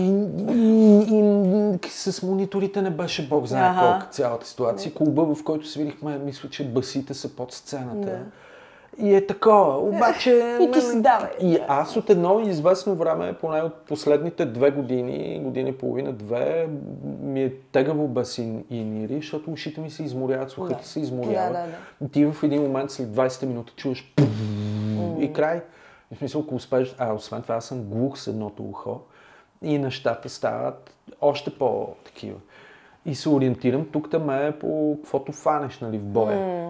[0.49, 3.79] и, и, с мониторите не беше бог знае Аха.
[3.99, 4.93] колко цялата ситуация.
[4.93, 8.05] Клуба, в който свирихме, мисля, че басите са под сцената.
[8.05, 8.19] Да.
[8.97, 9.77] И е такова.
[9.77, 10.57] Обаче...
[10.61, 11.29] И ти си давай.
[11.41, 16.67] И аз от едно известно време, поне от последните две години, година и половина, две,
[17.21, 20.87] ми е тегаво басиниери, защото ушите ми се изморяват, слухът Да.
[20.87, 21.53] се изморява.
[21.53, 21.67] Да, да,
[22.01, 22.09] да.
[22.09, 24.13] Ти в един момент след 20 минути чуваш
[25.19, 25.61] и край.
[26.11, 28.99] В смисъл, ако успееш, а освен това аз съм глух с едното ухо
[29.65, 32.37] и нещата стават още по-такива.
[33.05, 36.69] И се ориентирам тук там е по каквото фанеш, нали, в боя.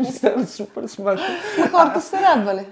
[0.00, 1.26] Ми става супер смешно.
[1.70, 2.66] Хората се радвали.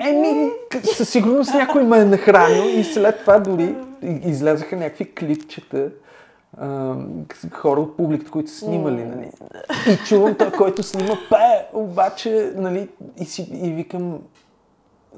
[0.00, 0.50] Еми,
[0.94, 5.90] със сигурност някой ме е нахранил и след това дори излязаха някакви клипчета.
[7.52, 9.30] хора от публиката, които са снимали, нали.
[9.88, 14.18] И чувам той, който снима, пее, обаче, нали, и, си, и викам,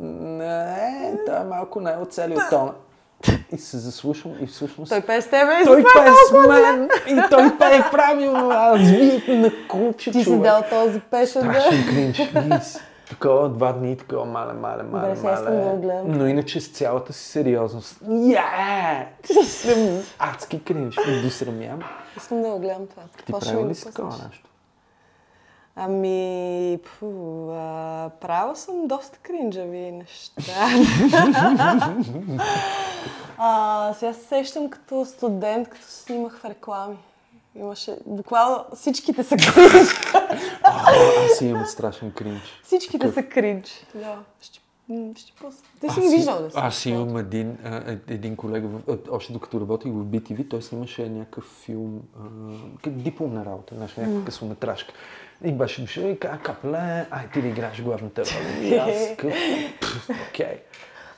[0.00, 2.72] не, той е малко не е оцелил тона.
[3.52, 4.88] И се заслушвам и всъщност...
[4.90, 9.22] Той пее с тебе и той пее с мен и той пее правилно, аз вие
[9.28, 10.42] на куче, Ти си човек.
[10.42, 11.60] дал този пешен, да.
[11.60, 12.18] Страшен кринч.
[12.18, 12.50] И
[13.10, 15.70] Такова два дни, такова мале, мале, мале, Добре, сега искам да мале.
[15.70, 16.04] го гледам.
[16.06, 18.00] Но иначе с цялата си сериозност.
[18.04, 19.04] Yeah!
[20.18, 20.96] Адски кринч.
[21.24, 21.80] Досрамям.
[22.16, 23.02] Искам да го гледам това.
[23.26, 24.48] Ти правил ми ли си такова нещо?
[25.76, 27.06] Ами, пфу,
[27.50, 27.60] а,
[28.10, 30.42] правила съм доста кринджави неща.
[33.38, 36.96] а, сега се сещам като студент, като снимах в реклами.
[37.54, 39.88] Имаше, буквално всичките са кринж.
[40.62, 40.92] А,
[41.24, 42.42] аз имам страшен кринч.
[42.62, 43.86] Всичките са кринж.
[43.94, 44.18] Да.
[44.40, 44.60] Ще,
[45.16, 45.62] ще пусна.
[45.80, 46.56] Ти си ги виждал да си.
[46.58, 48.80] Аз имам един, а, е- един колега, в-
[49.10, 52.00] още докато работих в BTV, той снимаше някакъв филм,
[52.84, 54.92] а, дипломна работа, знаеш, някаква късометражка.
[55.44, 58.66] И беше дошъл и каза, капле, ай ти да играеш главната роля.
[58.68, 59.34] И аз, къв,
[60.28, 60.62] окей.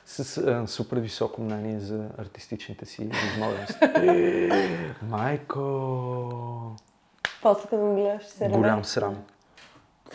[0.07, 3.79] С а, супер високо мнение за артистичните си възможности.
[3.83, 4.51] Е,
[5.09, 6.77] Майко!
[7.43, 9.17] После като го гледаш, се Голям срам.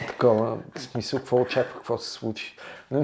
[0.08, 2.56] Такова, в смисъл, какво очаква, какво се случи.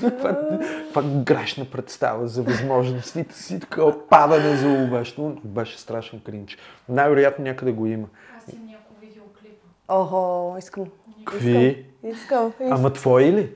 [0.00, 0.58] Каква
[0.94, 5.36] каква грешна представа за възможностите си, такова падане за уловещо.
[5.44, 6.58] Беше страшен кринч.
[6.88, 8.06] Най-вероятно някъде го има.
[8.38, 9.68] Аз имам няколко видеоклипа.
[9.88, 10.84] Охо, искам.
[11.24, 11.84] Какви?
[12.04, 13.50] Искам, искам, Ама твои ли?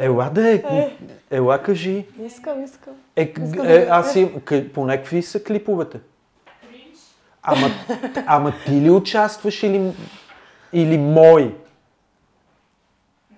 [0.00, 0.54] Ела да е.
[0.54, 0.96] Е.
[1.30, 2.06] Ела кажи.
[2.20, 2.94] искам, искам.
[3.16, 6.00] Е, Искам е, аз им, къ- по някакви са клиповете.
[7.42, 7.66] Ама,
[8.26, 9.92] ама ти ли участваш или,
[10.72, 11.42] или мой?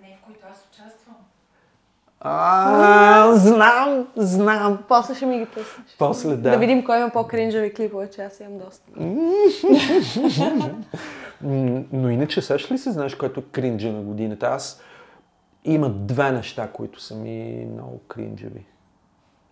[0.03, 1.15] Не, в които аз участвам.
[2.21, 4.79] А, знам, знам.
[4.89, 5.97] После ще ми ги пуснеш.
[5.99, 6.51] После да.
[6.51, 8.91] Да видим кой има по-кринжави клипове, че аз имам доста.
[11.43, 14.47] Но иначе сещаш ли се, знаеш, което е кринджа на годината?
[14.47, 14.83] Аз
[15.65, 18.67] има две неща, които са ми много кринджеви.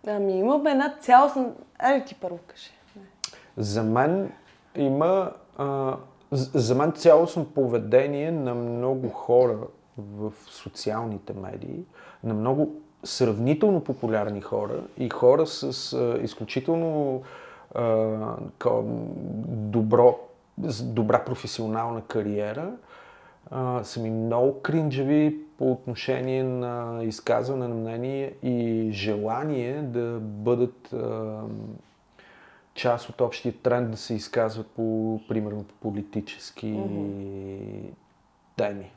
[0.07, 1.49] Ами имам една цялостна...
[1.79, 2.71] Аре ти първо кажи.
[3.57, 4.31] За мен
[4.75, 5.31] има...
[5.57, 5.95] А,
[6.31, 9.57] за мен цялостно поведение на много хора
[9.97, 11.83] в социалните медии,
[12.23, 17.21] на много сравнително популярни хора и хора с а, изключително
[17.75, 17.83] а,
[19.47, 20.19] добро,
[20.81, 22.71] добра професионална кариера,
[23.51, 30.93] а, са ми много кринджеви по отношение на изказване на мнение и желание да бъдат
[30.93, 31.41] а,
[32.73, 36.79] част от общия тренд да се изказват по, примерно, по политически
[38.55, 38.91] теми.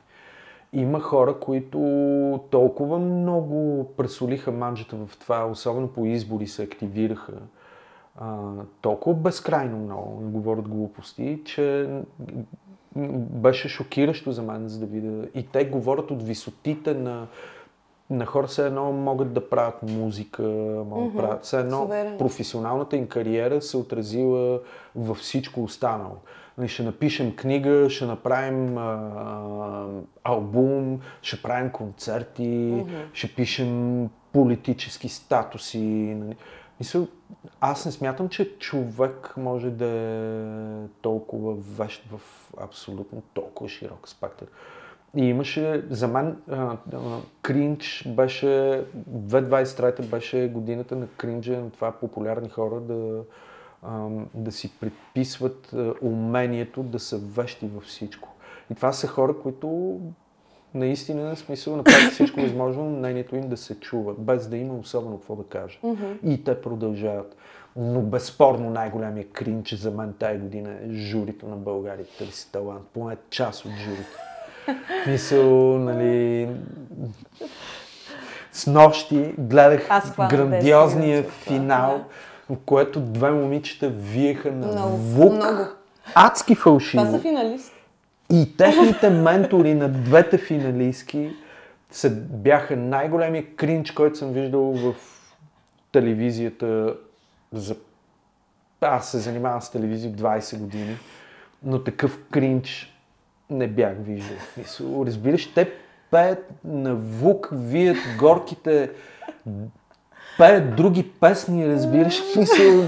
[0.73, 1.79] Има хора, които
[2.51, 7.33] толкова много пресолиха манджата в това, особено по избори се активираха,
[8.21, 8.39] а,
[8.81, 11.89] толкова безкрайно много говорят глупости, че
[13.17, 15.29] беше шокиращо за мен, за да видя.
[15.35, 17.27] И те говорят от висотите на,
[18.11, 20.43] на хора, все едно могат да правят музика,
[20.87, 22.19] могат да правят, все едно Суверен.
[22.19, 24.61] професионалната им кариера се отразила
[24.97, 26.17] във всичко останало.
[26.59, 29.87] Нали, Ще напишем книга, ще направим а,
[30.25, 35.79] албум, ще правим концерти, ще пишем политически статуси.
[36.19, 36.37] Нали.
[36.81, 37.07] Мисля,
[37.61, 42.21] аз не смятам, че човек може да е толкова вещ в
[42.61, 44.49] абсолютно толкова широк спектър.
[45.17, 46.77] И имаше, за мен, а, а,
[47.43, 48.47] кринч беше,
[49.11, 53.23] 2023 беше годината на кринджа, на това популярни хора да,
[54.35, 58.29] да си предписват умението да са вещи във всичко.
[58.71, 60.01] И това са хора, които
[60.75, 65.37] наистина, смисъл, направят всичко възможно мнението им да се чува, без да има особено какво
[65.37, 65.81] да кажат.
[66.25, 67.37] И те продължават.
[67.77, 72.83] Но безспорно най-голямия кринч за мен тая година е журито на България търси талант.
[72.95, 74.19] Поне част от журито.
[75.07, 76.49] Мисъл, нали...
[78.53, 79.89] С нощи гледах
[80.31, 82.05] грандиозния това, финал,
[82.51, 85.33] в което две момичета виеха на Много, вук.
[85.33, 85.65] много.
[86.15, 87.05] Адски фалшиво.
[87.05, 87.78] Това са финалисти.
[88.33, 91.31] И техните ментори на двете финалистки
[91.91, 94.95] са, бяха най-големия кринч, който съм виждал в
[95.93, 96.95] телевизията.
[97.53, 97.77] За...
[98.81, 100.97] Аз се занимавам с телевизия 20 години,
[101.63, 102.95] но такъв кринч
[103.51, 104.37] не бях виждал.
[105.07, 105.73] Разбираш, те
[106.11, 108.91] пеят на звук, вият горките,
[110.39, 112.23] пеят други песни, разбираш.
[112.37, 112.85] Мисъл,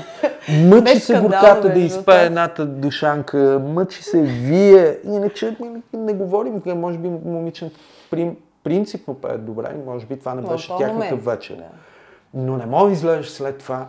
[0.49, 4.99] мъчи Без се горката да изпее едната душанка, мъчи се, вие.
[5.05, 7.71] Иначе не, не говорим, може би момиче
[8.11, 11.57] прин, принципно пеят добре, може би това не беше тяхната вечер.
[12.35, 13.87] Но не мога да излезеш след това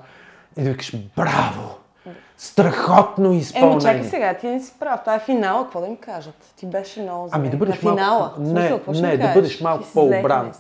[0.58, 1.78] и да викаш, браво!
[2.38, 3.74] Страхотно изпълнение!
[3.74, 5.00] Еми, чакай сега, ти не си прав.
[5.00, 6.54] Това е финала, какво да им кажат?
[6.56, 7.38] Ти беше много зле.
[7.38, 8.34] Ами да бъдеш На финала.
[8.38, 10.52] В смисъл, Не, не, да бъдеш малко по-обран.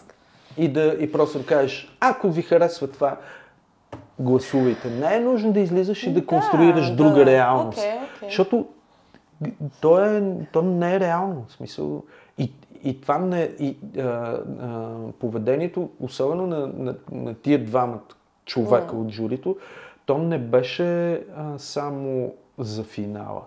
[0.57, 3.17] И, да, и просто да кажеш, ако ви харесва това,
[4.19, 4.89] гласувайте.
[4.89, 7.77] Не е нужно да излизаш и да, Да, конструираш да, друга реалност.
[7.77, 8.29] Окей, окей.
[8.29, 8.67] Защото
[9.81, 11.45] то, е, то не е реално.
[11.47, 12.03] В смисъл,
[12.37, 12.51] и,
[12.83, 14.41] и това не, и, а, а,
[15.19, 18.01] поведението, особено на, на, на тия двамата
[18.45, 19.57] човека от журито,
[20.05, 23.41] то не беше а, само за финала.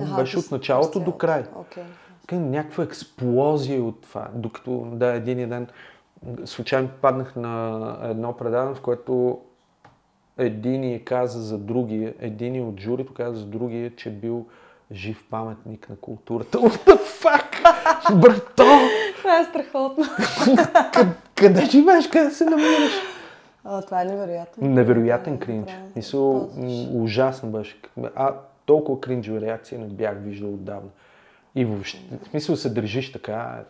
[0.00, 1.44] Аха, беше от началото до край.
[2.20, 4.28] Така някаква експлозия от това.
[4.34, 5.68] Докато, да, един ден
[6.44, 9.40] случайно паднах на едно предаване, в което
[10.38, 14.46] един каза за другия, един от журито каза за другия, че бил
[14.92, 16.58] жив паметник на културата.
[16.58, 18.20] What the fuck?
[18.20, 18.64] Брато!
[19.16, 20.04] Това е страхотно.
[20.92, 22.08] Къде, къде живееш?
[22.08, 22.92] Къде се намираш?
[23.64, 24.68] О, това е невероятно.
[24.68, 25.66] Невероятен кринж.
[25.66, 25.92] Правилно.
[25.96, 26.50] Мисъл,
[27.02, 27.80] ужасно беше.
[28.14, 28.34] А
[28.66, 30.90] толкова кринджова реакция не бях виждал отдавна.
[31.54, 33.64] И въобще, в смисъл се държиш така.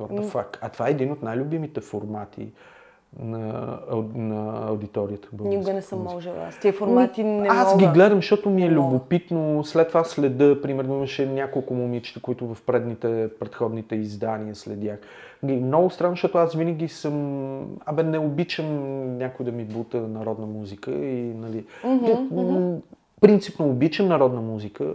[0.00, 0.58] What the fuck?
[0.60, 2.52] А това е един от най-любимите формати
[3.18, 3.78] на,
[4.14, 5.28] на аудиторията.
[5.40, 6.52] Никога не съм можела.
[6.52, 7.86] С тия формати не Аз мога.
[7.86, 9.64] ги гледам, защото ми е любопитно.
[9.64, 14.98] След това следа, примерно имаше няколко момичета, които в предните, предходните издания следях.
[15.42, 17.60] Много странно, защото аз винаги съм...
[17.86, 18.66] Абе, не обичам
[19.18, 21.64] някой да ми бута народна музика и, нали...
[22.30, 22.76] м,
[23.20, 24.94] Принципно обичам народна музика,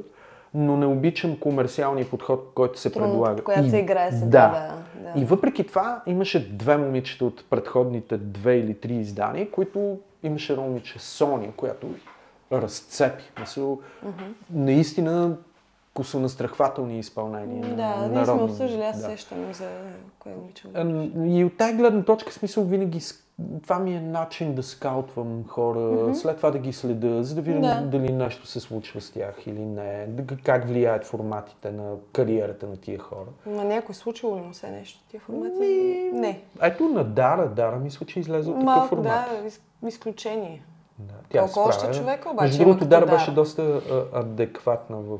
[0.55, 3.43] но не обичам комерциалния подход, който се Трудно, предлага.
[3.43, 4.47] която И- се играе сега, Да.
[4.99, 5.21] да, да.
[5.21, 10.63] И въпреки това имаше две момичета от предходните две или три издания, които имаше едно
[10.65, 11.87] момиче Соня, която
[12.51, 13.23] разцепи.
[13.39, 13.79] Мисъл,
[14.49, 15.37] наистина
[15.95, 17.67] косонастрахвателни изпълнения.
[17.67, 19.11] на Да, ние сме обсъждали, аз музика.
[19.11, 19.67] сещам за
[20.19, 20.67] кое момиче.
[20.73, 22.99] Ам, И от тази гледна точка, смисъл, винаги
[23.63, 27.61] това ми е начин да скаутвам хора, след това да ги следя, за да видим
[27.61, 27.81] Да.
[27.81, 32.77] дали нещо се случва с тях или не, да- как влияят форматите на кариерата на
[32.77, 33.27] тия хора.
[33.45, 34.99] На някой случило ли му се нещо?
[35.09, 35.55] Тия формати?
[35.55, 36.41] Ми, Не.
[36.61, 39.03] Ето на Дара, Дара мисля, че излезе от такъв формат.
[39.05, 40.61] да, из- изключение.
[40.99, 41.93] Да, Колко се още справя.
[41.95, 43.81] човека обаче Между другото, Дара беше доста
[44.13, 45.17] адекватна в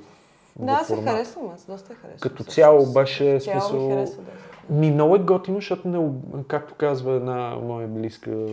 [0.59, 2.19] Да, аз се харесвам, аз доста я харесвам.
[2.19, 3.87] Като цяло беше цяло смисъл...
[3.87, 4.45] ми харесва доста.
[4.69, 6.09] Ми много е готино, защото, не,
[6.47, 8.47] както казва една моя близка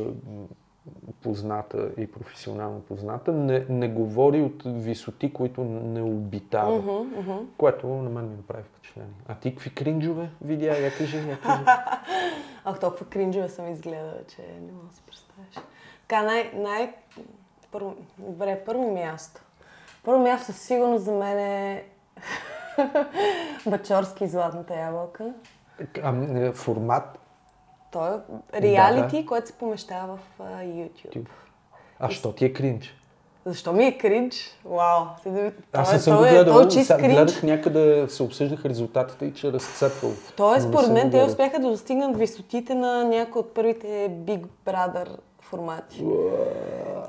[1.23, 6.77] позната и професионално позната, не, не говори от висоти, които не обитава.
[6.77, 7.39] Мгм, мгм.
[7.59, 9.13] Което на мен ми направи впечатление.
[9.29, 10.67] А ти какви кринджове видя?
[10.67, 11.63] Я кажи, я кажи.
[12.65, 15.55] Ах, толкова кринджове съм изгледала, че не мога да си представиш.
[16.09, 16.53] Така, най...
[16.55, 16.95] най...
[17.73, 17.95] Първо...
[18.19, 19.41] Добре, първо място.
[20.05, 21.85] Първо място със сигурност за мен е
[23.67, 25.33] Бачорски и Златната ябълка.
[26.03, 27.19] А, м, формат,
[27.91, 28.11] Той
[28.53, 31.13] е реалити, Да, който се помещава в YouTube.
[31.13, 31.29] Тюб.
[31.99, 32.95] а що ти е кринж?
[33.45, 34.59] Защо ми е кринж?
[34.65, 35.05] Вау!
[35.73, 37.13] Аз Той е- съм го той е- гледал, той е Са- кринж.
[37.13, 40.11] гледах някъде се обсъждаха резултатите и че е разцепвал.
[40.37, 43.87] Той е не според мен, го те успяха да достигнат висотите на някои от първите
[44.11, 45.09] Big Brother
[45.41, 46.05] формати.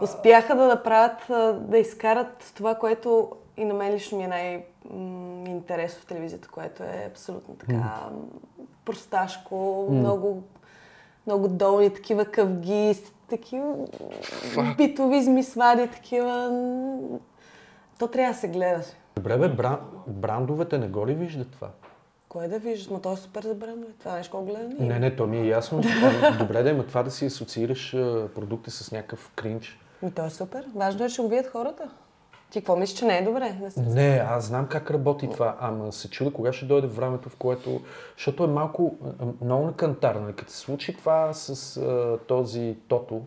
[0.02, 1.18] Успяха да направят,
[1.61, 7.07] да изкарат това, което и на мен лично ми е най-интересно в телевизията, което е
[7.11, 8.10] абсолютно така м,
[8.85, 10.43] просташко, много,
[11.27, 12.95] много долни такива къвги,
[13.30, 13.76] такива
[14.77, 16.49] битови измисвади, такива...
[16.51, 17.19] м,
[17.99, 18.81] То трябва да се гледа.
[19.15, 19.77] Добре, бе, бран,
[20.07, 21.69] брандовете не го ли виждат това?
[22.30, 22.89] Кое да виждаш?
[22.89, 23.84] Ма то е супер забрано.
[23.99, 25.81] Това нещо го гледа Не, не, то ми е ясно.
[26.39, 29.80] Добре да има това да си асоциираш а, продукта с някакъв кринч.
[30.01, 30.65] Ми то е супер.
[30.76, 31.89] Важно е, че го видят хората.
[32.53, 33.57] Ти какво мислиш, че не е добре?
[33.61, 33.81] Не се...
[33.81, 37.81] Не, аз знам как работи това, ама се чудя кога ще дойде времето, в което...
[38.17, 38.95] Защото е малко,
[39.41, 40.34] много на кантар, нали?
[40.34, 43.21] Като се случи това с а, този Тото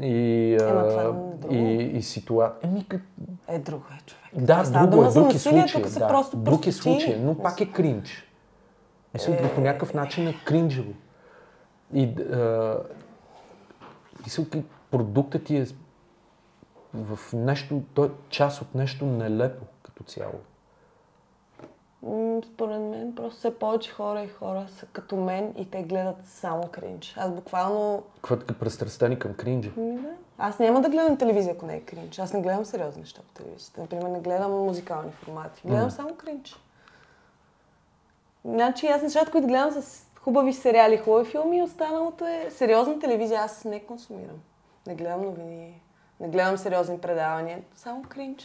[0.00, 1.02] и, а, Ема това
[1.50, 2.70] е и, и ситуация...
[2.70, 3.02] Еми, как-
[3.48, 4.46] Е, друго е, човек.
[4.46, 5.82] Да, става друго е, друг е случай.
[5.98, 8.26] Да, просто друг е случай, но пак е кринч.
[9.14, 10.92] Мисля, по някакъв начин е кринджево.
[11.94, 12.76] И а,
[14.24, 14.44] мисля,
[14.90, 15.66] продуктът ти е
[16.94, 20.40] в нещо, той е част от нещо нелепо като цяло.
[22.44, 26.68] Според мен просто все повече хора и хора са като мен и те гледат само
[26.68, 27.14] кринж.
[27.16, 28.02] Аз буквално...
[28.14, 29.70] Какво така престрастени към кринджа?
[29.76, 30.08] Ми да.
[30.38, 32.18] Аз няма да гледам телевизия, ако не е кринж.
[32.18, 33.80] Аз не гледам сериозни неща по телевизията.
[33.80, 35.62] Например, не гледам музикални формати.
[35.64, 36.56] Гледам само кринж.
[38.44, 43.40] Значи аз нещата, които гледам с хубави сериали, хубави филми, останалото е сериозна телевизия.
[43.40, 44.36] Аз не консумирам.
[44.86, 45.82] Не гледам новини,
[46.20, 48.42] не гледам сериозни предавания, само кринж.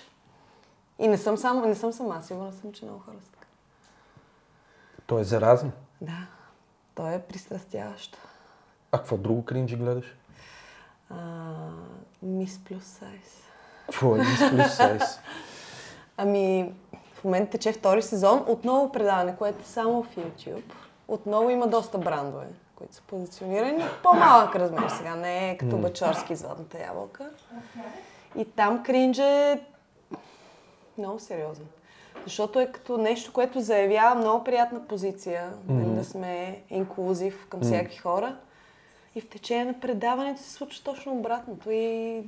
[0.99, 3.47] И не съм, само, не съм сама, сигурна съм, че много хора са така.
[5.07, 5.72] Той е заразно.
[6.02, 6.27] Да,
[6.95, 8.18] то е пристрастяващо.
[8.91, 10.15] А какво друго кринджи гледаш?
[12.22, 13.45] Мис плюс сайз.
[13.85, 15.19] Какво е Miss Plus Size?
[16.18, 16.73] Ами,
[17.14, 18.45] в момента тече втори сезон.
[18.47, 20.73] Отново предаване, което е само в YouTube.
[21.07, 23.84] Отново има доста брандове, които са позиционирани.
[24.03, 27.30] По-малък размер сега, не е като Бачорски и Златната ябълка.
[28.38, 29.61] И там кринж е
[30.97, 31.65] много сериозен.
[32.23, 37.97] Защото е като нещо, което заявява много приятна позиция, нали, да сме инклюзив към всякакви
[37.97, 38.35] хора.
[39.15, 41.72] И в течение на предаването се случва точно обратното.
[41.72, 42.23] И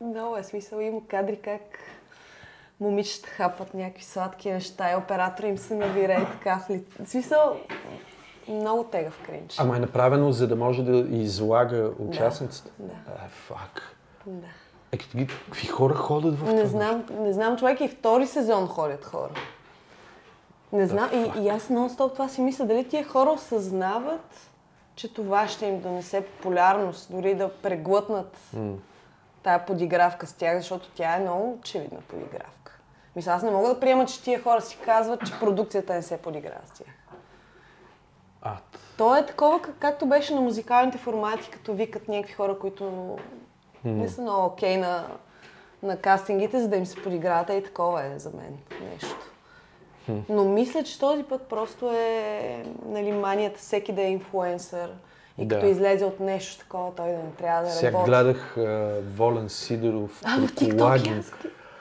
[0.00, 0.80] много е смисъл.
[0.80, 1.60] Има кадри как
[2.80, 7.02] момичета хапат някакви сладки неща и оператора им се навира и така в лице.
[7.04, 7.56] В смисъл,
[8.48, 9.58] много тегав кринч.
[9.58, 12.70] Ама е направено, за да може да излага участниците.
[12.78, 12.92] Да.
[13.12, 13.96] Е, фак.
[14.26, 14.46] Да.
[14.92, 16.66] Е, какви, хора ходят в Не това?
[16.66, 19.30] знам, не знам, човек и втори сезон ходят хора.
[20.72, 24.50] Не знам, и, и аз нон-стоп това си мисля, дали тия хора осъзнават,
[24.94, 28.72] че това ще им донесе популярност, дори да преглътнат М.
[29.42, 32.78] тая подигравка с тях, защото тя е много очевидна подигравка.
[33.16, 36.16] Мисля, аз не мога да приема, че тия хора си казват, че продукцията не се
[36.16, 36.86] подиграва с тях.
[38.42, 38.78] Ад.
[38.96, 43.16] То е такова, как- както беше на музикалните формати, като викат някакви хора, които
[43.84, 45.06] не са много окей на,
[45.82, 47.50] на кастингите, за да им се подиграват.
[47.50, 48.58] Ей, такова е за мен
[48.92, 49.16] нещо.
[50.28, 54.90] Но мисля, че този път просто е нали, манията всеки да е инфлуенсър.
[55.38, 55.54] И Да.
[55.54, 58.10] като излезе от нещо такова, той да не трябва да Сега работи.
[58.10, 60.36] гледах а, Волен Сидоров А,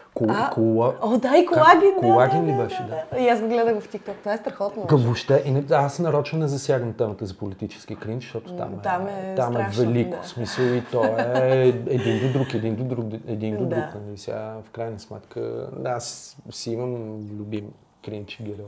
[0.09, 0.35] в при TikTok колаген.
[0.35, 0.93] аз ги- Ко, А, кола...
[1.03, 3.19] О, да, и колаген, да, колаген да, ли да, беше, да.
[3.19, 4.13] И аз го гледах в TikTok.
[4.13, 4.85] Това е страхотно.
[4.85, 8.77] Към въобще, и не, аз нарочно не засягам темата за политически кринч, защото там е,
[8.77, 10.09] Там е там е страшно, велико.
[10.11, 10.27] да.
[10.27, 13.75] Смисъл и то е един до друг, един до друг, един до Да.
[13.75, 13.85] друг.
[13.97, 14.17] Нали?
[14.17, 15.39] Сега, в крайна сметка,
[15.73, 16.93] да, аз си имам
[17.31, 17.65] любим
[18.05, 18.65] кринч герой.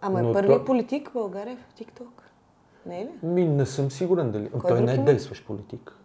[0.00, 2.06] Ама е първи то- политик в България в TikTok.
[2.86, 3.08] Не е ли?
[3.22, 4.50] Ми, не съм сигурен дали.
[4.50, 5.04] Кой той не е има?
[5.04, 5.96] действащ политик.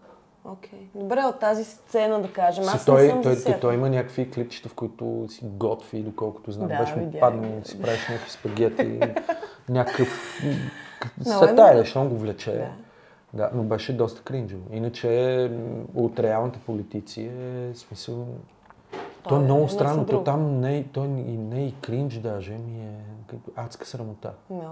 [0.51, 0.89] Окей.
[0.95, 2.63] Добре, от тази сцена да кажем.
[2.63, 6.01] Аз Си, не той, съм той, той, той, има някакви клипчета, в които си готви,
[6.01, 6.67] доколкото знам.
[6.67, 8.99] Да, беше му паднал, си правиш някакви спагети,
[9.69, 10.39] някакъв...
[11.21, 11.77] Е Светая, добре.
[11.77, 12.51] защото го влече.
[12.51, 12.69] Да.
[13.33, 14.63] Да, но беше доста кринджово.
[14.71, 15.51] Иначе
[15.95, 18.27] от реалните политици е смисъл...
[19.23, 20.05] То Той е е много странно.
[20.05, 24.33] То там не, е- той и не е и кринж даже, ми е адска срамота.
[24.51, 24.69] No.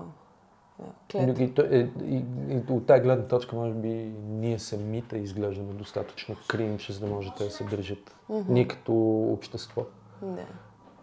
[1.11, 1.39] Клет.
[1.39, 3.87] И, то- е- и, и, от тази гледна точка, може би,
[4.27, 8.15] ние самите изглеждаме достатъчно кринж, за да може те да се държат.
[8.29, 8.93] Ние като
[9.33, 9.85] общество.
[10.21, 10.45] Да,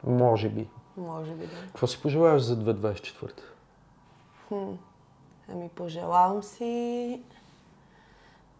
[0.05, 0.69] Може би.
[0.97, 1.57] може би да.
[1.67, 3.41] Какво си пожелаваш за 2024?
[5.49, 7.23] Ами пожелавам си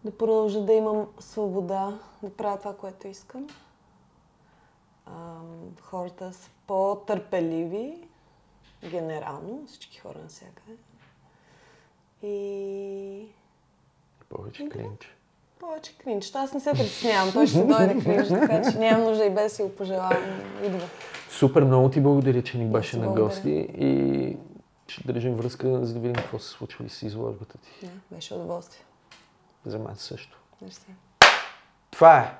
[0.03, 3.47] да продължа да имам свобода да правя това, което искам.
[5.07, 5.45] Ам,
[5.81, 8.07] хората са по-търпеливи,
[8.89, 10.77] генерално, всички хора навсякъде.
[12.23, 13.25] И
[14.29, 15.15] Повече кринж.
[15.59, 16.31] повече кринч.
[16.35, 19.63] Аз не се притеснявам, той ще дойде кринч, така че нямам нужда и без си
[19.63, 20.41] го пожелавам.
[20.65, 20.87] Идва.
[21.29, 24.37] Супер, много ти благодаря, че ни беше на гости и
[24.87, 27.69] ще държим връзка, за да видим какво се случва и с изложбата ти.
[27.85, 28.83] Да, беше удоволствие.
[29.65, 30.39] За мен също.
[30.61, 30.81] Мерси.
[31.91, 32.37] Това е!